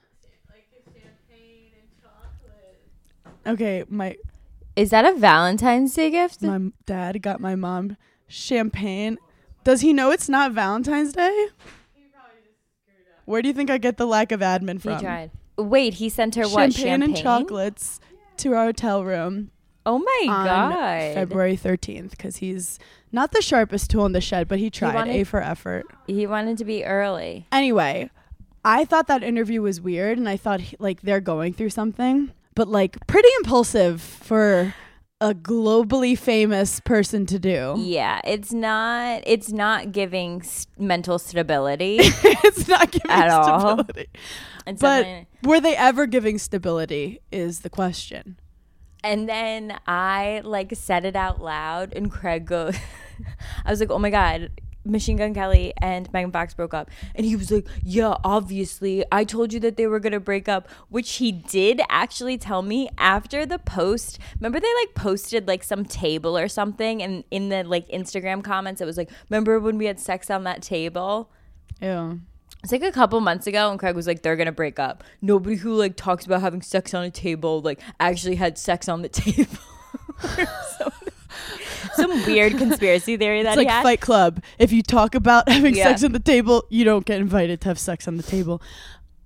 Like 0.49 0.67
champagne 0.85 1.71
and 1.79 1.89
chocolate. 2.01 3.53
okay 3.53 3.83
my 3.89 4.15
Is 4.75 4.89
that 4.89 5.05
a 5.05 5.13
Valentine's 5.17 5.93
Day 5.93 6.09
gift? 6.09 6.41
my 6.41 6.59
dad 6.85 7.21
got 7.21 7.39
my 7.39 7.55
mom 7.55 7.95
champagne 8.27 9.17
does 9.63 9.81
he 9.81 9.93
know 9.93 10.09
it's 10.11 10.27
not 10.29 10.51
valentine's 10.51 11.13
day 11.13 11.47
where 13.25 13.41
do 13.41 13.47
you 13.47 13.53
think 13.53 13.69
i 13.69 13.77
get 13.77 13.97
the 13.97 14.05
lack 14.07 14.31
of 14.31 14.39
admin 14.39 14.79
from? 14.81 14.95
He 14.95 14.99
tried. 15.03 15.31
Wait, 15.57 15.95
he 15.95 16.09
sent 16.09 16.35
her 16.35 16.43
what? 16.49 16.73
champagne, 16.73 17.01
and 17.01 17.15
chocolates 17.17 17.99
to 18.37 18.53
our 18.53 18.65
hotel 18.65 19.03
room 19.03 19.51
Oh 19.85 19.99
my 19.99 20.23
god! 20.27 21.13
February 21.13 21.55
13th 21.57 22.11
because 22.11 22.37
he's 22.37 22.79
not 23.11 23.31
the 23.31 23.41
sharpest 23.41 23.89
tool 23.91 24.05
in 24.05 24.11
the 24.13 24.21
shed, 24.21 24.47
but 24.47 24.59
he 24.59 24.69
tried. 24.69 24.95
wanted- 24.95 25.15
A 25.15 25.23
for 25.23 25.41
effort. 25.41 25.85
He 26.07 26.25
wanted 26.27 26.57
to 26.57 26.65
be 26.65 26.83
early. 26.83 27.47
Anyway, 27.51 28.09
I 28.63 28.85
thought 28.85 29.07
that 29.07 29.21
interview 29.23 29.61
was 29.61 29.79
weird 29.79 30.17
and 30.17 30.27
I 30.27 30.37
thought 30.37 30.59
he- 30.61 30.77
like 30.79 31.01
they're 31.01 31.21
going 31.21 31.53
through 31.53 31.69
something, 31.69 32.31
but 32.55 32.67
like 32.67 33.05
pretty 33.07 33.29
impulsive 33.37 34.01
for 34.01 34.73
a 35.21 35.33
globally 35.33 36.17
famous 36.17 36.79
person 36.81 37.25
to 37.27 37.39
do. 37.39 37.75
Yeah, 37.77 38.19
it's 38.25 38.51
not. 38.51 39.21
It's 39.25 39.51
not 39.51 39.91
giving 39.93 40.41
s- 40.41 40.67
mental 40.77 41.19
stability. 41.19 41.97
it's 42.01 42.67
not 42.67 42.91
giving 42.91 43.11
At 43.11 43.29
all. 43.29 43.77
stability. 43.77 44.09
It's 44.67 44.81
But 44.81 45.05
were 45.43 45.61
they 45.61 45.75
ever 45.77 46.05
giving 46.07 46.37
stability 46.37 47.21
is 47.31 47.61
the 47.61 47.69
question. 47.69 48.37
And 49.05 49.29
then 49.29 49.77
I 49.87 50.41
like 50.43 50.75
said 50.75 51.05
it 51.05 51.15
out 51.15 51.41
loud, 51.41 51.93
and 51.93 52.11
Craig 52.11 52.45
goes, 52.45 52.75
"I 53.65 53.71
was 53.71 53.79
like, 53.79 53.91
oh 53.91 53.99
my 53.99 54.09
god." 54.09 54.51
Machine 54.87 55.17
Gun 55.17 55.33
Kelly 55.33 55.73
and 55.81 56.11
Megan 56.13 56.31
Fox 56.31 56.53
broke 56.53 56.75
up. 56.75 56.91
And 57.15 57.25
he 57.25 57.35
was 57.35 57.49
like, 57.49 57.67
Yeah, 57.83 58.17
obviously. 58.23 59.03
I 59.11 59.23
told 59.23 59.51
you 59.51 59.59
that 59.61 59.77
they 59.77 59.87
were 59.87 59.99
going 59.99 60.13
to 60.13 60.19
break 60.19 60.47
up, 60.47 60.69
which 60.89 61.13
he 61.13 61.31
did 61.31 61.81
actually 61.89 62.37
tell 62.37 62.61
me 62.61 62.87
after 62.99 63.47
the 63.47 63.57
post. 63.57 64.19
Remember, 64.39 64.59
they 64.59 64.71
like 64.81 64.93
posted 64.93 65.47
like 65.47 65.63
some 65.63 65.85
table 65.85 66.37
or 66.37 66.47
something. 66.47 67.01
And 67.01 67.23
in 67.31 67.49
the 67.49 67.63
like 67.63 67.87
Instagram 67.87 68.43
comments, 68.43 68.79
it 68.79 68.85
was 68.85 68.95
like, 68.95 69.09
Remember 69.27 69.59
when 69.59 69.79
we 69.79 69.85
had 69.85 69.99
sex 69.99 70.29
on 70.29 70.43
that 70.43 70.61
table? 70.61 71.31
Ew. 71.81 72.21
It's 72.65 72.71
like 72.71 72.81
a 72.81 72.91
couple 72.91 73.21
months 73.21 73.45
ago, 73.45 73.69
and 73.69 73.79
Craig 73.79 73.95
was 73.95 74.07
like, 74.07 74.23
"They're 74.23 74.35
gonna 74.35 74.51
break 74.51 74.79
up." 74.79 75.03
Nobody 75.21 75.55
who 75.55 75.75
like 75.75 75.95
talks 75.95 76.25
about 76.25 76.41
having 76.41 76.63
sex 76.63 76.95
on 76.95 77.03
a 77.03 77.11
table 77.11 77.61
like 77.61 77.79
actually 77.99 78.35
had 78.37 78.57
sex 78.57 78.89
on 78.89 79.03
the 79.03 79.09
table. 79.23 79.55
some, 81.95 82.09
weird 82.25 82.57
conspiracy 82.57 83.17
theory 83.17 83.43
that 83.43 83.57
It's 83.57 83.65
like. 83.67 83.83
Fight 83.83 84.01
Club. 84.01 84.41
If 84.57 84.71
you 84.71 84.81
talk 84.81 85.15
about 85.15 85.47
having 85.57 85.75
Yeah. 85.75 85.85
sex 85.89 86.03
on 86.03 86.11
the 86.11 86.19
table, 86.19 86.65
you 86.69 86.83
don't 86.83 87.05
get 87.05 87.19
invited 87.21 87.61
to 87.61 87.67
have 87.69 87.79
sex 87.79 88.07
on 88.07 88.17
the 88.17 88.23
table. 88.23 88.61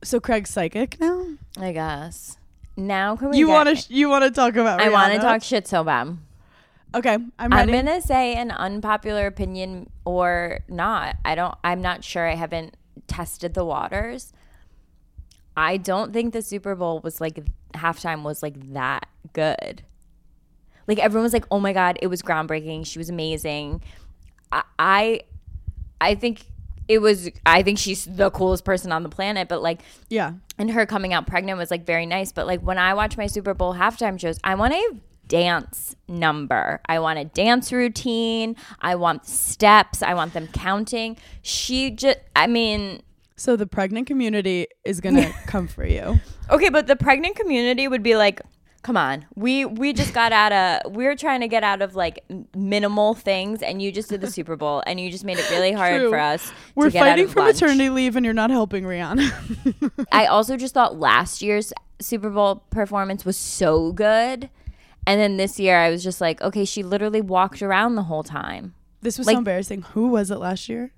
So 0.04 0.20
Craig's 0.20 0.50
psychic 0.50 1.00
now? 1.00 1.26
I 1.58 1.72
guess. 1.72 2.38
Now 2.76 3.16
can 3.16 3.30
we? 3.32 3.38
You 3.38 3.48
get- 3.48 3.54
want 3.54 3.70
to 3.70 3.76
sh- 3.76 3.90
you 3.90 4.10
want 4.10 4.24
to 4.26 4.32
talk 4.32 4.56
about 4.56 4.82
I 4.82 4.90
want 4.90 5.14
to 5.14 5.20
Rihanna? 5.20 5.22
talk 5.22 5.44
shit 5.44 5.68
so 5.68 5.84
bad. 5.84 6.18
Okay, 6.96 7.14
I'm 7.14 7.32
I'm 7.40 7.52
ready. 7.52 7.72
gonna 7.72 8.02
say 8.02 8.34
an 8.36 8.50
unpopular 8.52 9.28
opinion 9.28 9.90
or 10.06 10.60
not. 10.68 11.18
I 11.24 11.36
don't. 11.36 11.56
I'm 11.64 11.82
not 11.82 12.04
sure. 12.04 12.28
I 12.28 12.36
haven't 12.36 12.76
tested 13.10 13.54
the 13.54 13.66
waters. 13.66 14.32
I 15.58 15.78
don't 15.78 16.14
think 16.14 16.32
the 16.32 16.42
Super 16.42 16.76
Bowl 16.76 17.02
was 17.02 17.20
like 17.20 17.44
halftime 17.74 18.24
was 18.24 18.42
like 18.42 18.74
that 18.74 19.08
good. 19.34 19.84
Like 20.88 21.00
everyone 21.00 21.24
was 21.24 21.34
like, 21.34 21.46
"Oh 21.52 21.60
my 21.60 21.74
god, 21.74 22.00
it 22.02 22.08
was 22.08 22.22
groundbreaking. 22.22 22.86
She 22.86 22.98
was 22.98 23.10
amazing." 23.10 23.82
I, 24.52 24.64
I, 24.80 25.22
I 26.02 26.16
think 26.16 26.46
it 26.88 27.00
was. 27.00 27.30
I 27.46 27.62
think 27.62 27.78
she's 27.78 28.06
the 28.06 28.32
coolest 28.32 28.66
person 28.66 28.92
on 28.92 29.04
the 29.04 29.10
planet. 29.10 29.48
But 29.48 29.62
like, 29.62 29.82
yeah. 30.10 30.34
and 30.58 30.72
her 30.72 30.86
coming 30.86 31.14
out 31.14 31.28
pregnant 31.28 31.58
was 31.58 31.70
like 31.70 31.86
very 31.86 32.06
nice. 32.06 32.32
But 32.32 32.48
like 32.48 32.62
when 32.62 32.78
I 32.78 32.94
watch 32.94 33.18
my 33.18 33.28
Super 33.28 33.54
Bowl 33.54 33.76
halftime 33.76 34.20
shows, 34.20 34.40
I 34.44 34.56
want 34.56 34.74
a 34.74 34.96
dance 35.30 35.96
number. 36.10 36.82
I 36.88 37.00
want 37.00 37.20
a 37.20 37.24
dance 37.26 37.72
routine. 37.72 38.58
I 38.82 38.96
want 38.96 39.26
steps. 39.26 40.04
I 40.04 40.14
want 40.14 40.34
them 40.34 40.48
counting. 40.48 41.16
She 41.42 41.92
just, 41.92 42.18
I 42.36 42.48
mean, 42.48 43.02
So 43.38 43.56
the 43.56 43.66
pregnant 43.68 44.08
community 44.08 44.68
is 44.84 45.00
going 45.00 45.16
to 45.24 45.32
come 45.48 45.68
for 45.70 45.86
you. 45.86 46.20
okay, 46.50 46.68
but 46.70 46.88
the 46.88 46.98
pregnant 46.98 47.38
community 47.38 47.88
would 47.88 48.04
be 48.04 48.18
like, 48.18 48.42
come 48.82 48.96
on, 48.96 49.26
we 49.36 49.66
we 49.66 49.92
just 49.92 50.14
got 50.14 50.32
out 50.32 50.52
of, 50.54 50.96
we 50.96 51.06
are 51.06 51.16
trying 51.16 51.42
to 51.42 51.48
get 51.50 51.64
out 51.64 51.82
of 51.82 51.96
like 51.96 52.24
minimal 52.56 53.14
things, 53.14 53.62
and 53.62 53.82
you 53.82 53.92
just 53.92 54.10
did 54.10 54.22
the 54.22 54.32
Super 54.38 54.56
Bowl, 54.56 54.82
and 54.88 55.00
you 55.00 55.12
just 55.12 55.24
made 55.26 55.38
it 55.38 55.50
really 55.52 55.74
hard 55.74 56.00
True. 56.02 56.10
for 56.10 56.18
us. 56.20 56.52
We're 56.76 56.86
to 56.86 56.92
get 56.92 57.02
out 57.02 57.10
fighting 57.10 57.28
for 57.28 57.42
lunch. 57.42 57.62
maternity 57.62 57.90
leave 57.90 58.16
and 58.16 58.24
you're 58.26 58.34
not 58.34 58.50
helping 58.50 58.84
Rihanna. 58.86 60.08
I 60.12 60.26
also 60.26 60.58
just 60.58 60.74
thought 60.74 60.98
last 60.98 61.42
year's 61.42 61.72
Super 62.02 62.30
Bowl 62.30 62.64
performance 62.72 63.26
was 63.26 63.36
so 63.38 63.92
good. 63.92 64.50
And 65.08 65.20
then 65.20 65.38
this 65.38 65.60
year 65.60 65.78
I 65.80 65.90
was 65.90 66.04
just 66.04 66.22
like, 66.22 66.42
okay, 66.42 66.66
she 66.66 66.84
literally 66.84 67.22
walked 67.22 67.62
around 67.62 67.96
the 67.96 68.04
whole 68.04 68.24
time. 68.24 68.74
this 69.02 69.18
was 69.18 69.28
Like- 69.28 69.36
so 69.36 69.40
embarrassing. 69.40 69.82
Who 69.94 70.08
was 70.10 70.30
it 70.32 70.38
last 70.38 70.70
year? 70.70 70.92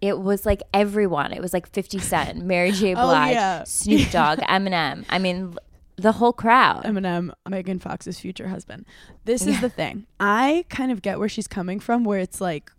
It 0.00 0.18
was 0.20 0.46
like 0.46 0.62
everyone. 0.72 1.32
It 1.32 1.42
was 1.42 1.52
like 1.52 1.68
50 1.68 1.98
Cent, 2.10 2.44
Mary 2.44 2.70
J. 2.72 2.92
Oh, 2.94 3.06
Blige, 3.06 3.32
yeah. 3.32 3.64
Snoop 3.64 4.10
Dogg, 4.12 4.38
Eminem. 4.40 5.04
I 5.10 5.18
mean, 5.18 5.54
the 5.96 6.12
whole 6.12 6.32
crowd. 6.32 6.84
Eminem, 6.84 7.32
Megan 7.48 7.78
Fox's 7.78 8.18
future 8.18 8.48
husband. 8.48 8.86
This 9.26 9.46
is 9.46 9.60
the 9.60 9.68
thing. 9.68 10.06
I 10.18 10.64
kind 10.70 10.90
of 10.92 11.02
get 11.02 11.18
where 11.18 11.28
she's 11.28 11.46
coming 11.48 11.80
from, 11.80 12.04
where 12.04 12.18
it's 12.18 12.40
like, 12.40 12.70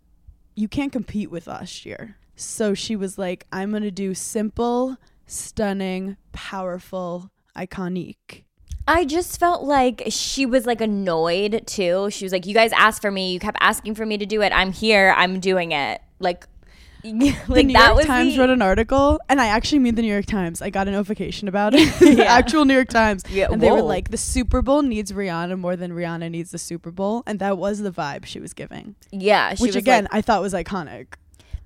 you 0.56 0.66
can't 0.68 0.90
compete 0.92 1.30
with 1.30 1.46
last 1.46 1.86
year. 1.86 2.16
So 2.34 2.74
she 2.74 2.96
was 2.96 3.18
like, 3.18 3.46
I'm 3.52 3.70
going 3.70 3.84
to 3.84 3.90
do 3.92 4.14
simple, 4.14 4.96
stunning, 5.26 6.16
powerful, 6.32 7.30
iconic. 7.56 8.42
I 8.86 9.04
just 9.04 9.38
felt 9.38 9.62
like 9.62 10.02
she 10.08 10.44
was 10.46 10.66
like 10.66 10.80
annoyed 10.80 11.62
too. 11.66 12.10
She 12.10 12.24
was 12.24 12.32
like, 12.32 12.46
"You 12.46 12.54
guys 12.54 12.72
asked 12.72 13.00
for 13.02 13.10
me. 13.10 13.32
You 13.32 13.38
kept 13.38 13.58
asking 13.60 13.94
for 13.94 14.04
me 14.06 14.18
to 14.18 14.26
do 14.26 14.42
it. 14.42 14.52
I'm 14.52 14.72
here. 14.72 15.14
I'm 15.16 15.38
doing 15.40 15.72
it." 15.72 16.00
Like, 16.18 16.46
like 17.04 17.34
the 17.46 17.62
New 17.64 17.72
that 17.74 17.86
York 17.86 17.96
was 17.96 18.06
Times 18.06 18.34
the- 18.34 18.40
wrote 18.40 18.50
an 18.50 18.62
article, 18.62 19.20
and 19.28 19.40
I 19.40 19.46
actually 19.48 19.78
mean 19.80 19.94
the 19.94 20.02
New 20.02 20.12
York 20.12 20.26
Times. 20.26 20.60
I 20.62 20.70
got 20.70 20.88
a 20.88 20.90
notification 20.90 21.48
about 21.48 21.74
it. 21.74 21.92
the 22.00 22.26
actual 22.26 22.64
New 22.64 22.74
York 22.74 22.88
Times. 22.88 23.22
Yeah, 23.30 23.48
and 23.50 23.60
they 23.60 23.70
were 23.70 23.82
like, 23.82 24.10
the 24.10 24.16
Super 24.16 24.62
Bowl 24.62 24.82
needs 24.82 25.12
Rihanna 25.12 25.58
more 25.58 25.76
than 25.76 25.92
Rihanna 25.92 26.30
needs 26.30 26.50
the 26.50 26.58
Super 26.58 26.90
Bowl. 26.90 27.22
And 27.26 27.38
that 27.38 27.58
was 27.58 27.80
the 27.80 27.90
vibe 27.90 28.24
she 28.24 28.40
was 28.40 28.52
giving. 28.52 28.94
yeah, 29.10 29.54
she 29.54 29.62
which 29.62 29.76
again, 29.76 30.04
like- 30.04 30.14
I 30.14 30.20
thought 30.22 30.42
was 30.42 30.54
iconic. 30.54 31.06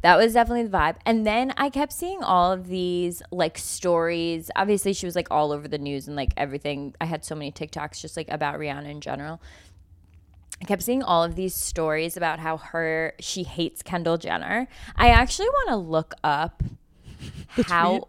That 0.02 0.16
was 0.18 0.34
definitely 0.34 0.64
the 0.64 0.76
vibe. 0.76 0.96
And 1.04 1.26
then 1.26 1.52
I 1.56 1.68
kept 1.70 1.92
seeing 1.92 2.22
all 2.22 2.52
of 2.52 2.68
these 2.68 3.22
like 3.32 3.58
stories. 3.58 4.50
Obviously, 4.54 4.92
she 4.92 5.06
was 5.06 5.16
like 5.16 5.28
all 5.30 5.52
over 5.52 5.66
the 5.66 5.78
news 5.78 6.06
and 6.06 6.16
like 6.16 6.32
everything. 6.36 6.94
I 7.00 7.06
had 7.06 7.24
so 7.24 7.34
many 7.34 7.50
TikToks 7.50 8.00
just 8.00 8.16
like 8.16 8.28
about 8.30 8.58
Rihanna 8.58 8.88
in 8.88 9.00
general. 9.00 9.40
I 10.60 10.64
kept 10.64 10.82
seeing 10.82 11.02
all 11.02 11.24
of 11.24 11.34
these 11.34 11.54
stories 11.54 12.16
about 12.16 12.38
how 12.38 12.56
her 12.58 13.14
she 13.20 13.42
hates 13.42 13.82
Kendall 13.82 14.16
Jenner. 14.16 14.68
I 14.96 15.08
actually 15.08 15.48
want 15.48 15.68
to 15.70 15.76
look 15.76 16.14
up 16.24 16.62
how 17.66 17.90
tweet? 17.98 18.04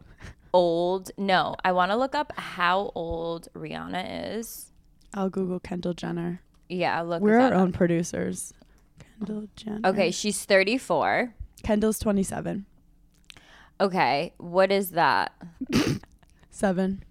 old. 0.53 1.11
No, 1.17 1.55
I 1.65 1.71
want 1.71 1.91
to 1.91 1.97
look 1.97 2.15
up 2.15 2.31
how 2.37 2.91
old 2.95 3.47
Rihanna 3.53 4.37
is. 4.37 4.71
I'll 5.13 5.29
Google 5.29 5.59
Kendall 5.59 5.93
Jenner. 5.93 6.41
Yeah, 6.69 7.01
look. 7.01 7.21
We're 7.21 7.39
our 7.39 7.53
up. 7.53 7.59
own 7.59 7.71
producers. 7.71 8.53
Kendall 9.19 9.47
Jenner. 9.55 9.81
Okay, 9.89 10.11
she's 10.11 10.43
34. 10.45 11.33
Kendall's 11.63 11.99
27. 11.99 12.65
Okay, 13.79 14.33
what 14.37 14.71
is 14.71 14.91
that? 14.91 15.31
Seven. 16.49 17.03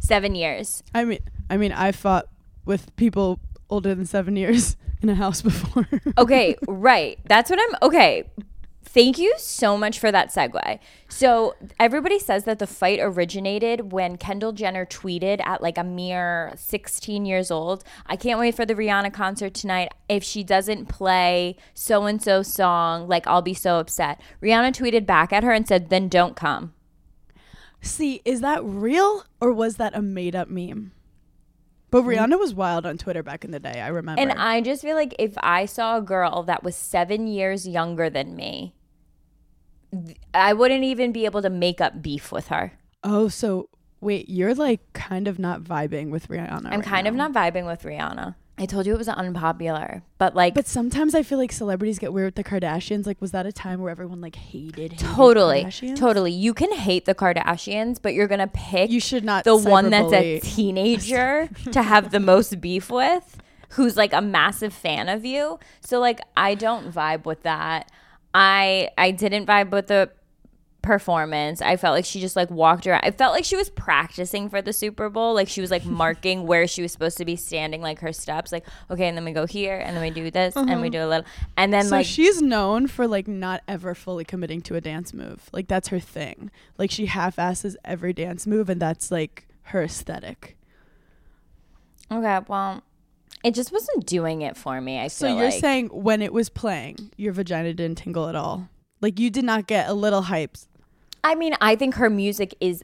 Seven 0.00 0.34
years. 0.34 0.82
I 0.94 1.04
mean, 1.04 1.20
I 1.50 1.56
mean, 1.56 1.72
I 1.72 1.92
fought 1.92 2.28
with 2.64 2.94
people 2.96 3.38
older 3.70 3.94
than 3.94 4.06
seven 4.06 4.36
years 4.36 4.76
in 5.02 5.08
a 5.08 5.14
house 5.14 5.42
before. 5.42 5.88
Okay, 6.16 6.56
right. 6.68 7.18
That's 7.26 7.50
what 7.50 7.60
I'm. 7.60 7.76
Okay. 7.82 8.24
Thank 8.82 9.18
you 9.18 9.34
so 9.36 9.76
much 9.76 9.98
for 9.98 10.10
that 10.10 10.30
segue. 10.30 10.78
So, 11.08 11.54
everybody 11.78 12.18
says 12.18 12.44
that 12.44 12.58
the 12.58 12.66
fight 12.66 12.98
originated 13.00 13.92
when 13.92 14.16
Kendall 14.16 14.52
Jenner 14.52 14.86
tweeted 14.86 15.44
at 15.44 15.62
like 15.62 15.76
a 15.76 15.84
mere 15.84 16.52
16 16.56 17.26
years 17.26 17.50
old. 17.50 17.84
I 18.06 18.16
can't 18.16 18.40
wait 18.40 18.54
for 18.54 18.64
the 18.64 18.74
Rihanna 18.74 19.12
concert 19.12 19.52
tonight. 19.52 19.92
If 20.08 20.24
she 20.24 20.42
doesn't 20.42 20.86
play 20.86 21.56
so 21.74 22.06
and 22.06 22.22
so 22.22 22.42
song, 22.42 23.08
like 23.08 23.26
I'll 23.26 23.42
be 23.42 23.54
so 23.54 23.78
upset. 23.78 24.20
Rihanna 24.42 24.72
tweeted 24.72 25.04
back 25.04 25.32
at 25.32 25.44
her 25.44 25.52
and 25.52 25.68
said, 25.68 25.90
then 25.90 26.08
don't 26.08 26.34
come. 26.34 26.72
See, 27.80 28.22
is 28.24 28.40
that 28.40 28.64
real 28.64 29.24
or 29.40 29.52
was 29.52 29.76
that 29.76 29.96
a 29.96 30.02
made 30.02 30.34
up 30.34 30.48
meme? 30.48 30.92
But 31.90 32.02
mm-hmm. 32.02 32.10
Rihanna 32.10 32.38
was 32.38 32.54
wild 32.54 32.84
on 32.86 32.98
Twitter 32.98 33.22
back 33.22 33.44
in 33.44 33.50
the 33.50 33.60
day. 33.60 33.80
I 33.80 33.88
remember. 33.88 34.20
And 34.20 34.32
I 34.32 34.60
just 34.60 34.82
feel 34.82 34.94
like 34.94 35.14
if 35.18 35.34
I 35.38 35.64
saw 35.66 35.98
a 35.98 36.02
girl 36.02 36.42
that 36.44 36.62
was 36.62 36.76
seven 36.76 37.26
years 37.26 37.66
younger 37.66 38.10
than 38.10 38.36
me, 38.36 38.74
I 40.34 40.52
wouldn't 40.52 40.84
even 40.84 41.12
be 41.12 41.24
able 41.24 41.42
to 41.42 41.50
make 41.50 41.80
up 41.80 42.02
beef 42.02 42.30
with 42.30 42.48
her. 42.48 42.72
oh, 43.04 43.28
so 43.28 43.68
wait, 44.00 44.28
you're 44.28 44.54
like 44.54 44.80
kind 44.92 45.28
of 45.28 45.38
not 45.38 45.62
vibing 45.62 46.10
with 46.10 46.28
Rihanna. 46.28 46.66
I'm 46.66 46.80
right 46.80 46.84
kind 46.84 47.08
of 47.08 47.14
not 47.14 47.32
vibing 47.32 47.66
with 47.66 47.82
Rihanna. 47.82 48.34
I 48.58 48.66
told 48.66 48.86
you 48.86 48.94
it 48.94 48.98
was 48.98 49.08
unpopular, 49.08 50.02
but 50.18 50.34
like 50.34 50.54
But 50.54 50.66
sometimes 50.66 51.14
I 51.14 51.22
feel 51.22 51.38
like 51.38 51.52
celebrities 51.52 51.98
get 51.98 52.12
weird 52.12 52.26
with 52.26 52.34
the 52.34 52.44
Kardashians. 52.44 53.06
Like, 53.06 53.20
was 53.20 53.30
that 53.30 53.46
a 53.46 53.52
time 53.52 53.80
where 53.80 53.90
everyone 53.90 54.20
like 54.20 54.36
hated, 54.36 54.92
hated 54.92 54.98
totally, 54.98 55.64
Kardashians? 55.64 55.96
totally. 55.96 56.32
You 56.32 56.54
can 56.54 56.72
hate 56.72 57.04
the 57.04 57.14
Kardashians, 57.14 57.98
but 58.00 58.14
you're 58.14 58.26
gonna 58.26 58.48
pick 58.48 58.90
You 58.90 59.00
should 59.00 59.24
not 59.24 59.44
the 59.44 59.56
one 59.56 59.90
that's 59.90 60.12
a 60.12 60.40
teenager 60.42 61.48
to 61.72 61.82
have 61.82 62.10
the 62.10 62.20
most 62.20 62.60
beef 62.60 62.90
with, 62.90 63.38
who's 63.70 63.96
like 63.96 64.12
a 64.12 64.20
massive 64.20 64.72
fan 64.72 65.08
of 65.08 65.24
you. 65.24 65.58
So 65.80 66.00
like, 66.00 66.20
I 66.36 66.54
don't 66.54 66.92
vibe 66.92 67.24
with 67.24 67.42
that. 67.44 67.90
I 68.34 68.90
I 68.98 69.10
didn't 69.10 69.46
vibe 69.46 69.70
with 69.70 69.86
the 69.86 70.10
performance. 70.88 71.60
I 71.60 71.76
felt 71.76 71.94
like 71.94 72.06
she 72.06 72.18
just 72.18 72.34
like 72.34 72.50
walked 72.50 72.86
around. 72.86 73.02
I 73.04 73.10
felt 73.10 73.34
like 73.34 73.44
she 73.44 73.56
was 73.56 73.68
practicing 73.68 74.48
for 74.48 74.62
the 74.62 74.72
Super 74.72 75.10
Bowl. 75.10 75.34
Like 75.34 75.46
she 75.46 75.60
was 75.60 75.70
like 75.70 75.84
marking 76.04 76.46
where 76.46 76.66
she 76.66 76.80
was 76.80 76.92
supposed 76.92 77.18
to 77.18 77.26
be 77.26 77.36
standing, 77.36 77.82
like 77.82 78.00
her 78.00 78.10
steps. 78.10 78.52
Like 78.52 78.64
okay, 78.90 79.06
and 79.06 79.14
then 79.14 79.26
we 79.26 79.32
go 79.32 79.46
here, 79.46 79.76
and 79.76 79.94
then 79.94 80.02
we 80.02 80.08
do 80.08 80.30
this, 80.30 80.56
and 80.56 80.80
we 80.80 80.88
do 80.88 81.04
a 81.04 81.06
little, 81.06 81.26
and 81.58 81.74
then 81.74 81.80
Uh-huh. 81.80 81.88
So 81.90 81.96
like 81.96 82.06
she's 82.06 82.40
known 82.40 82.86
for 82.86 83.06
like 83.06 83.28
not 83.28 83.60
ever 83.68 83.94
fully 83.94 84.24
committing 84.24 84.62
to 84.62 84.76
a 84.76 84.80
dance 84.80 85.12
move. 85.12 85.50
Like 85.52 85.68
that's 85.68 85.88
her 85.88 86.00
thing. 86.00 86.50
Like 86.78 86.90
she 86.90 87.04
half-asses 87.04 87.76
every 87.84 88.14
dance 88.14 88.46
move, 88.46 88.70
and 88.70 88.80
that's 88.80 89.10
like 89.10 89.46
her 89.64 89.82
aesthetic. 89.82 90.56
okay, 92.10 92.40
well, 92.48 92.82
it 93.44 93.54
just 93.54 93.72
wasn't 93.72 94.06
doing 94.06 94.40
it 94.40 94.56
for 94.56 94.80
me. 94.80 94.98
I 94.98 95.08
So 95.08 95.26
you're 95.28 95.50
like. 95.50 95.60
saying 95.60 95.88
when 95.88 96.22
it 96.22 96.32
was 96.32 96.48
playing, 96.48 97.10
your 97.18 97.34
vagina 97.34 97.74
didn't 97.74 97.98
tingle 97.98 98.26
at 98.26 98.34
all. 98.34 98.70
Like 99.02 99.20
you 99.20 99.28
did 99.30 99.44
not 99.44 99.66
get 99.66 99.88
a 99.88 99.94
little 99.94 100.22
hyped. 100.22 100.66
I 101.24 101.34
mean, 101.34 101.54
I 101.60 101.76
think 101.76 101.94
her 101.96 102.10
music 102.10 102.54
is 102.60 102.82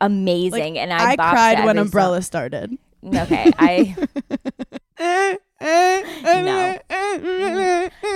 amazing, 0.00 0.74
Like, 0.74 0.82
and 0.82 0.92
I, 0.92 1.12
I 1.12 1.16
cried 1.16 1.64
when 1.64 1.78
Umbrella 1.78 2.22
started. 2.22 2.76
Okay, 3.04 3.52
I 3.58 3.96
no. 5.64 6.78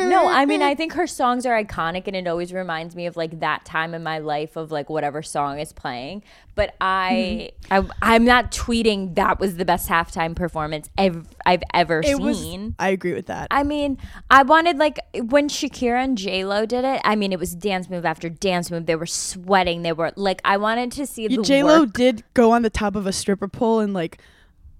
no, 0.08 0.28
I 0.28 0.44
mean, 0.46 0.62
I 0.62 0.74
think 0.74 0.92
her 0.94 1.06
songs 1.06 1.46
are 1.46 1.62
iconic, 1.62 2.06
and 2.06 2.14
it 2.14 2.26
always 2.26 2.52
reminds 2.52 2.94
me 2.94 3.06
of 3.06 3.16
like 3.16 3.40
that 3.40 3.64
time 3.64 3.94
in 3.94 4.02
my 4.02 4.18
life 4.18 4.56
of 4.56 4.70
like 4.70 4.90
whatever 4.90 5.22
song 5.22 5.58
is 5.58 5.72
playing. 5.72 6.22
But 6.54 6.74
I, 6.80 7.50
Mm-hmm. 7.70 7.90
I 8.02 8.14
I'm 8.16 8.24
not 8.24 8.50
tweeting 8.50 9.14
that 9.14 9.38
was 9.38 9.56
the 9.56 9.64
best 9.64 9.88
halftime 9.88 10.34
performance 10.34 10.88
ev- 10.98 11.28
I've 11.46 11.62
ever 11.72 12.02
It 12.04 12.18
was. 12.20 12.38
seen. 12.40 12.74
I 12.78 12.88
agree 12.90 13.14
with 13.14 13.26
that. 13.26 13.48
I 13.50 13.62
mean, 13.62 13.98
I 14.30 14.42
wanted 14.42 14.76
like 14.78 14.98
when 15.14 15.48
Shakira 15.48 16.02
and 16.02 16.18
J 16.18 16.44
Lo 16.44 16.66
did 16.66 16.84
it. 16.84 17.00
I 17.04 17.14
mean, 17.16 17.32
it 17.32 17.38
was 17.38 17.54
dance 17.54 17.88
move 17.88 18.04
after 18.04 18.28
dance 18.28 18.70
move. 18.70 18.86
They 18.86 18.96
were 18.96 19.06
sweating. 19.06 19.82
They 19.82 19.92
were 19.92 20.12
like, 20.16 20.40
I 20.44 20.56
wanted 20.56 20.90
to 20.92 21.06
see 21.06 21.28
the 21.28 21.42
J 21.42 21.62
Lo 21.62 21.86
did 21.86 22.24
go 22.34 22.50
on 22.50 22.62
the 22.62 22.70
top 22.70 22.96
of 22.96 23.06
a 23.06 23.12
stripper 23.12 23.48
pole 23.48 23.78
and 23.80 23.94
like, 23.94 24.20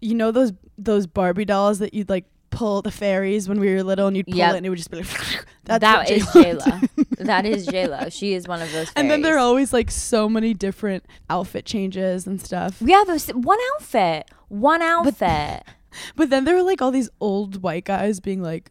you 0.00 0.14
know 0.14 0.30
those 0.32 0.52
those 0.76 1.06
Barbie 1.06 1.44
dolls 1.44 1.78
that 1.80 1.94
you'd 1.94 2.08
like 2.08 2.24
pull 2.50 2.82
the 2.82 2.90
fairies 2.90 3.48
when 3.48 3.60
we 3.60 3.72
were 3.74 3.82
little 3.82 4.06
and 4.06 4.16
you'd 4.16 4.26
pull 4.26 4.36
Yep. 4.36 4.54
it 4.54 4.56
and 4.58 4.66
it 4.66 4.68
would 4.70 4.78
just 4.78 4.90
be 4.90 4.98
like. 4.98 5.06
That's 5.64 5.80
That 5.82 6.10
is 6.10 6.26
J.Lo 6.32 6.42
J 6.42 6.52
Lo. 6.54 6.78
that 7.18 7.44
is 7.46 7.66
J 7.72 7.86
Lo. 7.86 8.08
She 8.08 8.32
is 8.32 8.48
one 8.48 8.62
of 8.62 8.72
those. 8.72 8.90
And 8.96 9.10
then 9.10 9.20
there 9.22 9.34
are 9.36 9.38
always 9.38 9.72
like 9.72 9.90
so 9.90 10.28
many 10.28 10.54
different 10.54 11.04
outfit 11.28 11.66
changes 11.66 12.26
and 12.26 12.40
stuff. 12.40 12.78
yeah, 12.80 13.04
those 13.06 13.28
one 13.28 13.58
outfit, 13.74 14.30
one 14.48 14.82
outfit. 14.82 15.64
But 16.16 16.28
then 16.30 16.44
there 16.44 16.54
were 16.54 16.62
like 16.62 16.82
all 16.82 16.90
these 16.90 17.08
old 17.18 17.62
white 17.62 17.84
guys 17.86 18.20
being 18.20 18.42
like, 18.42 18.70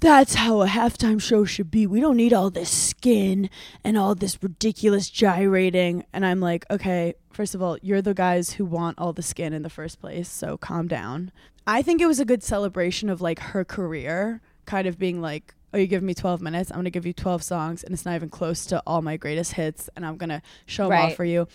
that's 0.00 0.34
how 0.34 0.62
a 0.62 0.66
halftime 0.66 1.20
show 1.20 1.44
should 1.44 1.70
be. 1.70 1.86
We 1.86 2.00
don't 2.00 2.16
need 2.16 2.32
all 2.32 2.50
this 2.50 2.70
skin 2.70 3.50
and 3.82 3.96
all 3.98 4.14
this 4.14 4.42
ridiculous 4.42 5.10
gyrating. 5.10 6.04
And 6.12 6.24
I'm 6.24 6.40
like, 6.40 6.64
okay, 6.70 7.14
first 7.34 7.54
of 7.54 7.62
all, 7.62 7.78
you're 7.82 8.02
the 8.02 8.14
guys 8.14 8.52
who 8.54 8.64
want 8.64 8.98
all 8.98 9.12
the 9.12 9.22
skin 9.22 9.52
in 9.52 9.62
the 9.62 9.70
first 9.70 10.00
place. 10.00 10.28
So 10.28 10.56
calm 10.56 10.88
down. 10.88 11.32
I 11.66 11.82
think 11.82 12.00
it 12.00 12.06
was 12.06 12.20
a 12.20 12.24
good 12.24 12.42
celebration 12.42 13.08
of 13.08 13.20
like 13.20 13.38
her 13.38 13.64
career, 13.64 14.40
kind 14.66 14.86
of 14.86 14.98
being 14.98 15.20
like, 15.20 15.54
oh, 15.72 15.78
you 15.78 15.86
give 15.86 16.02
me 16.02 16.14
12 16.14 16.40
minutes. 16.40 16.70
I'm 16.70 16.76
going 16.76 16.84
to 16.84 16.90
give 16.90 17.06
you 17.06 17.12
12 17.12 17.42
songs. 17.42 17.82
And 17.82 17.92
it's 17.92 18.04
not 18.04 18.14
even 18.14 18.28
close 18.28 18.64
to 18.66 18.82
all 18.86 19.02
my 19.02 19.16
greatest 19.16 19.54
hits. 19.54 19.88
And 19.96 20.06
I'm 20.06 20.16
going 20.16 20.28
to 20.30 20.42
show 20.66 20.84
them 20.84 20.92
all 20.98 21.06
Right. 21.08 21.16
for 21.16 21.24
you. 21.24 21.48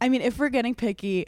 I 0.00 0.08
mean, 0.08 0.20
if 0.20 0.38
we're 0.38 0.48
getting 0.50 0.74
picky, 0.74 1.26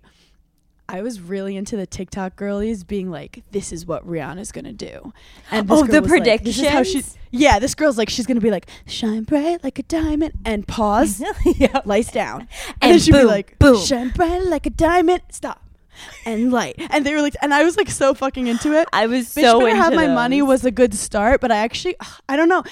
I 0.93 1.01
was 1.01 1.23
really 1.23 1.57
into 1.57 1.75
the 1.75 1.87
TikTok 1.87 2.37
girlies 2.37 2.85
being 2.85 3.11
like, 3.11 3.43
"This 3.51 3.73
is 3.73 3.87
what 3.87 4.07
Rihanna's 4.07 4.53
gonna 4.53 4.75
do," 4.75 5.15
and 5.51 5.69
Oh, 5.71 5.85
the 5.87 6.03
was 6.03 6.11
like, 6.11 6.45
"This 6.45 6.59
is 6.59 6.69
how 6.69 6.83
she." 6.83 7.03
Yeah, 7.31 7.59
this 7.59 7.75
girl's 7.75 7.97
like, 7.97 8.11
she's 8.11 8.27
gonna 8.27 8.43
be 8.43 8.51
like, 8.51 8.69
"Shine 8.87 9.23
bright 9.23 9.65
like 9.65 9.79
a 9.79 9.85
diamond," 9.85 10.35
and 10.45 10.69
pause, 10.69 11.23
yeah. 11.57 11.81
lights 11.87 12.13
down, 12.13 12.43
and, 12.43 12.49
And 12.83 12.93
then 12.93 12.99
she'd 12.99 13.13
be 13.13 13.25
like, 13.25 13.59
boom. 13.59 13.83
"Shine 13.83 14.11
bright 14.11 14.45
like 14.45 14.67
a 14.67 14.71
diamond," 14.71 15.23
stop, 15.31 15.65
and 16.27 16.53
light, 16.53 16.75
and 16.91 17.07
they 17.07 17.15
were 17.15 17.23
like, 17.23 17.37
and 17.41 17.55
I 17.55 17.65
was 17.65 17.79
like 17.79 17.89
so 17.89 18.13
fucking 18.13 18.47
into 18.47 18.79
it. 18.79 18.87
I 18.93 19.07
was 19.07 19.35
Bitch 19.35 19.41
so 19.41 19.65
into 19.65 19.81
Have 19.81 19.95
My 19.95 20.09
Money 20.09 20.43
was 20.43 20.63
a 20.67 20.71
good 20.71 20.93
start, 20.93 21.41
but 21.41 21.51
I 21.51 21.57
actually, 21.57 21.97
I 22.29 22.37
don't 22.37 22.51
know. 22.51 22.65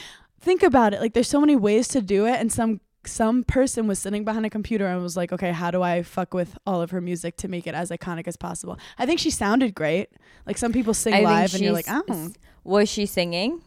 Think 0.43 0.63
about 0.63 0.93
it. 0.95 1.01
Like, 1.01 1.13
there's 1.15 1.29
so 1.29 1.41
many 1.41 1.57
ways 1.57 1.89
to 1.89 2.03
do 2.03 2.27
it, 2.27 2.39
and 2.39 2.53
some 2.53 2.81
some 3.05 3.45
person 3.45 3.87
was 3.87 3.99
sitting 3.99 4.25
behind 4.25 4.45
a 4.47 4.51
computer 4.51 4.87
and 4.87 5.03
was 5.03 5.17
like, 5.17 5.33
okay, 5.33 5.53
how 5.53 5.71
do 5.71 5.83
I 5.83 6.03
fuck 6.03 6.35
with 6.35 6.59
all 6.67 6.83
of 6.83 6.91
her 6.91 7.01
music 7.01 7.37
to 7.39 7.49
make 7.49 7.67
it 7.67 7.75
as 7.75 7.91
iconic 7.91 8.29
as 8.29 8.37
possible? 8.37 8.79
I 8.99 9.07
think 9.07 9.21
she 9.21 9.31
sounded 9.31 9.75
great. 9.75 10.11
Like 10.47 10.59
some 10.59 10.73
people 10.73 10.93
sing 10.95 11.15
I 11.15 11.21
live, 11.23 11.55
and 11.55 11.63
you're 11.63 11.73
like, 11.73 11.87
oh, 11.89 12.31
Was 12.65 12.89
she 12.89 13.07
singing? 13.07 13.63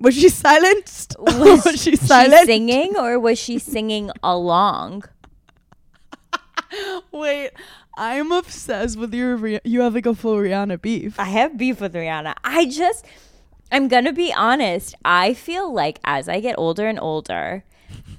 was 0.00 0.14
she 0.16 0.28
silenced? 0.28 1.14
Was, 1.20 1.64
Was 1.64 1.82
she 1.82 1.90
she 1.92 1.96
silent? 1.96 2.46
singing 2.46 2.96
or 2.96 3.20
was 3.20 3.38
she 3.38 3.58
singing 3.60 4.10
along? 4.22 5.04
Wait, 7.12 7.50
I'm 7.96 8.32
obsessed 8.32 8.98
with 8.98 9.12
your. 9.14 9.60
You 9.64 9.82
have 9.82 9.94
like 9.94 10.06
a 10.06 10.14
full 10.14 10.36
Rihanna 10.38 10.80
beef. 10.80 11.20
I 11.20 11.24
have 11.24 11.56
beef 11.58 11.80
with 11.80 11.94
Rihanna. 11.94 12.34
I 12.42 12.64
just 12.66 13.04
I'm 13.72 13.88
going 13.88 14.04
to 14.04 14.12
be 14.12 14.32
honest. 14.32 14.94
I 15.04 15.34
feel 15.34 15.72
like 15.72 15.98
as 16.04 16.28
I 16.28 16.38
get 16.40 16.54
older 16.58 16.86
and 16.86 17.00
older, 17.00 17.64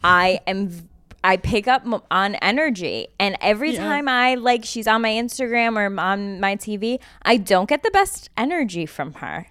I 0.03 0.39
am 0.47 0.89
I 1.23 1.37
pick 1.37 1.69
up 1.69 1.85
on 2.11 2.35
energy 2.35 3.07
and 3.17 3.37
every 3.39 3.73
Yeah. 3.73 3.79
time 3.87 4.09
I 4.09 4.35
like 4.35 4.65
she's 4.65 4.87
on 4.87 5.01
my 5.03 5.11
Instagram 5.11 5.77
or 5.77 5.97
on 6.01 6.41
my 6.41 6.57
TV, 6.57 6.99
I 7.21 7.37
don't 7.37 7.69
get 7.69 7.81
the 7.83 7.91
best 7.91 8.29
energy 8.35 8.85
from 8.85 9.13
her. 9.15 9.47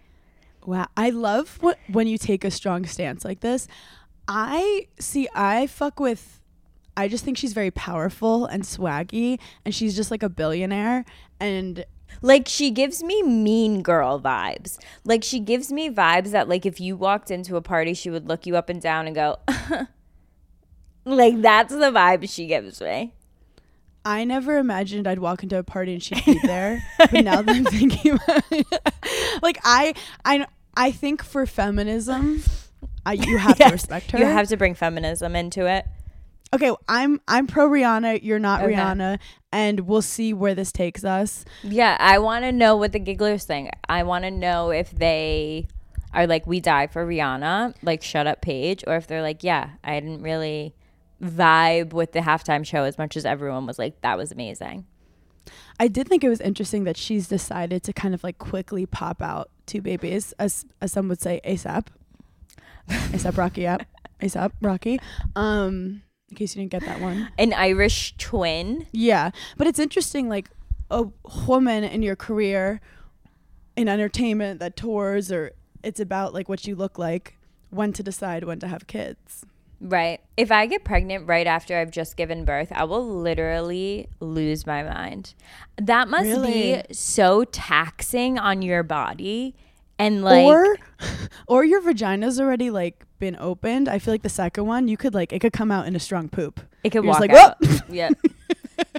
Wow, 0.66 0.88
I 0.96 1.08
love 1.10 1.56
what 1.62 1.78
when 1.88 2.06
you 2.06 2.18
take 2.18 2.44
a 2.44 2.50
strong 2.50 2.84
stance 2.84 3.24
like 3.24 3.40
this. 3.40 3.66
I 4.28 4.86
see. 4.98 5.28
I 5.34 5.66
fuck 5.66 5.98
with. 5.98 6.40
I 6.96 7.08
just 7.08 7.24
think 7.24 7.38
she's 7.38 7.54
very 7.54 7.70
powerful 7.70 8.44
and 8.44 8.62
swaggy, 8.64 9.38
and 9.64 9.74
she's 9.74 9.96
just 9.96 10.10
like 10.10 10.22
a 10.22 10.28
billionaire. 10.28 11.04
And 11.40 11.84
Like 12.20 12.46
she 12.48 12.70
gives 12.70 13.02
me 13.02 13.22
mean 13.22 13.82
girl 13.82 14.20
vibes. 14.20 14.78
Like 15.04 15.24
she 15.24 15.40
gives 15.40 15.72
me 15.72 15.88
vibes 15.90 16.30
that 16.32 16.48
like 16.48 16.66
if 16.66 16.80
you 16.80 16.96
walked 16.96 17.30
into 17.30 17.56
a 17.56 17.62
party, 17.62 17.94
she 17.94 18.10
would 18.10 18.28
look 18.28 18.46
you 18.46 18.56
up 18.56 18.68
and 18.68 18.80
down 18.80 19.06
and 19.06 19.14
go, 19.14 19.38
like 21.04 21.40
that's 21.40 21.72
the 21.72 21.90
vibe 21.90 22.28
she 22.32 22.46
gives 22.46 22.80
me. 22.80 23.14
I 24.04 24.24
never 24.24 24.58
imagined 24.58 25.06
I'd 25.06 25.20
walk 25.20 25.42
into 25.44 25.56
a 25.58 25.62
party 25.62 25.92
and 25.94 26.02
she'd 26.02 26.24
be 26.24 26.38
there. 26.42 26.82
but 26.98 27.12
now 27.20 27.40
that 27.40 27.54
I'm 27.54 27.64
thinking 27.64 28.12
about 28.12 28.42
it, 28.50 28.66
like 29.42 29.58
I, 29.62 29.94
I, 30.24 30.46
I 30.76 30.90
think 30.90 31.22
for 31.22 31.46
feminism, 31.46 32.42
I, 33.06 33.12
you 33.12 33.38
have 33.38 33.58
Yes, 33.60 33.68
to 33.68 33.72
respect 33.72 34.10
her. 34.10 34.18
You 34.18 34.24
have 34.24 34.48
to 34.48 34.56
bring 34.56 34.74
feminism 34.74 35.36
into 35.36 35.66
it. 35.66 35.86
okay, 36.52 36.72
I'm 36.88 37.20
I'm 37.28 37.46
pro 37.46 37.68
Rihanna. 37.68 38.24
You're 38.24 38.40
not 38.40 38.62
Okay. 38.62 38.72
Rihanna, 38.74 39.20
and 39.52 39.80
we'll 39.80 40.02
see 40.02 40.32
where 40.32 40.54
this 40.54 40.72
takes 40.72 41.04
us. 41.04 41.44
Yeah, 41.62 41.96
I 42.00 42.18
want 42.18 42.44
to 42.44 42.52
know 42.52 42.76
what 42.76 42.92
the 42.92 43.00
gigglers 43.00 43.44
think. 43.44 43.70
I 43.88 44.02
want 44.02 44.24
to 44.24 44.30
know 44.30 44.70
if 44.70 44.90
they 44.90 45.68
are 46.14 46.26
like, 46.26 46.46
we 46.46 46.60
die 46.60 46.86
for 46.86 47.06
Rihanna, 47.06 47.74
like 47.82 48.02
shut 48.02 48.26
up 48.26 48.40
Paige, 48.40 48.84
or 48.86 48.96
if 48.96 49.06
they're 49.06 49.22
like, 49.22 49.44
yeah, 49.44 49.70
I 49.84 50.00
didn't 50.00 50.22
really 50.22 50.74
vibe 51.22 51.92
with 51.92 52.12
the 52.12 52.20
halftime 52.20 52.66
show 52.66 52.84
as 52.84 52.98
much 52.98 53.16
as 53.16 53.24
everyone 53.24 53.66
was 53.66 53.78
like, 53.78 54.00
that 54.00 54.18
was 54.18 54.32
amazing. 54.32 54.86
I 55.78 55.88
did 55.88 56.08
think 56.08 56.24
it 56.24 56.28
was 56.28 56.40
interesting 56.40 56.84
that 56.84 56.96
she's 56.96 57.28
decided 57.28 57.82
to 57.84 57.92
kind 57.92 58.14
of 58.14 58.22
like 58.22 58.38
quickly 58.38 58.86
pop 58.86 59.22
out 59.22 59.50
two 59.66 59.80
babies, 59.80 60.32
as 60.38 60.64
as 60.80 60.92
some 60.92 61.08
would 61.08 61.20
say, 61.20 61.40
ASAP. 61.44 61.86
ASAP 62.88 63.36
Rocky, 63.36 63.62
yep. 63.62 63.86
ASAP 64.22 64.52
Rocky. 64.60 65.00
Um, 65.34 66.02
in 66.32 66.36
case 66.36 66.56
you 66.56 66.62
didn't 66.62 66.72
get 66.72 66.82
that 66.86 67.00
one. 67.00 67.28
An 67.38 67.52
Irish 67.52 68.14
twin. 68.16 68.86
Yeah, 68.90 69.30
but 69.56 69.66
it's 69.66 69.78
interesting, 69.78 70.28
like 70.28 70.48
a 70.90 71.04
woman 71.46 71.84
in 71.84 72.02
your 72.02 72.16
career 72.16 72.80
in 73.76 73.88
entertainment 73.88 74.58
that 74.60 74.76
tours, 74.76 75.30
or 75.30 75.52
it's 75.82 76.00
about 76.00 76.32
like 76.34 76.48
what 76.48 76.66
you 76.66 76.74
look 76.74 76.98
like, 76.98 77.36
when 77.70 77.92
to 77.92 78.02
decide 78.02 78.44
when 78.44 78.58
to 78.60 78.68
have 78.68 78.86
kids. 78.86 79.44
Right. 79.80 80.20
If 80.36 80.52
I 80.52 80.66
get 80.66 80.84
pregnant 80.84 81.26
right 81.26 81.46
after 81.46 81.76
I've 81.76 81.90
just 81.90 82.16
given 82.16 82.44
birth, 82.44 82.70
I 82.72 82.84
will 82.84 83.04
literally 83.04 84.08
lose 84.20 84.64
my 84.66 84.82
mind. 84.84 85.34
That 85.76 86.08
must 86.08 86.26
Really? 86.26 86.82
be 86.86 86.94
so 86.94 87.44
taxing 87.44 88.38
on 88.38 88.62
your 88.62 88.82
body. 88.84 89.54
And 90.04 90.22
like, 90.24 90.44
or, 90.44 90.76
or 91.46 91.64
your 91.64 91.80
vagina's 91.80 92.40
already 92.40 92.70
like 92.70 93.04
been 93.18 93.36
opened. 93.38 93.88
I 93.88 93.98
feel 93.98 94.12
like 94.14 94.22
the 94.22 94.28
second 94.28 94.66
one, 94.66 94.88
you 94.88 94.96
could 94.96 95.14
like 95.14 95.32
it 95.32 95.40
could 95.40 95.52
come 95.52 95.70
out 95.70 95.86
in 95.86 95.94
a 95.96 96.00
strong 96.00 96.28
poop. 96.28 96.60
it 96.84 96.90
could 96.90 97.04
You're 97.04 97.12
walk 97.12 97.20
like, 97.20 97.30
out. 97.32 97.56
yeah. 97.88 98.10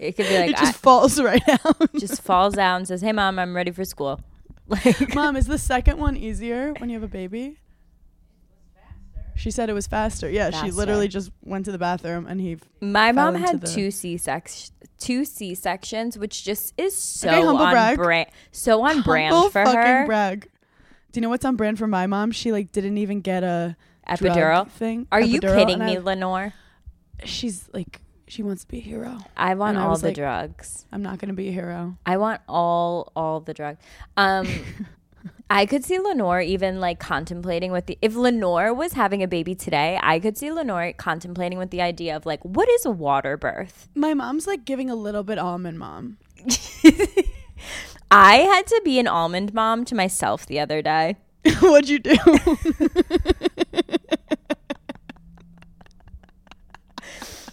It 0.02 0.16
could 0.16 0.28
be 0.28 0.38
like, 0.38 0.50
it 0.52 0.58
just 0.58 0.76
I- 0.76 0.78
falls 0.78 1.20
right 1.30 1.42
out. 1.66 1.94
just 2.00 2.22
falls 2.22 2.58
out 2.58 2.78
and 2.78 2.88
says, 2.88 3.02
"Hey, 3.02 3.12
mom, 3.12 3.38
I'm 3.40 3.56
ready 3.56 3.72
for 3.72 3.84
school." 3.86 4.22
Like, 4.68 5.14
Mom, 5.14 5.36
is 5.36 5.46
the 5.46 5.58
second 5.58 5.98
one 5.98 6.16
easier 6.16 6.74
when 6.78 6.90
you 6.90 6.96
have 6.96 7.04
a 7.04 7.08
baby? 7.12 7.58
She 9.36 9.52
said 9.52 9.70
it 9.70 9.74
was 9.74 9.88
faster. 9.88 10.30
Yeah, 10.30 10.52
she 10.52 10.72
literally 10.72 11.08
just 11.08 11.32
went 11.44 11.66
to 11.66 11.72
the 11.72 11.78
bathroom 11.78 12.28
and 12.28 12.40
he. 12.40 12.58
my 12.80 13.12
mom 13.12 13.36
had 13.36 13.66
two 13.66 13.92
C 13.92 14.16
sex 14.18 14.72
two 15.00 15.26
C 15.26 15.54
sections, 15.56 16.18
which 16.18 16.44
just 16.46 16.74
is 16.78 16.96
so 16.96 17.28
Okay, 17.28 17.42
humble 17.42 17.64
on 17.64 17.74
brag. 17.74 17.98
brand, 17.98 18.30
so 18.52 18.84
on 18.84 19.02
brand 19.02 19.52
for 19.52 19.66
her. 19.68 20.06
brag. 20.06 20.48
Do 21.14 21.20
you 21.20 21.22
know 21.22 21.30
what's 21.30 21.46
on 21.46 21.56
brand 21.56 21.78
for 21.80 21.88
my 21.88 22.08
mom? 22.08 22.32
She 22.32 22.52
like 22.52 22.72
didn't 22.74 22.98
even 22.98 23.22
get 23.22 23.44
a 23.44 23.78
drug 24.18 24.36
Epidural. 24.36 24.70
thing. 24.70 25.08
Are 25.12 25.22
you 25.22 25.40
kidding 25.40 25.80
me, 25.80 25.96
I- 25.98 26.00
Lenore? 26.00 26.54
she's 27.24 27.70
like, 27.72 28.02
she 28.28 28.44
wants 28.44 28.64
to 28.64 28.68
be 28.68 28.80
a 28.80 28.82
hero. 28.82 29.18
I 29.38 29.54
want 29.56 29.78
And 29.78 29.86
all 29.86 29.92
was 29.92 30.02
the 30.02 30.08
like- 30.08 30.16
drugs. 30.16 30.86
I'm 30.92 31.02
not 31.04 31.20
gonna 31.20 31.34
be 31.34 31.48
a 31.50 31.52
hero. 31.52 31.98
I 32.06 32.18
want 32.18 32.42
all 32.50 33.12
all 33.16 33.40
the 33.40 33.54
drugs. 33.54 33.80
Um 34.18 34.48
I 35.50 35.68
could 35.68 35.86
see 35.86 36.00
Lenore 36.00 36.42
even 36.42 36.80
like 36.82 37.00
contemplating 37.00 37.72
with 37.72 37.86
the 37.86 37.98
if 38.02 38.16
Lenore 38.16 38.74
was 38.74 38.94
having 38.94 39.22
a 39.22 39.28
baby 39.28 39.54
today, 39.54 40.00
I 40.02 40.20
could 40.20 40.36
see 40.38 40.52
Lenore 40.52 40.94
contemplating 40.94 41.60
with 41.60 41.70
the 41.70 41.82
idea 41.82 42.16
of 42.16 42.26
like 42.26 42.44
what 42.44 42.68
is 42.70 42.86
a 42.86 42.92
water 42.92 43.38
birth? 43.38 43.88
My 43.94 44.16
mom's 44.16 44.48
like 44.48 44.66
giving 44.66 44.90
a 44.90 44.96
little 44.96 45.24
bit 45.24 45.38
almond 45.38 45.78
mom. 45.78 46.18
I 48.16 48.36
had 48.42 48.68
to 48.68 48.80
be 48.86 49.00
an 49.00 49.08
almond 49.08 49.56
mom 49.56 49.86
to 49.86 49.96
myself 49.96 50.46
the 50.46 50.60
other 50.60 50.84
day. 50.84 51.16
What'd 51.62 51.90
you 51.90 51.98
do? 51.98 52.16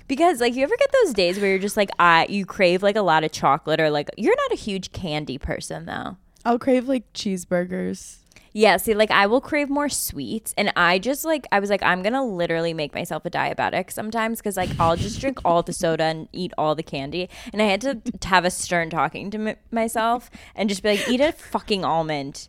Because 0.07 0.39
like 0.39 0.55
you 0.55 0.63
ever 0.63 0.77
get 0.77 0.93
those 1.03 1.15
days 1.15 1.39
where 1.39 1.49
you're 1.49 1.59
just 1.59 1.79
like 1.79 1.89
I 1.99 2.27
you 2.29 2.45
crave 2.45 2.83
like 2.83 2.97
a 2.97 3.01
lot 3.01 3.25
of 3.25 3.33
chocolate 3.33 3.81
or 3.81 3.89
like 3.89 4.11
you're 4.19 4.37
not 4.37 4.53
a 4.53 4.57
huge 4.57 4.93
candy 4.93 5.39
person 5.39 5.87
though. 5.87 6.19
I'll 6.45 6.59
crave 6.59 6.89
like 6.89 7.11
cheeseburgers. 7.15 8.20
Yeah, 8.53 8.77
see, 8.79 8.95
like 8.95 9.11
I 9.13 9.27
will 9.27 9.41
crave 9.41 9.71
more 9.71 9.89
sweets, 9.89 10.53
and 10.59 10.73
I 10.77 10.99
just 10.99 11.25
like 11.25 11.47
I 11.53 11.61
was 11.61 11.71
like 11.71 11.83
I'm 11.83 12.03
gonna 12.03 12.25
literally 12.25 12.75
make 12.75 12.93
myself 12.95 13.25
a 13.25 13.31
diabetic 13.31 13.93
sometimes 13.93 14.39
because 14.39 14.57
like 14.57 14.71
I'll 14.81 14.97
just 14.97 15.21
drink 15.21 15.39
all 15.45 15.63
the 15.63 15.73
soda 15.73 16.05
and 16.05 16.29
eat 16.33 16.53
all 16.59 16.75
the 16.75 16.83
candy, 16.83 17.29
and 17.53 17.63
I 17.63 17.67
had 17.67 17.81
to, 17.83 17.95
to 17.97 18.29
have 18.29 18.45
a 18.45 18.51
stern 18.51 18.91
talking 18.91 19.31
to 19.31 19.39
m- 19.51 19.57
myself 19.71 20.31
and 20.57 20.69
just 20.69 20.83
be 20.83 20.91
like, 20.97 21.09
eat 21.09 21.21
a 21.21 21.33
fucking 21.33 21.85
almond, 21.85 22.49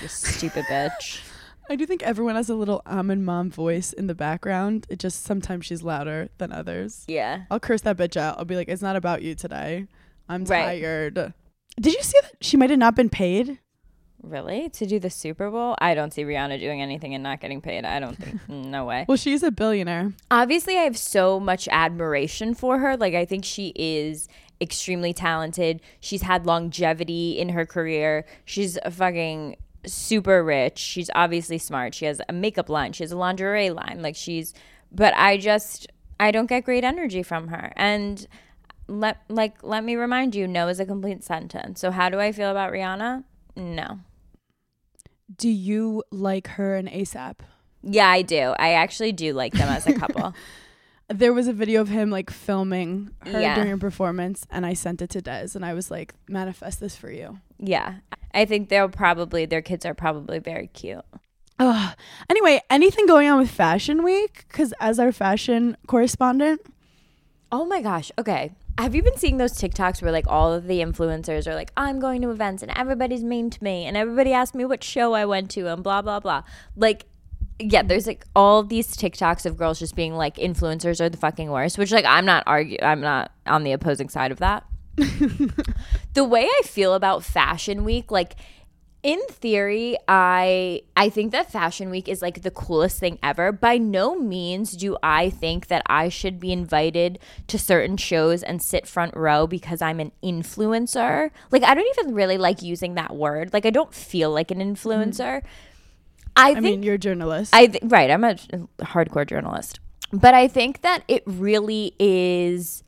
you 0.00 0.08
stupid 0.08 0.64
bitch. 0.66 1.20
I 1.68 1.76
do 1.76 1.86
think 1.86 2.02
everyone 2.02 2.34
has 2.34 2.48
a 2.50 2.54
little 2.56 2.82
almond 2.84 3.24
mom 3.24 3.48
voice 3.50 3.92
in 3.92 4.08
the 4.08 4.14
background. 4.14 4.86
It 4.90 4.98
just 4.98 5.22
sometimes 5.22 5.66
she's 5.66 5.82
louder 5.84 6.28
than 6.38 6.52
others. 6.52 7.04
Yeah, 7.08 7.42
I'll 7.50 7.60
curse 7.60 7.80
that 7.82 7.96
bitch 7.96 8.16
out. 8.16 8.38
I'll 8.38 8.44
be 8.44 8.56
like, 8.56 8.68
it's 8.68 8.82
not 8.82 8.96
about 8.96 9.22
you 9.22 9.34
today. 9.34 9.86
I'm 10.28 10.44
Right. 10.44 10.80
tired. 10.80 11.32
Did 11.80 11.94
you 11.94 12.02
see 12.02 12.18
that 12.22 12.34
she 12.40 12.56
might 12.56 12.70
have 12.70 12.78
not 12.78 12.94
been 12.94 13.08
paid? 13.08 13.58
Really 14.22 14.68
to 14.70 14.86
do 14.86 14.98
the 14.98 15.10
Super 15.10 15.50
Bowl? 15.50 15.74
I 15.78 15.94
don't 15.94 16.12
see 16.12 16.22
Rihanna 16.24 16.60
doing 16.60 16.82
anything 16.82 17.14
and 17.14 17.22
not 17.22 17.40
getting 17.40 17.60
paid. 17.60 17.84
I 17.84 18.00
don't 18.00 18.16
think 18.16 18.40
no 18.48 18.84
way. 18.84 19.04
Well, 19.08 19.16
she's 19.16 19.42
a 19.42 19.50
billionaire. 19.50 20.12
obviously 20.30 20.76
I 20.76 20.82
have 20.82 20.98
so 20.98 21.40
much 21.40 21.68
admiration 21.70 22.54
for 22.54 22.78
her. 22.78 22.96
Like 22.96 23.14
I 23.14 23.24
think 23.24 23.44
she 23.44 23.72
is 23.76 24.28
extremely 24.60 25.12
talented. 25.12 25.80
She's 26.00 26.22
had 26.22 26.46
longevity 26.46 27.38
in 27.38 27.50
her 27.50 27.64
career. 27.64 28.26
She's 28.44 28.78
fucking 28.90 29.56
super 29.86 30.44
rich. 30.44 30.78
She's 30.78 31.10
obviously 31.14 31.56
smart. 31.58 31.94
She 31.94 32.04
has 32.04 32.20
a 32.28 32.32
makeup 32.32 32.68
line. 32.68 32.92
She 32.92 33.02
has 33.02 33.12
a 33.12 33.16
lingerie 33.16 33.70
line. 33.70 34.00
Like 34.02 34.16
she's 34.16 34.52
but 34.92 35.14
I 35.16 35.36
just 35.38 35.86
I 36.18 36.30
don't 36.30 36.46
get 36.46 36.64
great 36.64 36.84
energy 36.84 37.22
from 37.22 37.48
her. 37.48 37.72
And 37.76 38.26
let 38.88 39.22
like 39.28 39.62
let 39.62 39.84
me 39.84 39.96
remind 39.96 40.34
you, 40.34 40.46
no 40.46 40.68
is 40.68 40.80
a 40.80 40.84
complete 40.84 41.24
sentence. 41.24 41.80
So 41.80 41.90
how 41.90 42.10
do 42.10 42.20
I 42.20 42.32
feel 42.32 42.50
about 42.50 42.72
Rihanna? 42.72 43.24
No. 43.56 44.00
Do 45.36 45.48
you 45.48 46.02
like 46.10 46.48
her 46.48 46.76
and 46.76 46.88
ASAP? 46.88 47.36
Yeah, 47.82 48.08
I 48.08 48.22
do. 48.22 48.54
I 48.58 48.72
actually 48.72 49.12
do 49.12 49.32
like 49.32 49.52
them 49.54 49.68
as 49.68 49.86
a 49.86 49.92
couple. 49.94 50.34
There 51.12 51.32
was 51.32 51.48
a 51.48 51.52
video 51.52 51.80
of 51.80 51.88
him 51.88 52.08
like 52.08 52.30
filming 52.30 53.10
her 53.26 53.40
Yeah. 53.40 53.56
during 53.56 53.72
a 53.72 53.78
performance, 53.78 54.46
and 54.48 54.64
I 54.64 54.74
sent 54.74 55.02
it 55.02 55.10
to 55.10 55.20
Des, 55.20 55.48
and 55.56 55.64
I 55.64 55.74
was 55.74 55.90
like, 55.90 56.14
"Manifest 56.28 56.78
this 56.78 56.94
for 56.94 57.10
you." 57.10 57.40
Yeah. 57.58 57.94
I 58.32 58.44
think 58.44 58.68
they'll 58.68 58.88
probably 58.88 59.44
their 59.44 59.60
kids 59.60 59.84
are 59.84 59.92
probably 59.92 60.38
very 60.38 60.68
cute. 60.68 61.04
Ugh. 61.58 61.96
Anyway, 62.30 62.60
anything 62.70 63.06
going 63.06 63.28
on 63.28 63.38
with 63.40 63.50
Fashion 63.50 64.04
Week? 64.04 64.44
Because 64.46 64.72
as 64.80 65.00
our 65.00 65.10
fashion 65.10 65.76
correspondent, 65.88 66.60
Oh 67.50 67.64
my 67.64 67.82
gosh. 67.82 68.12
Okay. 68.16 68.52
Have 68.80 68.94
you 68.94 69.02
been 69.02 69.18
seeing 69.18 69.36
those 69.36 69.52
TikToks 69.52 70.00
where 70.00 70.10
like 70.10 70.24
all 70.26 70.54
of 70.54 70.66
the 70.66 70.80
influencers 70.80 71.46
are 71.46 71.54
like, 71.54 71.70
I'm 71.76 72.00
going 72.00 72.22
to 72.22 72.30
events 72.30 72.62
and 72.62 72.72
everybody's 72.74 73.22
mean 73.22 73.50
to 73.50 73.62
me 73.62 73.84
and 73.84 73.94
everybody 73.94 74.32
asked 74.32 74.54
me 74.54 74.64
what 74.64 74.82
show 74.82 75.12
I 75.12 75.26
went 75.26 75.50
to 75.50 75.70
and 75.70 75.82
blah 75.82 76.00
blah 76.00 76.18
blah. 76.18 76.44
Like 76.76 77.04
yeah, 77.58 77.82
there's 77.82 78.06
like 78.06 78.24
all 78.34 78.62
these 78.62 78.96
TikToks 78.96 79.44
of 79.44 79.58
girls 79.58 79.78
just 79.78 79.94
being 79.94 80.14
like 80.14 80.36
influencers 80.36 80.98
are 80.98 81.10
the 81.10 81.18
fucking 81.18 81.50
worst, 81.50 81.76
which 81.76 81.92
like 81.92 82.06
I'm 82.06 82.24
not 82.24 82.42
argue 82.46 82.78
I'm 82.80 83.02
not 83.02 83.32
on 83.46 83.64
the 83.64 83.72
opposing 83.72 84.08
side 84.08 84.32
of 84.32 84.38
that. 84.38 84.64
the 86.14 86.24
way 86.24 86.44
I 86.44 86.62
feel 86.64 86.94
about 86.94 87.22
Fashion 87.22 87.84
Week, 87.84 88.10
like 88.10 88.36
in 89.02 89.18
theory, 89.28 89.96
I 90.08 90.82
I 90.94 91.08
think 91.08 91.32
that 91.32 91.50
Fashion 91.50 91.90
Week 91.90 92.08
is 92.08 92.20
like 92.20 92.42
the 92.42 92.50
coolest 92.50 92.98
thing 92.98 93.18
ever. 93.22 93.50
By 93.50 93.78
no 93.78 94.18
means 94.18 94.72
do 94.72 94.96
I 95.02 95.30
think 95.30 95.68
that 95.68 95.82
I 95.86 96.10
should 96.10 96.38
be 96.38 96.52
invited 96.52 97.18
to 97.46 97.58
certain 97.58 97.96
shows 97.96 98.42
and 98.42 98.62
sit 98.62 98.86
front 98.86 99.16
row 99.16 99.46
because 99.46 99.80
I'm 99.80 100.00
an 100.00 100.12
influencer. 100.22 101.30
Like 101.50 101.62
I 101.62 101.74
don't 101.74 101.98
even 101.98 102.14
really 102.14 102.36
like 102.36 102.60
using 102.60 102.94
that 102.94 103.16
word. 103.16 103.52
Like 103.54 103.64
I 103.64 103.70
don't 103.70 103.94
feel 103.94 104.30
like 104.30 104.50
an 104.50 104.58
influencer. 104.58 105.40
Mm-hmm. 105.40 105.46
I, 106.36 106.50
I, 106.50 106.54
think 106.54 106.64
mean, 106.64 106.82
you're 106.82 106.94
a 106.94 106.98
journalist. 106.98 107.54
I 107.54 107.66
th- 107.66 107.82
right. 107.86 108.10
I'm 108.10 108.22
a 108.22 108.34
hardcore 108.80 109.26
journalist, 109.26 109.80
but 110.12 110.34
I 110.34 110.46
think 110.46 110.82
that 110.82 111.02
it 111.08 111.22
really 111.26 111.94
is 111.98 112.84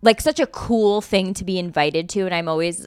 like 0.00 0.20
such 0.20 0.40
a 0.40 0.46
cool 0.46 1.00
thing 1.00 1.34
to 1.34 1.44
be 1.44 1.58
invited 1.58 2.08
to, 2.10 2.20
and 2.22 2.34
I'm 2.34 2.48
always 2.48 2.86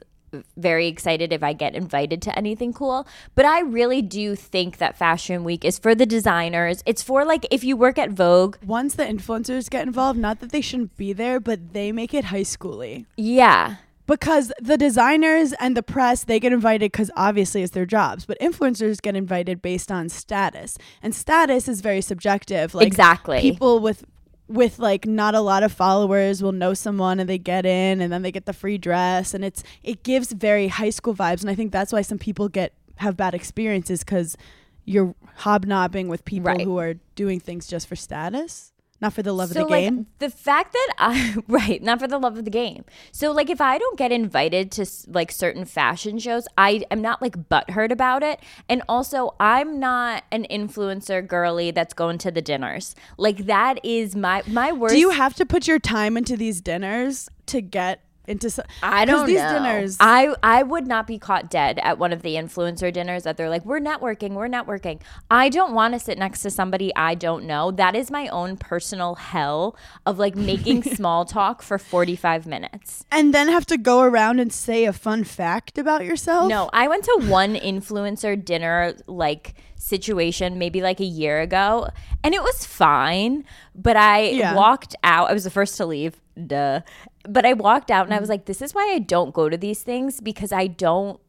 very 0.56 0.86
excited 0.86 1.32
if 1.32 1.42
I 1.42 1.52
get 1.52 1.74
invited 1.74 2.22
to 2.22 2.38
anything 2.38 2.72
cool. 2.72 3.06
But 3.34 3.46
I 3.46 3.60
really 3.60 4.02
do 4.02 4.34
think 4.36 4.78
that 4.78 4.96
Fashion 4.96 5.44
Week 5.44 5.64
is 5.64 5.78
for 5.78 5.94
the 5.94 6.06
designers. 6.06 6.82
It's 6.86 7.02
for 7.02 7.24
like 7.24 7.46
if 7.50 7.64
you 7.64 7.76
work 7.76 7.98
at 7.98 8.10
Vogue, 8.10 8.56
Once 8.64 8.94
the 8.94 9.04
influencers 9.04 9.68
get 9.70 9.86
involved, 9.86 10.18
not 10.18 10.40
that 10.40 10.50
they 10.52 10.60
shouldn't 10.60 10.96
be 10.96 11.12
there, 11.12 11.40
but 11.40 11.72
they 11.72 11.92
make 11.92 12.14
it 12.14 12.26
high 12.26 12.42
schooly. 12.42 13.06
yeah. 13.16 13.76
because 14.06 14.52
the 14.60 14.76
designers 14.76 15.52
and 15.60 15.76
the 15.76 15.82
press 15.84 16.24
they 16.24 16.40
get 16.40 16.52
invited 16.52 16.90
because 16.90 17.12
obviously 17.16 17.62
it's 17.62 17.72
their 17.74 17.86
jobs 17.86 18.26
but 18.26 18.36
influencers 18.40 19.00
get 19.00 19.14
invited 19.14 19.62
based 19.62 19.92
on 19.92 20.08
status 20.08 20.76
and 21.00 21.14
status 21.14 21.68
is 21.68 21.80
very 21.80 22.00
subjective 22.00 22.74
like 22.74 22.88
Exactly. 22.88 23.40
people 23.40 23.78
with 23.78 24.04
with 24.50 24.78
like 24.80 25.06
not 25.06 25.34
a 25.34 25.40
lot 25.40 25.62
of 25.62 25.72
followers 25.72 26.42
will 26.42 26.52
know 26.52 26.74
someone 26.74 27.20
and 27.20 27.28
they 27.30 27.38
get 27.38 27.64
in 27.64 28.00
and 28.00 28.12
then 28.12 28.22
they 28.22 28.32
get 28.32 28.46
the 28.46 28.52
free 28.52 28.78
dress. 28.78 29.32
And 29.32 29.44
it's 29.44 29.62
it 29.82 30.02
gives 30.02 30.32
very 30.32 30.68
high 30.68 30.90
school 30.90 31.14
vibes. 31.14 31.40
And 31.40 31.48
i 31.50 31.54
think 31.54 31.70
that's 31.72 31.92
why 31.92 32.02
some 32.02 32.18
people 32.18 32.48
get 32.48 32.72
have 32.96 33.16
bad 33.16 33.32
experiences 33.34 34.00
because 34.04 34.36
you're 34.84 35.14
hobnobbing 35.36 36.08
with 36.08 36.24
people 36.24 36.48
Right. 36.52 36.62
who 36.62 36.78
are 36.78 36.94
doing 37.14 37.38
things 37.40 37.66
just 37.68 37.86
for 37.86 37.96
status 37.96 38.69
not 39.00 39.12
for 39.12 39.22
the 39.22 39.32
love 39.32 39.50
so 39.50 39.62
of 39.62 39.66
the 39.68 39.72
like 39.72 39.84
game 39.84 40.06
the 40.18 40.30
fact 40.30 40.72
that 40.72 40.94
I 40.98 41.36
right, 41.48 41.82
not 41.82 42.00
for 42.00 42.06
the 42.06 42.18
love 42.18 42.38
of 42.38 42.44
the 42.44 42.50
game. 42.50 42.84
So 43.12 43.32
like 43.32 43.50
if 43.50 43.60
I 43.60 43.78
don't 43.78 43.98
get 43.98 44.12
invited 44.12 44.70
to 44.72 44.86
like 45.08 45.32
certain 45.32 45.64
fashion 45.64 46.18
shows, 46.18 46.46
I 46.56 46.82
am 46.90 47.00
not 47.00 47.20
like 47.22 47.48
butthurt 47.48 47.90
about 47.90 48.22
it. 48.22 48.40
And 48.68 48.82
also, 48.88 49.34
I'm 49.40 49.80
not 49.80 50.24
an 50.30 50.46
influencer 50.50 51.26
girly 51.26 51.70
that's 51.70 51.94
going 51.94 52.18
to 52.18 52.30
the 52.30 52.42
dinners. 52.42 52.94
Like 53.16 53.46
that 53.46 53.84
is 53.84 54.14
my 54.14 54.42
my 54.46 54.72
worst. 54.72 54.94
do 54.94 55.00
you 55.00 55.10
have 55.10 55.34
to 55.34 55.46
put 55.46 55.66
your 55.66 55.78
time 55.78 56.16
into 56.16 56.36
these 56.36 56.60
dinners 56.60 57.28
to 57.46 57.60
get 57.60 58.04
into 58.30 58.48
so- 58.50 58.62
I 58.82 59.04
'cause 59.04 59.14
don't 59.14 59.26
these 59.26 59.38
know. 59.38 59.52
dinners 59.54 59.96
I 60.00 60.34
I 60.42 60.62
would 60.62 60.86
not 60.86 61.06
be 61.06 61.18
caught 61.18 61.50
dead 61.50 61.78
at 61.82 61.98
one 61.98 62.12
of 62.12 62.22
the 62.22 62.34
influencer 62.36 62.92
dinners 62.92 63.24
that 63.24 63.36
they're 63.36 63.50
like, 63.50 63.64
we're 63.66 63.80
networking, 63.80 64.30
we're 64.32 64.48
networking. 64.48 65.00
I 65.30 65.48
don't 65.48 65.74
want 65.74 65.94
to 65.94 66.00
sit 66.00 66.16
next 66.18 66.42
to 66.42 66.50
somebody 66.50 66.94
I 66.96 67.14
don't 67.14 67.44
know. 67.44 67.70
That 67.70 67.94
is 67.94 68.10
my 68.10 68.28
own 68.28 68.56
personal 68.56 69.16
hell 69.16 69.76
of 70.06 70.18
like 70.18 70.36
making 70.36 70.82
small 70.96 71.24
talk 71.24 71.62
for 71.62 71.76
45 71.78 72.46
minutes. 72.46 73.04
and 73.10 73.34
then 73.34 73.48
have 73.48 73.66
to 73.66 73.76
go 73.76 74.00
around 74.02 74.38
and 74.40 74.52
say 74.52 74.84
a 74.84 74.92
fun 74.92 75.24
fact 75.24 75.76
about 75.78 76.04
yourself 76.04 76.48
No, 76.48 76.70
I 76.72 76.88
went 76.88 77.04
to 77.04 77.20
one 77.26 77.54
influencer 77.56 78.42
dinner 78.42 78.94
like 79.06 79.54
situation 79.76 80.58
maybe 80.58 80.82
like 80.82 81.00
a 81.00 81.04
year 81.04 81.40
ago 81.40 81.88
and 82.22 82.34
it 82.34 82.42
was 82.42 82.64
fine, 82.66 83.44
but 83.74 83.96
I 83.96 84.20
Yeah. 84.30 84.54
walked 84.54 84.94
out. 85.02 85.30
I 85.30 85.32
was 85.32 85.44
the 85.44 85.50
first 85.50 85.76
to 85.78 85.86
leave. 85.86 86.20
Duh. 86.46 86.80
But 87.28 87.44
I 87.44 87.52
walked 87.52 87.90
out 87.90 88.06
and 88.06 88.14
I 88.14 88.18
was 88.20 88.28
like 88.28 88.46
this 88.46 88.62
is 88.62 88.74
why 88.74 88.92
I 88.94 88.98
don't 88.98 89.32
go 89.34 89.48
to 89.48 89.56
these 89.56 89.82
things 89.82 90.20
because 90.20 90.52
I 90.52 90.66
don't 90.66 91.20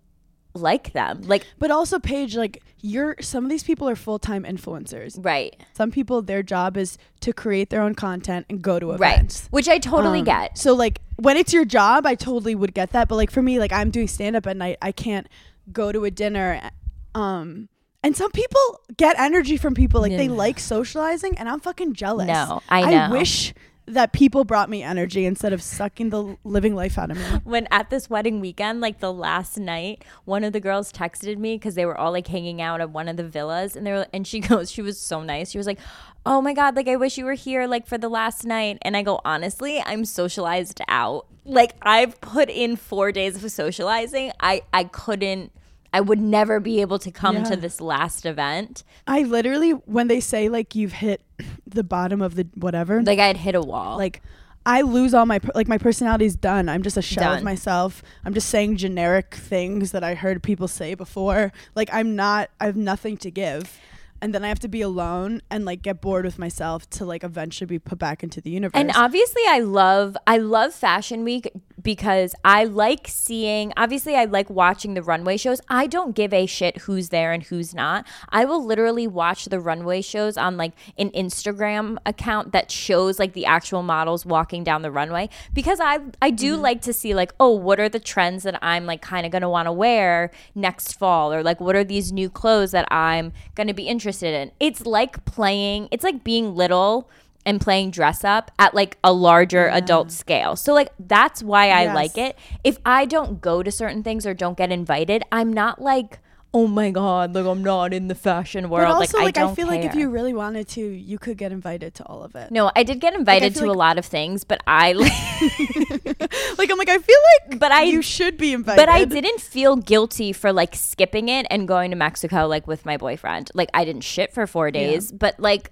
like 0.53 0.91
them. 0.93 1.21
Like 1.23 1.45
but 1.59 1.71
also 1.71 1.97
paige 1.99 2.35
like 2.35 2.61
you're 2.81 3.15
some 3.21 3.43
of 3.45 3.49
these 3.49 3.63
people 3.63 3.87
are 3.87 3.95
full-time 3.95 4.43
influencers 4.43 5.23
right. 5.23 5.55
some 5.73 5.91
people 5.91 6.21
their 6.23 6.41
job 6.43 6.75
is 6.77 6.97
to 7.19 7.31
create 7.31 7.69
their 7.69 7.81
own 7.81 7.93
content 7.95 8.45
and 8.49 8.61
go 8.61 8.79
to 8.79 8.87
Right. 8.93 9.13
events 9.17 9.47
Which 9.51 9.69
I 9.69 9.77
totally 9.77 10.19
Um, 10.19 10.25
get. 10.25 10.57
so 10.57 10.73
like 10.73 10.99
when 11.17 11.37
it's 11.37 11.53
your 11.53 11.63
job 11.63 12.07
i 12.07 12.15
totally 12.15 12.55
would 12.55 12.73
get 12.73 12.91
that 12.93 13.07
but 13.07 13.15
like 13.17 13.29
for 13.29 13.43
me 13.43 13.59
like 13.59 13.71
i'm 13.71 13.91
doing 13.91 14.07
stand-up 14.07 14.47
at 14.47 14.57
night 14.57 14.77
i 14.81 14.91
can't 14.91 15.27
go 15.71 15.91
to 15.91 16.05
a 16.05 16.11
dinner 16.11 16.71
um 17.13 17.69
and 18.03 18.17
some 18.17 18.31
people 18.31 18.81
get 18.97 19.17
energy 19.19 19.57
from 19.57 19.75
people 19.75 20.01
like 20.01 20.11
they 20.17 20.27
like 20.27 20.59
socializing 20.59 21.37
and 21.37 21.47
i'm 21.47 21.59
fucking 21.59 21.93
jealous 21.93 22.25
No, 22.27 22.63
I 22.67 22.81
know. 22.89 22.97
i 22.97 23.11
wish 23.11 23.53
that 23.93 24.13
people 24.13 24.43
brought 24.43 24.69
me 24.69 24.83
energy 24.83 25.25
instead 25.25 25.53
of 25.53 25.61
sucking 25.61 26.09
the 26.09 26.37
living 26.43 26.75
life 26.75 26.97
out 26.97 27.11
of 27.11 27.17
me 27.17 27.23
when 27.43 27.67
at 27.71 27.89
this 27.89 28.09
wedding 28.09 28.39
weekend, 28.39 28.81
like 28.81 28.99
the 28.99 29.11
last 29.13 29.57
night, 29.57 30.03
one 30.25 30.43
of 30.43 30.53
the 30.53 30.59
girls 30.59 30.91
texted 30.91 31.37
me 31.37 31.55
because 31.55 31.75
they 31.75 31.85
were 31.85 31.97
all 31.97 32.11
like 32.11 32.27
hanging 32.27 32.61
out 32.61 32.81
at 32.81 32.89
one 32.89 33.07
of 33.07 33.17
the 33.17 33.23
villas, 33.27 33.75
and 33.75 33.85
they 33.85 33.91
were, 33.91 34.07
and 34.13 34.25
she 34.27 34.39
goes, 34.51 34.71
she 34.71 34.81
was 34.81 34.99
so 34.99 35.23
nice. 35.23 35.51
She 35.51 35.57
was 35.57 35.67
like, 35.67 35.79
"Oh 36.25 36.41
my 36.41 36.53
god, 36.53 36.75
like 36.75 36.87
I 36.87 36.95
wish 36.95 37.17
you 37.17 37.25
were 37.25 37.33
here, 37.33 37.67
like 37.67 37.85
for 37.87 37.97
the 37.97 38.09
last 38.09 38.45
night." 38.45 38.77
And 38.81 38.95
I 38.97 39.01
go, 39.03 39.19
honestly, 39.25 39.81
I'm 39.85 40.05
socialized 40.05 40.81
out. 40.87 41.25
Like 41.45 41.73
I've 41.81 42.19
put 42.21 42.49
in 42.49 42.75
four 42.75 43.11
days 43.11 43.43
of 43.43 43.51
socializing. 43.51 44.31
I 44.39 44.61
I 44.73 44.85
couldn't. 44.85 45.51
I 45.93 45.99
would 45.99 46.21
never 46.21 46.61
be 46.61 46.79
able 46.79 46.99
to 46.99 47.11
come 47.11 47.35
Yeah. 47.37 47.43
to 47.45 47.55
this 47.57 47.81
last 47.81 48.25
event. 48.25 48.85
I 49.07 49.23
literally, 49.23 49.71
when 49.71 50.07
they 50.07 50.21
say 50.21 50.47
like 50.47 50.73
you've 50.73 50.93
hit 50.93 51.21
the 51.67 51.83
bottom 51.83 52.21
of 52.21 52.35
the 52.35 52.47
whatever, 52.55 53.01
Like 53.01 53.19
I 53.19 53.27
had 53.27 53.37
hit 53.37 53.55
a 53.55 53.61
wall. 53.61 53.97
like 53.97 54.21
I 54.65 54.81
lose 54.81 55.13
all 55.15 55.25
my 55.25 55.39
per- 55.39 55.51
like 55.55 55.67
my 55.67 55.79
personality's 55.79 56.35
done. 56.35 56.69
I'm 56.69 56.83
just 56.83 56.95
a 56.97 57.01
shell 57.01 57.33
of 57.33 57.43
myself. 57.43 58.03
I'm 58.23 58.33
just 58.33 58.47
saying 58.49 58.77
generic 58.77 59.33
things 59.33 59.91
that 59.91 60.03
I 60.03 60.13
heard 60.13 60.43
people 60.43 60.67
say 60.67 60.93
before. 60.93 61.51
Like 61.73 61.89
I'm 61.91 62.15
not. 62.15 62.51
I 62.59 62.65
have 62.67 62.77
nothing 62.77 63.17
to 63.17 63.31
give. 63.31 63.79
And 64.23 64.35
then 64.35 64.43
I 64.45 64.49
have 64.49 64.59
to 64.59 64.67
be 64.67 64.81
alone 64.81 65.41
and 65.49 65.65
like 65.65 65.81
get 65.81 65.99
bored 65.99 66.25
with 66.25 66.37
myself 66.37 66.87
to 66.91 67.05
like 67.05 67.23
eventually 67.23 67.65
be 67.65 67.79
put 67.79 67.97
back 67.97 68.21
into 68.21 68.39
the 68.39 68.51
universe. 68.51 68.79
And 68.79 68.91
obviously 68.93 69.41
I 69.47 69.61
love 69.61 70.15
I 70.27 70.37
love 70.37 70.75
Fashion 70.75 71.23
Week 71.23 71.49
because 71.81 72.35
I 72.43 72.65
like 72.65 73.07
seeing 73.07 73.73
obviously 73.77 74.15
I 74.15 74.25
like 74.25 74.49
watching 74.49 74.93
the 74.93 75.03
runway 75.03 75.37
shows. 75.37 75.61
I 75.69 75.87
don't 75.87 76.15
give 76.15 76.33
a 76.33 76.45
shit 76.45 76.79
who's 76.79 77.09
there 77.09 77.31
and 77.31 77.43
who's 77.43 77.73
not. 77.73 78.05
I 78.29 78.45
will 78.45 78.63
literally 78.63 79.07
watch 79.07 79.45
the 79.45 79.59
runway 79.59 80.01
shows 80.01 80.37
on 80.37 80.57
like 80.57 80.73
an 80.97 81.11
Instagram 81.11 81.97
account 82.05 82.51
that 82.51 82.71
shows 82.71 83.19
like 83.19 83.33
the 83.33 83.45
actual 83.45 83.83
models 83.83 84.25
walking 84.25 84.63
down 84.63 84.81
the 84.81 84.91
runway 84.91 85.29
because 85.53 85.79
I 85.81 85.99
I 86.21 86.31
do 86.31 86.53
mm-hmm. 86.53 86.63
like 86.63 86.81
to 86.83 86.93
see 86.93 87.13
like 87.13 87.33
oh 87.39 87.51
what 87.51 87.79
are 87.79 87.89
the 87.89 87.99
trends 87.99 88.43
that 88.43 88.57
I'm 88.61 88.85
like 88.85 89.01
kind 89.01 89.25
of 89.25 89.31
going 89.31 89.41
to 89.41 89.49
want 89.49 89.67
to 89.67 89.71
wear 89.71 90.31
next 90.55 90.93
fall 90.93 91.33
or 91.33 91.43
like 91.43 91.59
what 91.59 91.75
are 91.75 91.83
these 91.83 92.11
new 92.11 92.29
clothes 92.29 92.71
that 92.71 92.91
I'm 92.91 93.33
going 93.55 93.67
to 93.67 93.73
be 93.73 93.87
interested 93.87 94.33
in. 94.33 94.51
It's 94.59 94.85
like 94.85 95.25
playing 95.25 95.87
it's 95.91 96.03
like 96.03 96.23
being 96.23 96.55
little 96.55 97.09
and 97.45 97.59
playing 97.59 97.91
dress 97.91 98.23
up 98.23 98.51
at 98.59 98.73
like 98.75 98.97
a 99.03 99.11
larger 99.11 99.67
adult 99.69 100.11
scale. 100.11 100.55
So 100.55 100.73
like 100.73 100.89
that's 100.99 101.41
why 101.41 101.65
I 101.71 101.83
Yes. 101.83 101.95
like 101.95 102.17
it. 102.17 102.37
If 102.63 102.77
I 102.85 103.05
don't 103.05 103.41
go 103.41 103.63
to 103.63 103.71
certain 103.71 104.03
things 104.03 104.25
or 104.25 104.33
don't 104.33 104.57
get 104.57 104.71
invited, 104.71 105.23
I'm 105.31 105.51
not 105.51 105.81
like, 105.81 106.19
"Oh 106.53 106.67
my 106.67 106.91
god, 106.91 107.33
like 107.33 107.45
I'm 107.45 107.63
not 107.63 107.93
in 107.93 108.09
the 108.09 108.15
fashion 108.15 108.65
but 108.65 108.71
world." 108.71 108.87
also 108.93 109.17
like, 109.17 109.37
like, 109.37 109.37
I 109.37 109.49
I, 109.49 109.55
feel 109.55 109.67
like 109.67 109.83
if 109.85 109.95
you 109.95 110.09
really 110.09 110.33
wanted 110.33 110.67
to, 110.69 110.81
you 110.81 111.17
could 111.17 111.37
get 111.37 111.51
invited 111.51 111.93
to 111.95 112.03
all 112.05 112.23
of 112.23 112.35
it. 112.35 112.51
No, 112.51 112.69
I 112.75 112.83
did 112.83 112.99
get 112.99 113.13
invited 113.13 113.53
feel 113.53 113.63
to 113.63 113.71
a 113.71 113.73
lot 113.73 113.97
of 113.97 114.05
things, 114.05 114.43
but 114.43 114.61
I 114.67 114.93
Like 116.57 116.69
I'm 116.71 116.77
like 116.77 116.89
I 116.89 116.97
feel 116.97 117.17
like 117.49 117.59
But 117.59 117.71
I- 117.71 117.83
you 117.83 118.01
should 118.01 118.37
be 118.37 118.53
invited. 118.53 118.77
but 118.77 118.89
I 118.89 119.05
didn't 119.05 119.41
feel 119.41 119.75
guilty 119.77 120.33
for 120.33 120.51
like 120.53 120.75
skipping 120.75 121.29
it 121.29 121.47
and 121.49 121.67
going 121.67 121.91
to 121.91 121.97
Mexico 121.97 122.47
like 122.47 122.67
with 122.67 122.85
my 122.85 122.97
boyfriend. 122.97 123.49
Like 123.53 123.69
I 123.73 123.85
didn't 123.85 124.03
shit 124.03 124.33
for 124.33 124.45
4 124.47 124.71
days, 124.71 125.11
but 125.11 125.39
like 125.39 125.71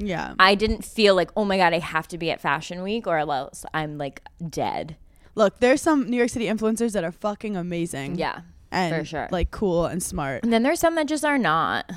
Yeah. 0.00 0.34
I 0.38 0.54
didn't 0.54 0.84
feel 0.84 1.14
like, 1.14 1.30
"Oh 1.36 1.44
my 1.44 1.56
god, 1.56 1.74
I 1.74 1.78
have 1.78 2.08
to 2.08 2.18
be 2.18 2.30
at 2.30 2.40
Fashion 2.40 2.82
Week 2.82 3.06
or 3.06 3.18
else 3.18 3.64
I'm 3.74 3.98
like 3.98 4.22
dead." 4.48 4.96
Look, 5.34 5.60
there's 5.60 5.80
some 5.80 6.08
New 6.10 6.16
York 6.16 6.30
City 6.30 6.46
influencers 6.46 6.92
that 6.92 7.04
are 7.04 7.12
fucking 7.12 7.56
amazing. 7.56 8.16
Yeah. 8.16 8.40
And 8.72 8.94
for 8.94 9.04
sure. 9.04 9.28
like 9.30 9.50
cool 9.50 9.86
and 9.86 10.02
smart. 10.02 10.44
And 10.44 10.52
then 10.52 10.62
there's 10.62 10.80
some 10.80 10.94
that 10.94 11.08
just 11.08 11.24
are 11.24 11.38
not. 11.38 11.90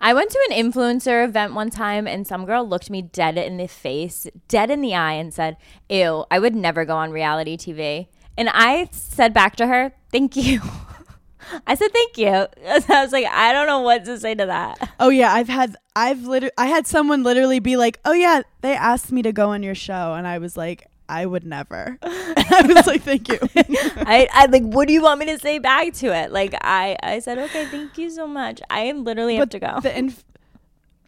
I 0.00 0.12
went 0.14 0.30
to 0.30 0.48
an 0.50 0.56
influencer 0.56 1.24
event 1.24 1.54
one 1.54 1.70
time 1.70 2.06
and 2.06 2.26
some 2.26 2.44
girl 2.44 2.68
looked 2.68 2.90
me 2.90 3.02
dead 3.02 3.38
in 3.38 3.56
the 3.56 3.66
face, 3.66 4.26
dead 4.46 4.70
in 4.70 4.80
the 4.80 4.94
eye, 4.94 5.14
and 5.14 5.32
said, 5.32 5.56
Ew, 5.88 6.24
I 6.30 6.38
would 6.38 6.54
never 6.54 6.84
go 6.84 6.96
on 6.96 7.10
reality 7.10 7.56
TV. 7.56 8.08
And 8.36 8.50
I 8.52 8.88
said 8.92 9.32
back 9.32 9.56
to 9.56 9.66
her, 9.66 9.92
Thank 10.12 10.36
you. 10.36 10.60
I 11.66 11.74
said, 11.74 11.92
Thank 11.92 12.18
you. 12.18 12.28
I 12.88 13.02
was 13.02 13.12
like, 13.12 13.26
I 13.26 13.52
don't 13.52 13.66
know 13.66 13.80
what 13.80 14.04
to 14.06 14.18
say 14.18 14.34
to 14.34 14.46
that. 14.46 14.90
Oh 15.00 15.08
yeah, 15.08 15.32
I've 15.32 15.48
had 15.48 15.76
I've 15.96 16.24
literally 16.24 16.52
I 16.58 16.66
had 16.66 16.86
someone 16.86 17.22
literally 17.22 17.58
be 17.60 17.76
like, 17.76 17.98
"Oh 18.04 18.12
yeah, 18.12 18.42
they 18.60 18.74
asked 18.74 19.10
me 19.12 19.22
to 19.22 19.32
go 19.32 19.50
on 19.50 19.62
your 19.62 19.74
show," 19.74 20.14
and 20.14 20.26
I 20.26 20.38
was 20.38 20.56
like, 20.56 20.86
"I 21.08 21.26
would 21.26 21.44
never." 21.44 21.98
and 22.02 22.46
I 22.50 22.62
was 22.72 22.86
like, 22.86 23.02
"Thank 23.02 23.28
you." 23.28 23.38
I, 23.56 24.28
I 24.32 24.46
like, 24.46 24.62
what 24.62 24.86
do 24.86 24.94
you 24.94 25.02
want 25.02 25.18
me 25.20 25.26
to 25.26 25.38
say 25.38 25.58
back 25.58 25.92
to 25.94 26.14
it? 26.14 26.30
Like, 26.30 26.54
I, 26.60 26.96
I 27.02 27.18
said, 27.18 27.38
Okay, 27.38 27.66
thank 27.66 27.98
you 27.98 28.10
so 28.10 28.26
much. 28.28 28.60
I 28.70 28.92
literally 28.92 29.36
have 29.36 29.50
to 29.50 29.58
go. 29.58 29.80
Inf- 29.84 30.24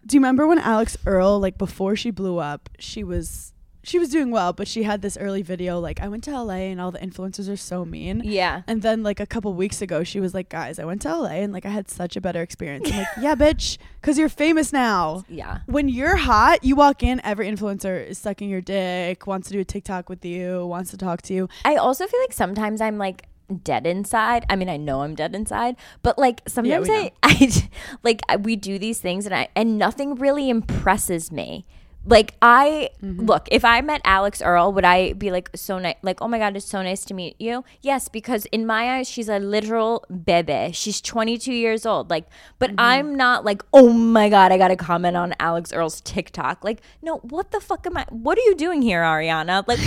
Do 0.06 0.16
you 0.16 0.20
remember 0.20 0.46
when 0.46 0.58
Alix 0.58 0.96
Earle, 1.06 1.38
like 1.38 1.56
before 1.58 1.94
she 1.96 2.10
blew 2.10 2.38
up, 2.38 2.68
she 2.78 3.04
was 3.04 3.52
she 3.82 3.98
was 3.98 4.08
doing 4.08 4.30
well, 4.30 4.52
but 4.52 4.68
she 4.68 4.82
had 4.82 5.02
this 5.02 5.16
early 5.16 5.42
video 5.42 5.78
like, 5.80 6.00
"I 6.00 6.08
went 6.08 6.24
to 6.24 6.30
LA 6.32 6.70
and 6.70 6.80
all 6.80 6.90
the 6.90 6.98
influencers 6.98 7.50
are 7.50 7.56
so 7.56 7.84
mean." 7.84 8.22
yeah. 8.24 8.62
And 8.66 8.82
then 8.82 9.02
like 9.02 9.20
a 9.20 9.26
couple 9.26 9.52
weeks 9.54 9.80
ago, 9.82 10.04
she 10.04 10.20
was 10.20 10.34
like, 10.34 10.48
"Guys, 10.48 10.78
I 10.78 10.84
went 10.84 11.02
to 11.02 11.08
LA 11.14 11.40
and 11.42 11.52
like 11.52 11.64
I 11.66 11.70
had 11.70 11.88
such 11.88 12.16
a 12.16 12.20
better 12.20 12.42
experience." 12.42 12.90
I'm 12.90 12.98
like, 12.98 13.08
"Yeah, 13.20 13.34
bitch, 13.34 13.78
cuz 14.02 14.18
you're 14.18 14.28
famous 14.28 14.72
now." 14.72 15.24
Yeah. 15.28 15.58
when 15.66 15.88
you're 15.88 16.16
hot, 16.16 16.64
you 16.64 16.76
walk 16.76 17.02
in, 17.02 17.20
every 17.24 17.48
influencer 17.50 18.06
is 18.06 18.18
sucking 18.18 18.48
your 18.48 18.60
dick, 18.60 19.26
wants 19.26 19.48
to 19.48 19.54
do 19.54 19.60
a 19.60 19.64
TikTok 19.64 20.08
with 20.08 20.24
you, 20.24 20.66
wants 20.66 20.90
to 20.90 20.96
talk 20.96 21.22
to 21.22 21.34
you. 21.34 21.48
I 21.64 21.76
also 21.76 22.06
feel 22.06 22.20
like 22.20 22.32
sometimes 22.32 22.80
I'm 22.80 22.98
like 22.98 23.26
dead 23.64 23.86
inside. 23.86 24.44
I 24.48 24.56
mean, 24.56 24.68
I 24.68 24.76
know 24.76 25.02
I'm 25.02 25.14
dead 25.14 25.34
inside, 25.34 25.76
but 26.02 26.18
like 26.18 26.42
sometimes 26.46 26.88
we 26.88 26.94
I. 26.94 27.12
I 27.22 27.68
like 28.02 28.22
I, 28.28 28.36
we 28.36 28.56
do 28.56 28.78
these 28.78 29.00
things 29.00 29.26
and 29.26 29.34
I 29.34 29.48
and 29.54 29.78
nothing 29.78 30.14
really 30.14 30.50
impresses 30.50 31.32
me. 31.32 31.66
Like 32.04 32.34
I 32.40 32.90
Mm-hmm. 33.02 33.26
look, 33.26 33.48
if 33.50 33.64
I 33.64 33.80
met 33.80 34.00
Alix 34.04 34.42
Earle, 34.42 34.72
would 34.72 34.84
I 34.84 35.12
be 35.14 35.30
like 35.30 35.50
so 35.54 35.78
nice? 35.78 35.96
Like, 36.02 36.20
oh 36.22 36.28
my 36.28 36.38
god, 36.38 36.56
it's 36.56 36.66
so 36.66 36.82
nice 36.82 37.04
to 37.06 37.14
meet 37.14 37.36
you. 37.38 37.64
Yes, 37.80 38.08
because 38.08 38.46
in 38.46 38.66
my 38.66 38.96
eyes, 38.98 39.08
she's 39.08 39.28
a 39.28 39.38
literal 39.38 40.04
bebe. 40.24 40.72
She's 40.72 41.00
22 41.00 41.52
years 41.52 41.84
old. 41.86 42.10
Like, 42.10 42.26
but 42.58 42.70
Mm-hmm. 42.70 42.80
I'm 42.80 43.14
not 43.16 43.44
like, 43.44 43.62
oh 43.72 43.92
my 43.92 44.28
god, 44.28 44.52
I 44.52 44.58
got 44.58 44.68
to 44.68 44.76
comment 44.76 45.16
on 45.16 45.34
Alix 45.40 45.72
Earle's 45.72 46.00
TikTok. 46.00 46.64
Like, 46.64 46.80
no, 47.02 47.18
what 47.18 47.50
the 47.52 47.60
fuck 47.60 47.86
am 47.86 47.96
I? 47.96 48.06
What 48.10 48.38
are 48.38 48.42
you 48.42 48.54
doing 48.54 48.82
here, 48.82 49.02
Ariana? 49.02 49.66
Like. 49.66 49.80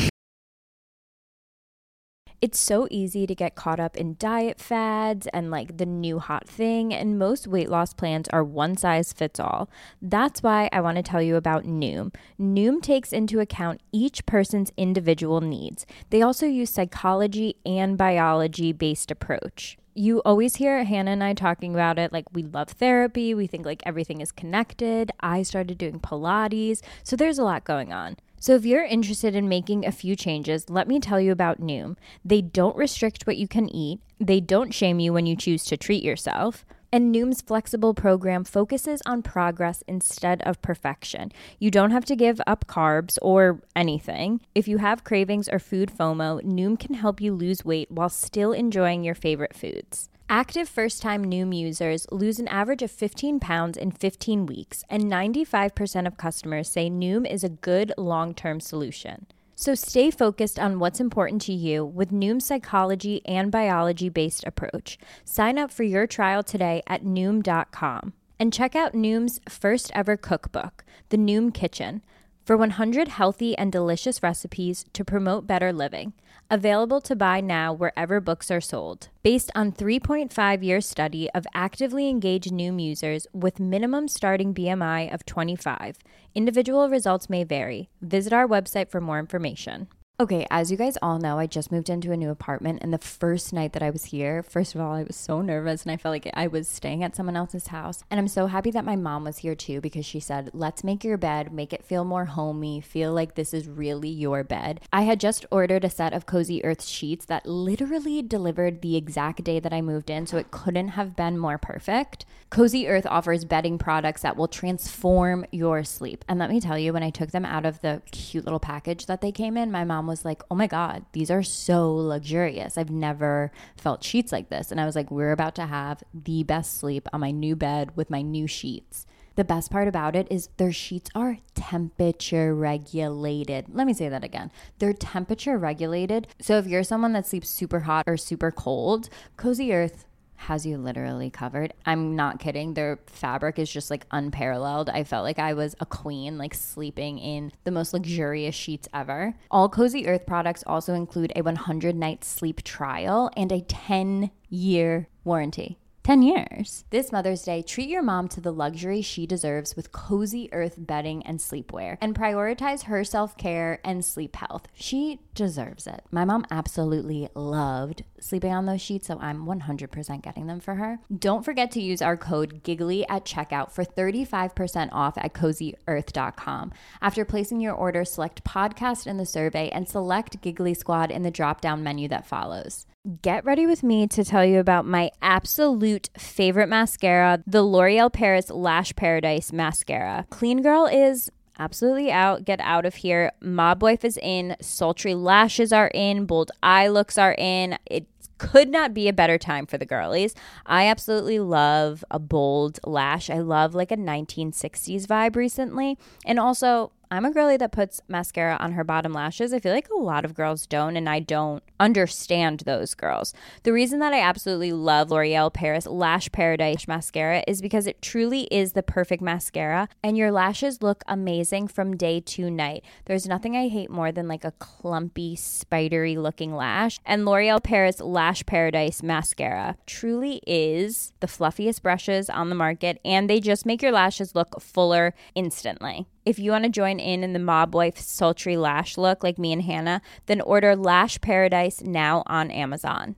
It's 2.44 2.60
so 2.60 2.90
easy 2.92 3.26
to 3.26 3.34
get 3.34 3.56
caught 3.56 3.80
up 3.80 3.96
in 3.96 4.18
diet 4.20 4.60
fads 4.60 5.28
and 5.28 5.50
like 5.50 5.78
the 5.78 5.86
new 5.86 6.20
hot 6.20 6.46
thing, 6.46 6.94
and 6.94 7.18
most 7.18 7.48
weight 7.48 7.70
loss 7.70 7.94
plans 7.94 8.28
are 8.34 8.44
one 8.44 8.76
size 8.76 9.14
fits 9.14 9.40
all. 9.40 9.70
That's 10.02 10.44
why 10.44 10.68
I 10.74 10.82
want 10.82 10.98
to 10.98 11.04
tell 11.04 11.22
you 11.22 11.38
about 11.38 11.64
Noom. 11.64 12.14
Noom 12.38 12.82
takes 12.82 13.14
into 13.14 13.40
account 13.40 13.80
each 13.94 14.26
person's 14.26 14.74
individual 14.76 15.40
needs. 15.40 15.86
They 16.10 16.22
also 16.22 16.46
use 16.46 16.70
psychology 16.70 17.56
and 17.66 17.98
biology 17.98 18.74
based 18.74 19.10
approach. 19.10 19.78
You 19.96 20.22
always 20.26 20.58
hear 20.58 20.84
Hannah 20.84 21.12
and 21.12 21.24
I 21.24 21.36
talking 21.36 21.74
about 21.74 21.98
it 21.98 22.12
like 22.12 22.26
we 22.34 22.44
love 22.44 22.72
therapy, 22.72 23.34
we 23.34 23.48
think 23.48 23.66
like 23.66 23.84
everything 23.86 24.20
is 24.20 24.34
connected. 24.34 25.14
I 25.22 25.44
started 25.44 25.78
doing 25.78 26.02
Pilates, 26.02 26.82
so 27.04 27.16
there's 27.16 27.40
a 27.40 27.46
lot 27.46 27.64
going 27.64 27.94
on. 27.94 28.18
So, 28.44 28.56
if 28.56 28.66
you're 28.66 28.84
interested 28.84 29.36
in 29.36 29.48
making 29.48 29.86
a 29.86 29.92
few 29.94 30.18
changes, 30.18 30.70
let 30.70 30.86
me 30.86 31.00
tell 31.00 31.18
you 31.18 31.32
about 31.32 31.62
Noom. 31.62 31.96
They 32.26 32.42
don't 32.42 32.76
restrict 32.76 33.26
what 33.26 33.38
you 33.38 33.48
can 33.48 33.74
eat, 33.74 34.02
they 34.20 34.42
don't 34.42 34.74
shame 34.74 35.00
you 35.00 35.14
when 35.14 35.26
you 35.26 35.38
choose 35.38 35.64
to 35.64 35.78
treat 35.78 36.04
yourself. 36.04 36.66
And 36.94 37.12
Noom's 37.14 37.42
flexible 37.42 37.96
program 37.96 38.44
focuses 38.44 39.02
on 39.08 39.24
progress 39.24 39.84
instead 39.88 40.44
of 40.44 40.62
perfection. 40.62 41.32
You 41.58 41.72
don't 41.72 41.90
have 41.90 42.06
to 42.06 42.16
give 42.16 42.40
up 42.46 42.68
carbs 42.68 43.18
or 43.20 43.64
anything. 43.76 44.42
If 44.54 44.68
you 44.68 44.78
have 44.78 45.04
cravings 45.04 45.50
or 45.50 45.58
food 45.58 45.92
FOMO, 45.92 46.44
Noom 46.44 46.80
can 46.80 46.94
help 46.94 47.20
you 47.20 47.34
lose 47.34 47.66
weight 47.66 47.90
while 47.90 48.10
still 48.10 48.52
enjoying 48.52 49.04
your 49.04 49.16
favorite 49.16 49.56
foods. 49.56 50.12
Active 50.30 50.70
first 50.70 51.02
time 51.02 51.26
Noom 51.26 51.58
users 51.58 52.06
lose 52.12 52.38
an 52.38 52.48
average 52.48 52.84
of 52.84 52.92
15 52.92 53.40
pounds 53.40 53.76
in 53.76 53.90
15 53.90 54.46
weeks, 54.46 54.84
and 54.88 55.06
95% 55.06 56.06
of 56.06 56.18
customers 56.18 56.70
say 56.70 56.92
Noom 56.92 57.28
is 57.28 57.44
a 57.44 57.50
good 57.50 57.92
long 57.98 58.36
term 58.36 58.60
solution. 58.60 59.26
So 59.56 59.76
stay 59.76 60.10
focused 60.10 60.58
on 60.58 60.80
what's 60.80 61.00
important 61.00 61.42
to 61.44 61.54
you 61.54 61.86
with 61.86 62.12
Noom's 62.12 62.46
psychology 62.46 63.22
and 63.26 63.52
biology 63.52 64.10
based 64.10 64.44
approach. 64.46 64.98
Sign 65.26 65.58
up 65.58 65.72
for 65.72 65.84
your 65.84 66.08
trial 66.08 66.44
today 66.44 66.82
at 66.88 67.04
Noom.com 67.04 68.14
and 68.40 68.52
check 68.52 68.76
out 68.76 68.94
Noom's 68.94 69.40
first 69.48 69.92
ever 69.94 70.18
cookbook, 70.18 70.84
The 71.10 71.18
Noom 71.18 71.54
Kitchen, 71.54 72.04
for 72.46 72.58
100 72.58 73.08
healthy 73.08 73.58
and 73.58 73.72
delicious 73.72 74.22
recipes 74.22 74.86
to 74.94 75.06
promote 75.06 75.48
better 75.48 75.72
living. 75.72 76.14
Available 76.52 77.02
to 77.02 77.16
buy 77.16 77.42
now 77.42 77.74
wherever 77.74 78.20
books 78.20 78.52
are 78.52 78.62
sold. 78.62 79.10
Based 79.24 79.50
on 79.56 79.72
3.5 79.72 80.64
year 80.64 80.82
study 80.82 81.30
of 81.32 81.48
actively 81.54 82.10
engaged 82.10 82.52
Noom 82.52 82.82
users 82.84 83.26
with 83.34 83.60
minimum 83.60 84.08
starting 84.08 84.54
BMI 84.54 85.14
of 85.14 85.26
25. 85.26 85.98
Individual 86.36 86.90
results 86.90 87.30
may 87.30 87.44
vary. 87.44 87.90
Visit 88.02 88.34
our 88.34 88.48
website 88.48 88.90
for 88.90 89.02
more 89.02 89.20
information. 89.20 89.88
Okay, 90.20 90.46
as 90.52 90.70
you 90.70 90.78
guys 90.78 90.96
all 91.02 91.18
know, 91.18 91.40
I 91.40 91.48
just 91.48 91.72
moved 91.72 91.90
into 91.90 92.12
a 92.12 92.18
new 92.18 92.30
apartment, 92.30 92.84
and 92.84 92.94
the 92.94 93.00
first 93.00 93.52
night 93.52 93.74
that 93.74 93.82
I 93.82 93.90
was 93.90 94.06
here, 94.06 94.44
first 94.44 94.76
of 94.76 94.80
all, 94.80 94.94
I 94.94 95.02
was 95.02 95.16
so 95.16 95.42
nervous 95.42 95.82
and 95.82 95.92
I 95.92 95.98
felt 95.98 96.14
like 96.14 96.30
I 96.36 96.46
was 96.46 96.68
staying 96.68 97.04
at 97.04 97.16
someone 97.16 97.36
else's 97.36 97.68
house. 97.68 98.04
And 98.12 98.20
I'm 98.20 98.28
so 98.28 98.46
happy 98.46 98.70
that 98.72 98.86
my 98.86 98.96
mom 98.96 99.24
was 99.24 99.40
here 99.40 99.56
too 99.56 99.82
because 99.82 100.06
she 100.06 100.20
said, 100.20 100.52
Let's 100.54 100.84
make 100.84 101.04
your 101.04 101.18
bed, 101.18 101.52
make 101.52 101.74
it 101.74 101.84
feel 101.84 102.06
more 102.06 102.26
homey, 102.26 102.80
feel 102.80 103.12
like 103.12 103.34
this 103.34 103.56
is 103.56 103.68
really 103.68 104.08
your 104.08 104.44
bed. 104.44 104.82
I 104.94 105.02
had 105.02 105.20
just 105.20 105.48
ordered 105.50 105.84
a 105.84 105.90
set 105.90 106.14
of 106.14 106.28
Cozy 106.28 106.64
Earth 106.64 106.86
sheets 106.86 107.26
that 107.26 107.48
literally 107.48 108.22
delivered 108.22 108.84
the 108.84 108.96
exact 108.96 109.44
day 109.44 109.60
that 109.60 109.74
I 109.74 109.82
moved 109.82 110.12
in, 110.12 110.28
so 110.28 110.38
it 110.38 110.52
couldn't 110.52 110.90
have 110.90 111.16
been 111.16 111.40
more 111.40 111.58
perfect. 111.58 112.28
Cozy 112.52 112.88
Earth 112.88 113.08
offers 113.08 113.46
bedding 113.46 113.80
products 113.80 114.22
that 114.22 114.38
will 114.38 114.48
transform 114.48 115.44
your 115.52 115.84
sleep. 115.84 116.24
And 116.30 116.38
let 116.38 116.52
me 116.52 116.62
tell 116.62 116.78
you, 116.78 116.94
when 116.94 117.02
I 117.02 117.10
took 117.10 117.32
them 117.32 117.46
out 117.46 117.66
of 117.66 117.82
the 117.82 118.04
cute 118.12 118.44
little 118.44 118.60
package 118.60 119.08
that 119.08 119.22
they 119.22 119.32
came 119.32 119.58
in, 119.58 119.72
my 119.72 119.84
mom 119.84 120.03
was 120.08 120.26
like, 120.26 120.42
oh 120.50 120.56
my 120.56 120.68
God, 120.68 121.06
these 121.14 121.32
are 121.32 121.44
so 121.44 121.94
luxurious. 121.94 122.78
I've 122.78 122.90
never 122.90 123.52
felt 123.76 124.04
sheets 124.04 124.32
like 124.32 124.50
this. 124.50 124.72
And 124.72 124.80
I 124.80 124.86
was 124.86 124.96
like, 124.96 125.12
we're 125.12 125.32
about 125.32 125.56
to 125.56 125.66
have 125.66 126.04
the 126.14 126.44
best 126.44 126.78
sleep 126.78 127.08
on 127.14 127.20
my 127.20 127.32
new 127.32 127.56
bed 127.56 127.92
with 127.96 128.10
my 128.10 128.22
new 128.22 128.48
sheets. 128.48 129.06
The 129.36 129.44
best 129.44 129.72
part 129.72 129.88
about 129.88 130.16
it 130.16 130.28
is 130.30 130.50
their 130.58 130.72
sheets 130.72 131.10
are 131.16 131.40
temperature 131.56 132.54
regulated. 132.54 133.66
Let 133.74 133.88
me 133.88 133.94
say 133.94 134.08
that 134.08 134.24
again. 134.24 134.52
They're 134.78 134.94
temperature 134.94 135.58
regulated. 135.58 136.28
So 136.40 136.60
if 136.60 136.68
you're 136.68 136.84
someone 136.84 137.14
that 137.14 137.26
sleeps 137.26 137.50
super 137.50 137.82
hot 137.82 138.04
or 138.06 138.16
super 138.16 138.52
cold, 138.52 139.10
Cozy 139.36 139.74
Earth 139.74 140.06
has 140.44 140.66
you 140.66 140.78
literally 140.78 141.30
covered. 141.30 141.74
I'm 141.86 142.16
not 142.16 142.40
kidding. 142.40 142.74
Their 142.74 143.00
fabric 143.08 143.60
is 143.60 143.72
just 143.72 143.90
like 143.90 144.06
unparalleled. 144.12 144.90
I 144.90 145.04
felt 145.04 145.24
like 145.24 145.40
I 145.40 145.54
was 145.54 145.76
a 145.80 145.86
queen, 145.86 146.38
like 146.38 146.54
sleeping 146.54 147.18
in 147.18 147.52
the 147.64 147.72
most 147.72 147.94
luxurious 147.94 148.56
sheets 148.56 148.88
ever. 148.94 149.36
All 149.50 149.70
Cozy 149.70 150.08
Earth 150.08 150.26
products 150.26 150.64
also 150.68 150.94
include 150.94 151.32
a 151.36 151.42
100 151.42 151.96
night 151.96 152.24
sleep 152.24 152.64
trial 152.64 153.32
and 153.38 153.52
a 153.52 153.62
10 153.62 154.32
year 154.50 155.08
warranty. 155.24 155.78
10 156.04 156.22
years. 156.22 156.84
This 156.90 157.12
Mother's 157.12 157.44
Day, 157.44 157.62
treat 157.62 157.90
your 157.90 158.02
mom 158.02 158.28
to 158.30 158.42
the 158.42 158.52
luxury 158.52 159.02
she 159.02 159.26
deserves 159.26 159.76
with 159.76 159.92
Cozy 159.92 160.50
Earth 160.52 160.76
bedding 160.78 161.26
and 161.26 161.40
sleepwear 161.40 161.98
and 162.02 162.14
prioritize 162.14 162.84
her 162.84 163.04
self 163.04 163.38
care 163.38 163.80
and 163.86 164.04
sleep 164.04 164.36
health. 164.36 164.68
She 164.74 165.22
deserves 165.34 165.88
it. 165.88 166.04
My 166.12 166.26
mom 166.26 166.46
absolutely 166.52 167.30
loved 167.36 168.04
sleeping 168.20 168.54
on 168.54 168.66
those 168.66 168.82
sheets, 168.82 169.08
so 169.08 169.18
I'm 169.20 169.46
100% 169.46 170.22
getting 170.22 170.48
them 170.48 170.60
for 170.60 170.76
her. 170.76 171.00
Don't 171.18 171.46
forget 171.46 171.72
to 171.72 171.82
use 171.82 172.02
our 172.02 172.18
code 172.18 172.64
GIGGLY 172.64 173.06
at 173.10 173.26
checkout 173.26 173.72
for 173.72 173.84
35% 173.86 174.90
off 174.92 175.18
at 175.18 175.34
cozyearth.com. 175.34 176.74
After 177.02 177.26
placing 177.26 177.62
your 177.62 177.74
order, 177.74 178.06
select 178.06 178.44
podcast 178.44 179.08
in 179.08 179.18
the 179.18 179.26
survey 179.26 179.70
and 179.70 179.88
select 179.88 180.42
Giggly 180.42 180.74
Squad 180.74 181.12
in 181.12 181.24
the 181.24 181.32
drop 181.32 181.62
down 181.62 181.84
menu 181.84 182.08
that 182.10 182.28
follows. 182.28 182.86
Get 183.22 183.44
ready 183.44 183.68
with 183.68 183.84
me 183.84 184.08
to 184.08 184.24
tell 184.24 184.46
you 184.46 184.60
about 184.60 184.86
my 184.86 185.12
absolute 185.22 186.10
favorite 186.18 186.70
mascara, 186.70 187.44
the 187.46 187.62
L'Oreal 187.62 188.10
Paris 188.10 188.50
Lash 188.50 188.96
Paradise 188.96 189.52
Mascara. 189.52 190.26
Clean 190.30 190.62
Girl 190.62 190.86
is 190.86 191.30
absolutely 191.60 192.14
out. 192.14 192.46
Get 192.46 192.62
out 192.62 192.86
of 192.86 192.96
here. 192.96 193.34
Mob 193.42 193.82
Wife 193.84 194.06
is 194.06 194.18
in. 194.20 194.56
Sultry 194.62 195.16
lashes 195.16 195.74
are 195.74 195.92
in. 195.94 196.26
Bold 196.26 196.52
eye 196.64 196.88
looks 196.88 197.18
are 197.18 197.36
in. 197.38 197.78
It 197.86 198.08
could 198.38 198.70
not 198.70 198.94
be 198.94 199.10
a 199.10 199.14
better 199.14 199.38
time 199.38 199.66
for 199.66 199.78
the 199.78 199.86
girlies. 199.86 200.34
I 200.66 200.88
absolutely 200.88 201.40
love 201.40 202.06
a 202.10 202.20
bold 202.20 202.80
lash. 202.86 203.30
I 203.30 203.40
love 203.40 203.76
like 203.76 203.92
a 203.92 203.98
1960s 203.98 205.08
vibe 205.08 205.36
recently. 205.36 205.98
And 206.26 206.40
also, 206.40 206.94
I'm 207.14 207.26
a 207.26 207.32
girly 207.32 207.58
that 207.58 207.72
puts 207.72 208.02
mascara 208.08 208.58
on 208.60 208.72
her 208.72 208.84
bottom 208.84 209.14
lashes. 209.14 209.54
I 209.54 209.60
feel 209.60 209.72
like 209.72 209.88
a 209.92 210.02
lot 210.02 210.26
of 210.26 210.34
girls 210.34 210.66
don't, 210.66 210.98
and 210.98 211.08
I 211.08 211.20
don't 211.20 211.62
understand 211.80 212.62
those 212.62 212.96
girls. 212.96 213.36
The 213.62 213.72
reason 213.72 214.00
that 214.00 214.14
I 214.14 214.20
absolutely 214.20 214.72
love 214.72 215.12
L'Oreal 215.12 215.54
Paris 215.54 215.86
Lash 215.86 216.32
Paradise 216.32 216.88
mascara 216.88 217.44
is 217.48 217.62
because 217.62 217.86
it 217.86 218.02
truly 218.02 218.48
is 218.50 218.72
the 218.72 218.82
perfect 218.82 219.22
mascara, 219.22 219.90
and 220.02 220.18
your 220.18 220.32
lashes 220.32 220.82
look 220.82 221.04
amazing 221.08 221.68
from 221.68 221.96
day 221.96 222.20
to 222.20 222.50
night. 222.50 222.84
There's 223.06 223.28
nothing 223.28 223.56
I 223.56 223.68
hate 223.68 223.92
more 223.92 224.12
than 224.12 224.28
like 224.28 224.44
a 224.44 224.54
clumpy, 224.54 225.36
spidery 225.36 226.18
looking 226.18 226.56
lash, 226.56 227.00
and 227.06 227.26
L'Oreal 227.26 227.62
Paris 227.62 228.02
Lash 228.02 228.44
Paradise 228.48 229.04
mascara 229.04 229.78
truly 229.86 230.42
is 230.48 231.14
the 231.20 231.28
fluffiest 231.28 231.84
brushes 231.84 232.28
on 232.28 232.50
the 232.50 232.56
market, 232.56 233.00
and 233.06 233.30
they 233.30 233.40
just 233.40 233.68
make 233.68 233.84
your 233.84 233.92
lashes 233.92 234.34
look 234.34 234.60
fuller 234.60 235.14
instantly. 235.36 236.08
If 236.26 236.40
you 236.40 236.52
want 236.52 236.64
to 236.64 236.70
join 236.70 237.00
in 237.00 237.24
in 237.24 237.34
the 237.34 237.40
mob 237.40 237.76
wife 237.76 237.98
sultry 238.00 238.56
lash 238.56 238.98
look 238.98 239.24
like 239.24 239.38
me 239.38 239.52
and 239.52 239.62
Hannah, 239.62 240.02
then 240.28 240.40
order 240.42 240.76
Lash 240.76 241.20
Paradise 241.20 241.82
now 241.82 242.24
on 242.28 242.50
Amazon. 242.50 243.16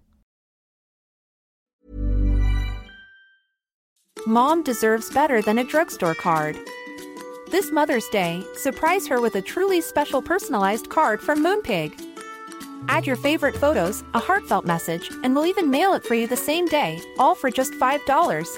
Mom 4.25 4.63
deserves 4.63 5.11
better 5.11 5.39
than 5.39 5.59
a 5.59 5.63
drugstore 5.63 6.15
card. 6.15 6.57
This 7.51 7.71
Mother's 7.71 8.07
Day, 8.09 8.43
surprise 8.55 9.07
her 9.07 9.21
with 9.21 9.35
a 9.35 9.41
truly 9.41 9.81
special 9.81 10.19
personalized 10.19 10.89
card 10.89 11.21
from 11.21 11.43
Moonpig. 11.43 11.93
Add 12.87 13.05
your 13.05 13.17
favorite 13.17 13.55
photos, 13.55 14.03
a 14.15 14.19
heartfelt 14.19 14.65
message, 14.65 15.11
and 15.23 15.35
we'll 15.35 15.45
even 15.45 15.69
mail 15.69 15.93
it 15.93 16.03
for 16.03 16.15
you 16.15 16.25
the 16.25 16.35
same 16.35 16.65
day, 16.65 16.99
all 17.19 17.35
for 17.35 17.51
just 17.51 17.73
$5. 17.73 18.57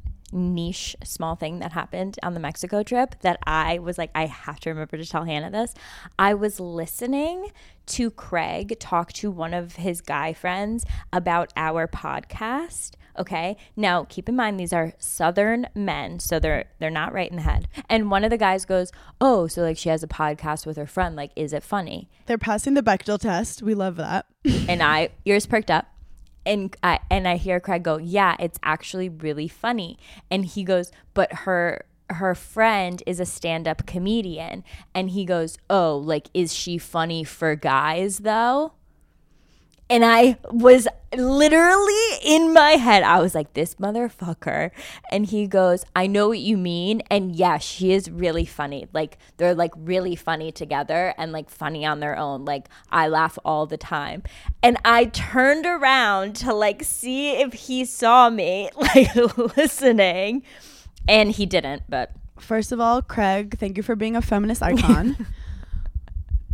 niche 0.31 0.95
small 1.03 1.35
thing 1.35 1.59
that 1.59 1.71
happened 1.71 2.17
on 2.23 2.33
the 2.33 2.39
Mexico 2.39 2.83
trip 2.83 3.15
that 3.21 3.39
I 3.45 3.79
was 3.79 3.97
like, 3.97 4.11
I 4.15 4.25
have 4.25 4.59
to 4.61 4.69
remember 4.69 4.97
to 4.97 5.05
tell 5.05 5.25
Hannah 5.25 5.51
this. 5.51 5.73
I 6.17 6.33
was 6.33 6.59
listening 6.59 7.51
to 7.87 8.11
Craig 8.11 8.77
talk 8.79 9.11
to 9.13 9.29
one 9.31 9.53
of 9.53 9.75
his 9.75 10.01
guy 10.01 10.33
friends 10.33 10.85
about 11.11 11.51
our 11.57 11.87
podcast. 11.87 12.91
Okay. 13.19 13.57
Now 13.75 14.05
keep 14.05 14.29
in 14.29 14.35
mind 14.37 14.57
these 14.57 14.71
are 14.71 14.93
southern 14.97 15.67
men, 15.75 16.19
so 16.19 16.39
they're 16.39 16.65
they're 16.79 16.89
not 16.89 17.11
right 17.11 17.29
in 17.29 17.35
the 17.35 17.41
head. 17.41 17.67
And 17.89 18.09
one 18.09 18.23
of 18.23 18.29
the 18.29 18.37
guys 18.37 18.63
goes, 18.65 18.91
Oh, 19.19 19.47
so 19.47 19.61
like 19.63 19.77
she 19.77 19.89
has 19.89 20.01
a 20.01 20.07
podcast 20.07 20.65
with 20.65 20.77
her 20.77 20.87
friend, 20.87 21.15
like, 21.17 21.31
is 21.35 21.51
it 21.51 21.63
funny? 21.63 22.09
They're 22.27 22.37
passing 22.37 22.73
the 22.73 22.81
Bechdel 22.83 23.19
test. 23.19 23.61
We 23.61 23.73
love 23.73 23.97
that. 23.97 24.27
and 24.45 24.81
I 24.81 25.09
ears 25.25 25.45
perked 25.45 25.69
up. 25.69 25.90
And 26.45 26.75
I 26.81 26.99
and 27.09 27.27
I 27.27 27.37
hear 27.37 27.59
Craig 27.59 27.83
go, 27.83 27.97
"Yeah, 27.97 28.35
it's 28.39 28.59
actually 28.63 29.09
really 29.09 29.47
funny." 29.47 29.97
And 30.29 30.45
he 30.45 30.63
goes, 30.63 30.91
"But 31.13 31.33
her 31.45 31.85
her 32.09 32.35
friend 32.35 33.01
is 33.05 33.19
a 33.19 33.25
stand-up 33.25 33.85
comedian." 33.85 34.63
And 34.93 35.11
he 35.11 35.25
goes, 35.25 35.57
"Oh, 35.69 35.97
like 35.97 36.29
is 36.33 36.53
she 36.53 36.77
funny 36.77 37.23
for 37.23 37.55
guys 37.55 38.19
though?" 38.19 38.73
And 39.91 40.05
I 40.05 40.37
was 40.49 40.87
literally 41.17 42.17
in 42.23 42.53
my 42.53 42.71
head, 42.71 43.03
I 43.03 43.19
was 43.19 43.35
like, 43.35 43.53
this 43.55 43.75
motherfucker. 43.75 44.71
And 45.11 45.25
he 45.25 45.47
goes, 45.47 45.83
I 45.93 46.07
know 46.07 46.29
what 46.29 46.39
you 46.39 46.55
mean. 46.57 47.01
And 47.11 47.35
yeah, 47.35 47.57
she 47.57 47.91
is 47.91 48.09
really 48.09 48.45
funny. 48.45 48.87
Like, 48.93 49.17
they're 49.35 49.53
like 49.53 49.71
really 49.75 50.15
funny 50.15 50.53
together 50.53 51.13
and 51.17 51.33
like 51.33 51.49
funny 51.49 51.85
on 51.85 51.99
their 51.99 52.17
own. 52.17 52.45
Like, 52.45 52.69
I 52.89 53.09
laugh 53.09 53.37
all 53.43 53.65
the 53.65 53.75
time. 53.75 54.23
And 54.63 54.77
I 54.85 55.05
turned 55.05 55.65
around 55.65 56.37
to 56.37 56.53
like 56.53 56.83
see 56.83 57.31
if 57.31 57.51
he 57.51 57.83
saw 57.83 58.29
me, 58.29 58.69
like 58.77 59.13
listening. 59.57 60.43
And 61.05 61.31
he 61.31 61.45
didn't, 61.45 61.83
but 61.89 62.13
First 62.39 62.71
of 62.71 62.79
all, 62.79 63.03
Craig, 63.03 63.59
thank 63.59 63.77
you 63.77 63.83
for 63.83 63.95
being 63.95 64.15
a 64.15 64.21
feminist 64.21 64.63
icon. 64.63 65.27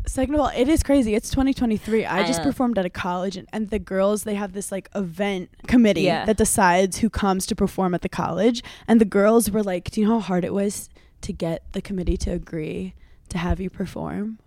Second 0.08 0.36
of 0.36 0.42
all, 0.42 0.52
it 0.56 0.68
is 0.70 0.84
crazy. 0.84 1.14
It's 1.16 1.30
2023. 1.30 2.06
I, 2.06 2.20
I 2.20 2.28
just 2.28 2.40
know. 2.40 2.46
performed 2.46 2.78
at 2.80 2.86
a 2.86 2.90
college, 2.90 3.36
and, 3.38 3.48
and 3.54 3.70
the 3.70 3.80
girls 3.80 4.24
they 4.24 4.36
have 4.36 4.54
this 4.54 4.72
like 4.72 4.90
event 4.96 5.50
committee 5.68 6.02
Yeah. 6.02 6.26
that 6.26 6.38
decides 6.38 7.00
who 7.00 7.10
comes 7.10 7.46
to 7.48 7.56
perform 7.56 7.94
at 7.94 8.02
the 8.02 8.10
college. 8.10 8.64
And 8.88 9.02
the 9.02 9.06
girls 9.06 9.52
were 9.52 9.64
like, 9.64 9.92
"Do 9.92 10.02
you 10.02 10.08
know 10.08 10.14
how 10.20 10.28
hard 10.28 10.46
it 10.46 10.54
was 10.54 10.90
to 11.22 11.34
get 11.34 11.64
the 11.74 11.82
committee 11.82 12.18
to 12.18 12.32
agree 12.32 12.94
to 13.30 13.38
have 13.38 13.60
you 13.60 13.70
perform?" 13.70 14.40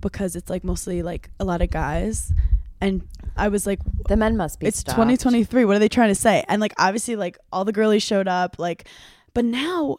Because 0.00 0.36
it's 0.36 0.50
like 0.50 0.64
mostly 0.64 1.02
like 1.02 1.30
a 1.40 1.44
lot 1.44 1.62
of 1.62 1.70
guys, 1.70 2.32
and 2.80 3.06
I 3.36 3.48
was 3.48 3.66
like, 3.66 3.80
the 4.08 4.16
men 4.16 4.36
must 4.36 4.60
be 4.60 4.66
it's 4.66 4.78
stopped. 4.80 4.96
2023 4.96 5.64
what 5.64 5.76
are 5.76 5.78
they 5.78 5.88
trying 5.88 6.08
to 6.10 6.14
say 6.14 6.44
and 6.48 6.60
like 6.60 6.72
obviously 6.78 7.16
like 7.16 7.38
all 7.52 7.64
the 7.64 7.72
girlies 7.72 8.02
showed 8.02 8.28
up 8.28 8.58
like 8.58 8.86
but 9.34 9.44
now 9.44 9.98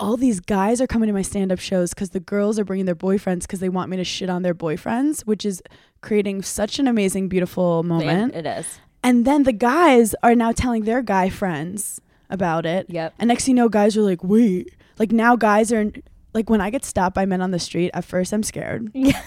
all 0.00 0.16
these 0.16 0.40
guys 0.40 0.80
are 0.80 0.86
coming 0.86 1.06
to 1.06 1.12
my 1.12 1.22
stand-up 1.22 1.58
shows 1.60 1.90
because 1.94 2.10
the 2.10 2.20
girls 2.20 2.58
are 2.58 2.64
bringing 2.64 2.86
their 2.86 2.96
boyfriends 2.96 3.42
because 3.42 3.60
they 3.60 3.68
want 3.68 3.90
me 3.90 3.96
to 3.96 4.04
shit 4.04 4.28
on 4.28 4.42
their 4.42 4.54
boyfriends 4.54 5.20
which 5.22 5.44
is 5.44 5.62
creating 6.00 6.42
such 6.42 6.78
an 6.78 6.88
amazing 6.88 7.28
beautiful 7.28 7.82
moment 7.82 8.34
It 8.34 8.44
is. 8.46 8.78
and 9.02 9.24
then 9.24 9.44
the 9.44 9.52
guys 9.52 10.14
are 10.22 10.34
now 10.34 10.52
telling 10.52 10.84
their 10.84 11.00
guy 11.02 11.28
friends 11.30 12.00
about 12.28 12.66
it 12.66 12.86
Yep. 12.88 13.14
and 13.18 13.28
next 13.28 13.44
thing 13.44 13.56
you 13.56 13.62
know 13.62 13.68
guys 13.68 13.96
are 13.96 14.02
like 14.02 14.24
wait 14.24 14.74
like 14.98 15.12
now 15.12 15.36
guys 15.36 15.72
are 15.72 15.92
like 16.32 16.50
when 16.50 16.60
i 16.60 16.70
get 16.70 16.84
stopped 16.84 17.14
by 17.14 17.24
men 17.24 17.40
on 17.40 17.52
the 17.52 17.58
street 17.60 17.90
at 17.94 18.04
first 18.04 18.32
i'm 18.32 18.42
scared 18.42 18.90
Yeah. 18.94 19.20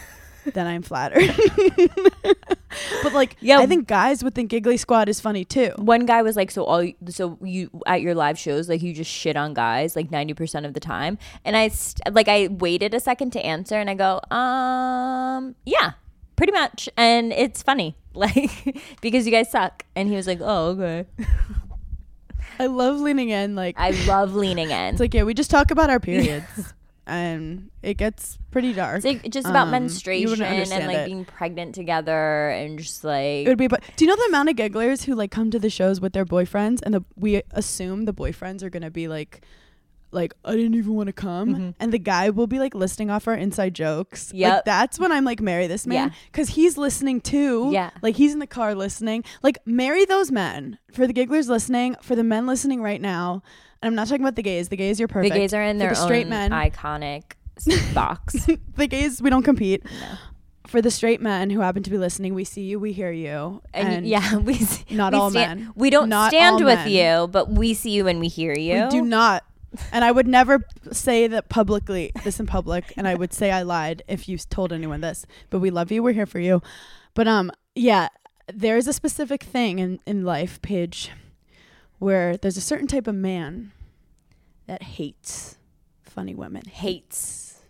Then 0.54 0.68
i'm 0.68 0.82
flattered 0.82 1.30
but 3.04 3.14
like 3.14 3.36
Yeah. 3.42 3.60
i 3.60 3.66
think 3.66 3.88
guys 3.88 4.24
would 4.24 4.36
think 4.36 4.50
giggly 4.50 4.78
squad 4.78 5.10
is 5.10 5.20
funny 5.20 5.44
too 5.46 5.72
one 5.78 6.06
guy 6.06 6.22
was 6.22 6.36
like, 6.36 6.52
"So 6.52 6.64
all 6.64 6.86
so 7.10 7.38
you 7.42 7.70
at 7.86 8.02
your 8.02 8.14
live 8.16 8.38
shows, 8.38 8.68
like 8.70 8.82
you 8.82 8.94
just 8.94 9.10
shit 9.12 9.36
on 9.38 9.54
guys 9.54 9.96
like 9.96 10.12
ninety 10.12 10.34
percent 10.34 10.66
of 10.66 10.74
the 10.74 10.80
time." 10.80 11.18
And 11.46 11.56
I 11.56 11.70
st- 11.70 12.14
like 12.14 12.28
I 12.28 12.48
waited 12.48 12.94
a 12.94 13.00
second 13.00 13.32
to 13.34 13.46
answer, 13.46 13.76
and 13.76 13.90
I 13.90 13.94
go, 13.96 14.20
"Um, 14.36 15.56
yeah, 15.66 15.92
pretty 16.36 16.52
much." 16.54 16.90
And 16.98 17.32
it's 17.34 17.62
funny, 17.64 17.96
like 18.14 18.78
because 19.02 19.26
you 19.26 19.32
guys 19.32 19.50
suck. 19.52 19.84
And 19.96 20.10
he 20.10 20.16
was 20.16 20.28
like, 20.28 20.40
"Oh, 20.42 20.68
okay." 20.78 21.06
I 22.60 22.66
love 22.68 23.00
leaning 23.00 23.30
in. 23.30 23.56
Like 23.56 23.76
I 23.78 23.92
love 24.08 24.36
leaning 24.36 24.72
in. 24.72 24.94
it's 24.94 25.00
like 25.00 25.14
yeah, 25.14 25.24
we 25.24 25.34
just 25.34 25.50
talk 25.52 25.72
about 25.72 25.90
our 25.90 26.00
periods, 26.00 26.74
and 27.08 27.72
it 27.82 27.96
gets 27.96 28.38
pretty 28.52 28.74
dark. 28.74 28.98
It's 28.98 29.06
like 29.06 29.30
just 29.32 29.48
about 29.48 29.66
Um, 29.68 29.72
menstruation 29.72 30.44
and 30.44 30.88
like 30.88 30.98
it. 30.98 31.06
being 31.06 31.26
pregnant 31.26 31.74
together 31.74 32.50
and 32.50 32.78
just 32.78 33.04
like 33.04 33.46
It 33.46 33.48
would 33.48 33.58
be. 33.58 33.68
But 33.68 33.82
do 33.96 34.06
you 34.06 34.10
know 34.10 34.16
the 34.18 34.28
amount 34.30 34.50
of 34.50 34.56
gigglers 34.56 35.06
who 35.06 35.16
like 35.16 35.32
come 35.32 35.50
to 35.52 35.60
the 35.60 35.70
shows 35.70 36.00
with 36.02 36.14
their 36.14 36.26
boyfriends, 36.26 36.82
and 36.84 36.94
the 36.94 37.04
we 37.16 37.42
assume 37.52 38.06
the 38.06 38.14
boyfriends 38.14 38.62
are 38.62 38.70
gonna 38.70 38.92
be 38.92 39.08
like, 39.08 39.42
like 40.18 40.34
I 40.44 40.52
didn't 40.56 40.76
even 40.76 40.94
want 40.96 41.08
to 41.08 41.14
come, 41.14 41.50
mm-hmm. 41.56 41.70
and 41.80 41.94
the 41.94 42.00
guy 42.00 42.30
will 42.30 42.48
be 42.48 42.60
like 42.60 42.76
listing 42.76 43.10
off 43.10 43.28
our 43.28 43.34
inside 43.36 43.74
jokes. 43.74 44.34
Like 44.34 44.66
that's 44.66 45.00
when 45.00 45.12
I'm 45.14 45.24
like, 45.24 45.40
marry 45.42 45.68
this 45.68 45.88
man, 45.88 46.10
Yeah. 46.10 46.14
because 46.32 46.50
he's 46.50 46.78
listening 46.78 47.22
too. 47.22 47.70
Yeah. 47.72 47.92
like 48.02 48.16
he's 48.16 48.34
in 48.34 48.40
the 48.40 48.48
car 48.48 48.76
listening. 48.76 49.24
Like 49.44 49.60
marry 49.66 50.04
those 50.06 50.32
men 50.32 50.78
for 50.92 51.08
the 51.08 51.14
gigglers 51.14 51.48
listening, 51.48 51.96
for 52.02 52.16
the 52.16 52.24
men 52.24 52.46
listening 52.48 52.82
right 52.82 53.00
now. 53.02 53.42
And 53.82 53.88
I'm 53.90 53.96
not 53.96 54.08
talking 54.08 54.24
about 54.24 54.36
the 54.36 54.44
gays. 54.44 54.70
The 54.70 54.76
gays, 54.76 55.00
you're 55.00 55.08
perfect. 55.08 55.34
the 55.34 55.40
gays 55.40 55.54
are 55.54 55.62
in 55.64 55.78
their 55.78 55.90
the 55.90 55.96
straight 55.96 56.26
own 56.26 56.30
men. 56.32 56.52
iconic 56.52 57.24
box. 57.94 58.46
the 58.76 58.88
gays, 58.88 59.22
we 59.22 59.30
don't 59.30 59.44
compete. 59.44 59.84
No. 59.86 60.18
For 60.66 60.82
the 60.82 60.92
straight 60.92 61.22
men 61.22 61.50
who 61.50 61.62
happen 61.62 61.82
to 61.84 61.90
be 61.90 61.98
listening, 61.98 62.34
we 62.34 62.44
see 62.44 62.64
you, 62.64 62.78
we 62.78 62.92
hear 62.92 63.10
you, 63.12 63.62
And, 63.74 64.06
yeah, 64.06 64.36
we 64.50 64.56
s- 64.56 64.84
not 64.90 65.14
we 65.14 65.20
all 65.20 65.30
stand- 65.30 65.60
men. 65.62 65.74
We 65.78 65.90
don't 65.90 66.10
Not 66.10 66.32
stand 66.32 66.58
with 66.66 66.76
men. 66.80 66.90
you, 66.90 67.28
but 67.28 67.50
we 67.50 67.74
see 67.74 67.92
you 67.92 68.08
and 68.08 68.20
we 68.20 68.28
hear 68.28 68.54
you. 68.54 68.84
We 68.84 68.90
do 68.90 69.02
not. 69.02 69.46
And 69.92 70.04
I 70.04 70.12
would 70.12 70.28
never 70.28 70.66
say 70.92 71.28
that 71.28 71.50
publicly, 71.50 72.12
this 72.24 72.40
in 72.40 72.46
public, 72.46 72.94
and 72.98 73.08
I 73.08 73.16
would 73.16 73.34
say 73.34 73.52
I 73.52 73.62
lied 73.62 74.04
if 74.08 74.28
you 74.30 74.38
told 74.38 74.74
anyone 74.74 75.02
this. 75.02 75.26
But 75.50 75.60
we 75.60 75.70
love 75.70 75.92
you. 75.92 76.04
We're 76.04 76.14
here 76.14 76.26
for 76.26 76.40
you. 76.40 76.62
But 77.14 77.28
um, 77.28 77.52
yeah, 77.76 78.10
there 78.54 78.78
is 78.78 78.88
a 78.88 78.94
specific 78.94 79.44
thing 79.44 79.80
in 79.80 80.00
in 80.06 80.24
life, 80.24 80.62
Paige, 80.62 81.12
where 82.00 82.38
there's 82.38 82.58
a 82.58 82.62
certain 82.62 82.88
type 82.88 83.08
of 83.08 83.16
man 83.16 83.72
that 84.68 84.84
hates 84.84 85.58
funny 86.04 86.36
women. 86.36 86.64
hates. 86.66 87.62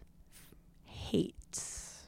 hates. 0.85 2.03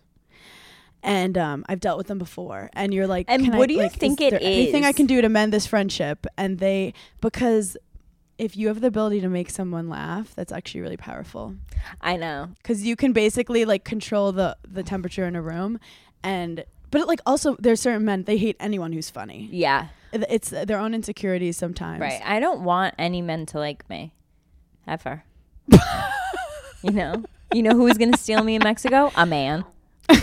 And 1.02 1.38
um, 1.38 1.66
I've 1.70 1.80
dealt 1.80 1.98
with 1.98 2.08
them 2.08 2.18
before, 2.18 2.70
and 2.74 2.94
you're 2.94 3.08
like, 3.08 3.26
And 3.30 3.44
can 3.44 3.58
what 3.58 3.64
I, 3.64 3.68
do 3.68 3.74
you 3.74 3.84
like, 3.84 3.94
think 3.94 4.20
is 4.20 4.28
it 4.28 4.32
there 4.32 4.40
Anything 4.42 4.84
I 4.84 4.92
can 4.92 5.06
do 5.06 5.22
to 5.22 5.30
mend 5.30 5.54
this 5.54 5.66
friendship, 5.66 6.26
and 6.38 6.60
they 6.60 6.94
because 7.22 7.78
if 8.40 8.56
you 8.58 8.70
have 8.70 8.82
the 8.82 8.88
ability 8.88 9.22
to 9.22 9.30
make 9.30 9.50
someone 9.50 9.90
laugh, 9.90 10.34
that's 10.34 10.52
actually 10.52 10.82
really 10.82 10.98
powerful. 10.98 11.56
I 12.02 12.16
know. 12.16 12.50
Because 12.58 12.84
you 12.84 12.96
can 12.96 13.12
basically 13.12 13.66
like 13.66 13.84
control 13.84 14.32
the 14.32 14.58
the 14.68 14.82
temperature 14.82 15.26
in 15.26 15.36
a 15.36 15.42
room, 15.42 15.80
and 16.24 16.64
but 16.90 17.08
like 17.08 17.20
also 17.26 17.56
there's 17.60 17.82
certain 17.82 18.06
men 18.06 18.24
they 18.24 18.38
hate 18.38 18.56
anyone 18.60 18.94
who's 18.94 19.10
funny. 19.10 19.50
Yeah. 19.52 19.90
It's 20.12 20.50
their 20.50 20.80
own 20.80 20.96
insecurities 20.96 21.56
sometimes. 21.56 22.02
Right. 22.02 22.22
I 22.26 22.40
don't 22.40 22.64
want 22.64 22.96
any 22.98 23.22
men 23.22 23.46
to 23.48 23.60
like 23.60 23.88
me. 23.92 24.12
Ever. 24.88 25.24
you 26.82 26.92
know? 26.92 27.24
You 27.54 27.62
know 27.62 27.76
who's 27.76 27.96
going 27.96 28.12
to 28.12 28.18
steal 28.18 28.44
me 28.44 28.56
in 28.56 28.64
Mexico? 28.64 29.12
A 29.16 29.28
man. 29.28 29.66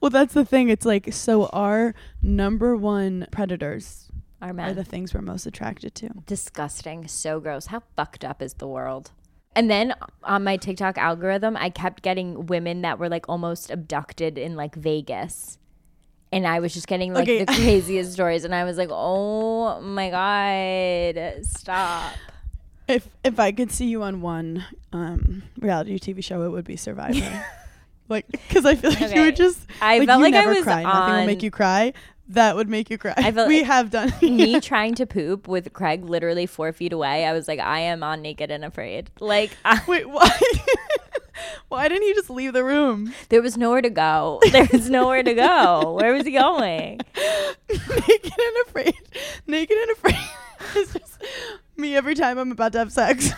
Well, 0.00 0.10
that's 0.10 0.34
the 0.34 0.44
thing. 0.44 0.68
It's 0.68 0.84
like 0.84 1.12
so 1.12 1.46
our 1.46 1.94
number 2.22 2.76
one 2.76 3.26
predators 3.30 4.05
are 4.50 4.54
men. 4.54 4.74
the 4.76 4.84
things 4.84 5.14
we're 5.14 5.20
most 5.22 5.46
attracted 5.46 5.94
to. 5.96 6.10
Disgusting. 6.26 7.06
So 7.08 7.40
gross. 7.40 7.66
How 7.66 7.82
fucked 7.96 8.24
up 8.24 8.40
is 8.42 8.54
the 8.54 8.66
world? 8.68 9.10
And 9.54 9.70
then 9.70 9.94
on 10.22 10.44
my 10.44 10.56
TikTok 10.58 10.98
algorithm, 10.98 11.56
I 11.56 11.70
kept 11.70 12.02
getting 12.02 12.46
women 12.46 12.82
that 12.82 12.98
were 12.98 13.08
like 13.08 13.26
almost 13.28 13.70
abducted 13.70 14.36
in 14.36 14.54
like 14.54 14.74
Vegas. 14.74 15.56
And 16.32 16.46
I 16.46 16.60
was 16.60 16.74
just 16.74 16.86
getting 16.88 17.14
like 17.14 17.22
Okay. 17.22 17.44
the 17.44 17.52
craziest 17.52 18.12
stories. 18.12 18.44
And 18.44 18.54
I 18.54 18.64
was 18.64 18.76
like, 18.76 18.90
oh 18.92 19.80
my 19.80 20.10
God, 20.10 21.44
stop. 21.46 22.12
If 22.88 23.08
if 23.24 23.40
I 23.40 23.50
could 23.52 23.72
see 23.72 23.86
you 23.86 24.02
on 24.02 24.20
one 24.20 24.64
um, 24.92 25.42
reality 25.58 25.98
TV 25.98 26.22
show, 26.22 26.42
it 26.42 26.50
would 26.50 26.64
be 26.64 26.76
Survivor. 26.76 27.44
like, 28.08 28.26
because 28.30 28.64
I 28.66 28.74
feel 28.76 28.90
like 28.90 29.14
you 29.14 29.22
would 29.22 29.36
just. 29.36 29.58
I 29.80 29.98
like, 29.98 30.06
felt 30.06 30.18
you 30.18 30.24
like 30.24 30.34
I 30.34 30.38
never 30.38 30.54
was 30.54 30.62
cry. 30.64 30.82
Nothing 30.82 31.14
will 31.14 31.26
make 31.26 31.42
you 31.42 31.50
cry. 31.50 31.92
That 32.28 32.56
would 32.56 32.68
make 32.68 32.90
you 32.90 32.98
cry. 32.98 33.14
I 33.16 33.30
felt 33.30 33.48
we 33.48 33.58
like 33.58 33.66
have 33.66 33.90
done. 33.90 34.12
me 34.22 34.60
trying 34.60 34.94
to 34.96 35.06
poop 35.06 35.46
with 35.46 35.72
Craig 35.72 36.04
literally 36.04 36.46
four 36.46 36.72
feet 36.72 36.92
away. 36.92 37.24
I 37.24 37.32
was 37.32 37.46
like, 37.48 37.60
I 37.60 37.80
am 37.80 38.02
on 38.02 38.22
naked 38.22 38.50
and 38.50 38.64
afraid. 38.64 39.10
Like, 39.20 39.56
I, 39.64 39.80
Wait, 39.86 40.08
why? 40.08 40.28
why 41.68 41.88
didn't 41.88 42.02
he 42.02 42.14
just 42.14 42.30
leave 42.30 42.52
the 42.52 42.64
room? 42.64 43.12
there 43.28 43.42
was 43.42 43.56
nowhere 43.56 43.82
to 43.82 43.90
go. 43.90 44.40
There 44.50 44.68
was 44.72 44.90
nowhere 44.90 45.22
to 45.22 45.34
go. 45.34 45.94
Where 46.00 46.12
was 46.14 46.24
he 46.24 46.32
going? 46.32 47.00
Naked 47.68 48.32
and 48.38 48.66
afraid. 48.66 48.94
Naked 49.46 49.76
and 49.76 49.90
afraid. 49.90 50.18
it's 50.74 50.92
just 50.92 51.22
me 51.76 51.94
every 51.94 52.14
time 52.14 52.38
I'm 52.38 52.50
about 52.50 52.72
to 52.72 52.78
have 52.78 52.92
sex. 52.92 53.30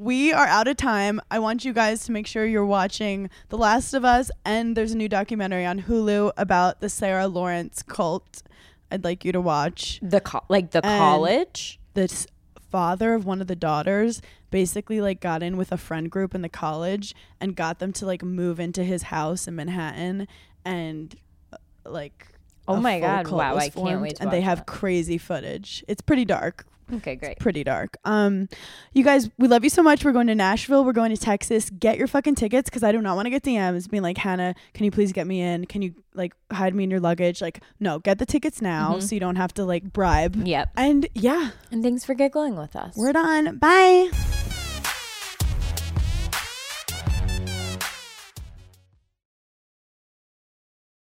We 0.00 0.32
are 0.32 0.46
out 0.46 0.66
of 0.66 0.78
time. 0.78 1.20
I 1.30 1.38
want 1.38 1.62
you 1.64 1.74
guys 1.74 2.04
to 2.06 2.12
make 2.12 2.26
sure 2.26 2.46
you're 2.46 2.64
watching 2.64 3.28
The 3.50 3.58
Last 3.58 3.92
of 3.92 4.02
Us, 4.02 4.30
and 4.46 4.74
there's 4.74 4.92
a 4.92 4.96
new 4.96 5.10
documentary 5.10 5.66
on 5.66 5.82
Hulu 5.82 6.32
about 6.38 6.80
the 6.80 6.88
Sarah 6.88 7.26
Lawrence 7.28 7.82
cult. 7.82 8.42
I'd 8.90 9.04
like 9.04 9.26
you 9.26 9.32
to 9.32 9.40
watch. 9.42 9.98
The 10.02 10.20
co- 10.22 10.44
like 10.48 10.70
the 10.70 10.84
And- 10.84 10.98
college. 10.98 11.78
This 11.92 12.26
father 12.70 13.12
of 13.14 13.26
one 13.26 13.40
of 13.42 13.46
the 13.46 13.56
daughters 13.56 14.22
basically 14.50 15.00
like 15.02 15.20
got 15.20 15.42
in 15.42 15.56
with 15.58 15.70
a 15.72 15.76
friend 15.76 16.08
group 16.10 16.34
in 16.34 16.40
the 16.42 16.48
college 16.48 17.14
and 17.40 17.54
got 17.56 17.78
them 17.80 17.92
to 17.92 18.06
like 18.06 18.22
move 18.22 18.58
into 18.60 18.84
his 18.84 19.02
house 19.04 19.46
in 19.48 19.56
Manhattan 19.56 20.28
and 20.64 21.14
uh, 21.52 21.56
like 21.84 22.28
Oh 22.68 22.76
my 22.76 23.00
God. 23.00 23.26
Wow, 23.28 23.56
I 23.56 23.62
can't 23.62 23.74
formed, 23.74 24.02
wait 24.02 24.16
to 24.16 24.22
and 24.22 24.30
they 24.32 24.40
have 24.42 24.58
that. 24.58 24.66
crazy 24.68 25.18
footage. 25.18 25.84
It's 25.88 26.00
pretty 26.00 26.24
dark 26.24 26.64
Okay, 26.94 27.16
great. 27.16 27.38
pretty 27.38 27.64
dark. 27.64 27.96
Um, 28.04 28.48
you 28.92 29.04
guys, 29.04 29.30
we 29.38 29.48
love 29.48 29.64
you 29.64 29.70
so 29.70 29.82
much. 29.82 30.04
We're 30.04 30.12
going 30.12 30.26
to 30.28 30.34
Nashville. 30.34 30.84
We're 30.84 30.92
going 30.92 31.14
to 31.14 31.20
Texas. 31.20 31.70
Get 31.70 31.98
your 31.98 32.06
fucking 32.06 32.34
tickets 32.34 32.68
because 32.68 32.82
I 32.82 32.92
do 32.92 33.00
not 33.00 33.16
want 33.16 33.26
to 33.26 33.30
get 33.30 33.42
DMs 33.42 33.88
being 33.90 34.02
like, 34.02 34.18
Hannah, 34.18 34.54
can 34.74 34.84
you 34.84 34.90
please 34.90 35.12
get 35.12 35.26
me 35.26 35.40
in? 35.40 35.66
Can 35.66 35.82
you 35.82 35.94
like 36.14 36.32
hide 36.52 36.74
me 36.74 36.84
in 36.84 36.90
your 36.90 37.00
luggage? 37.00 37.40
Like, 37.40 37.62
no, 37.78 37.98
get 37.98 38.18
the 38.18 38.26
tickets 38.26 38.60
now 38.60 38.96
Mhm. 38.96 39.02
so 39.02 39.14
you 39.14 39.20
don't 39.20 39.36
have 39.36 39.54
to 39.54 39.64
like 39.64 39.92
bribe. 39.92 40.36
Yep. 40.46 40.70
And 40.76 41.06
yeah, 41.14 41.50
And 41.70 41.82
thanks 41.82 42.04
for 42.04 42.14
giggling 42.14 42.56
with 42.56 42.74
us. 42.76 42.94
we're 42.96 43.12
done. 43.12 43.56
Bye. 43.58 44.10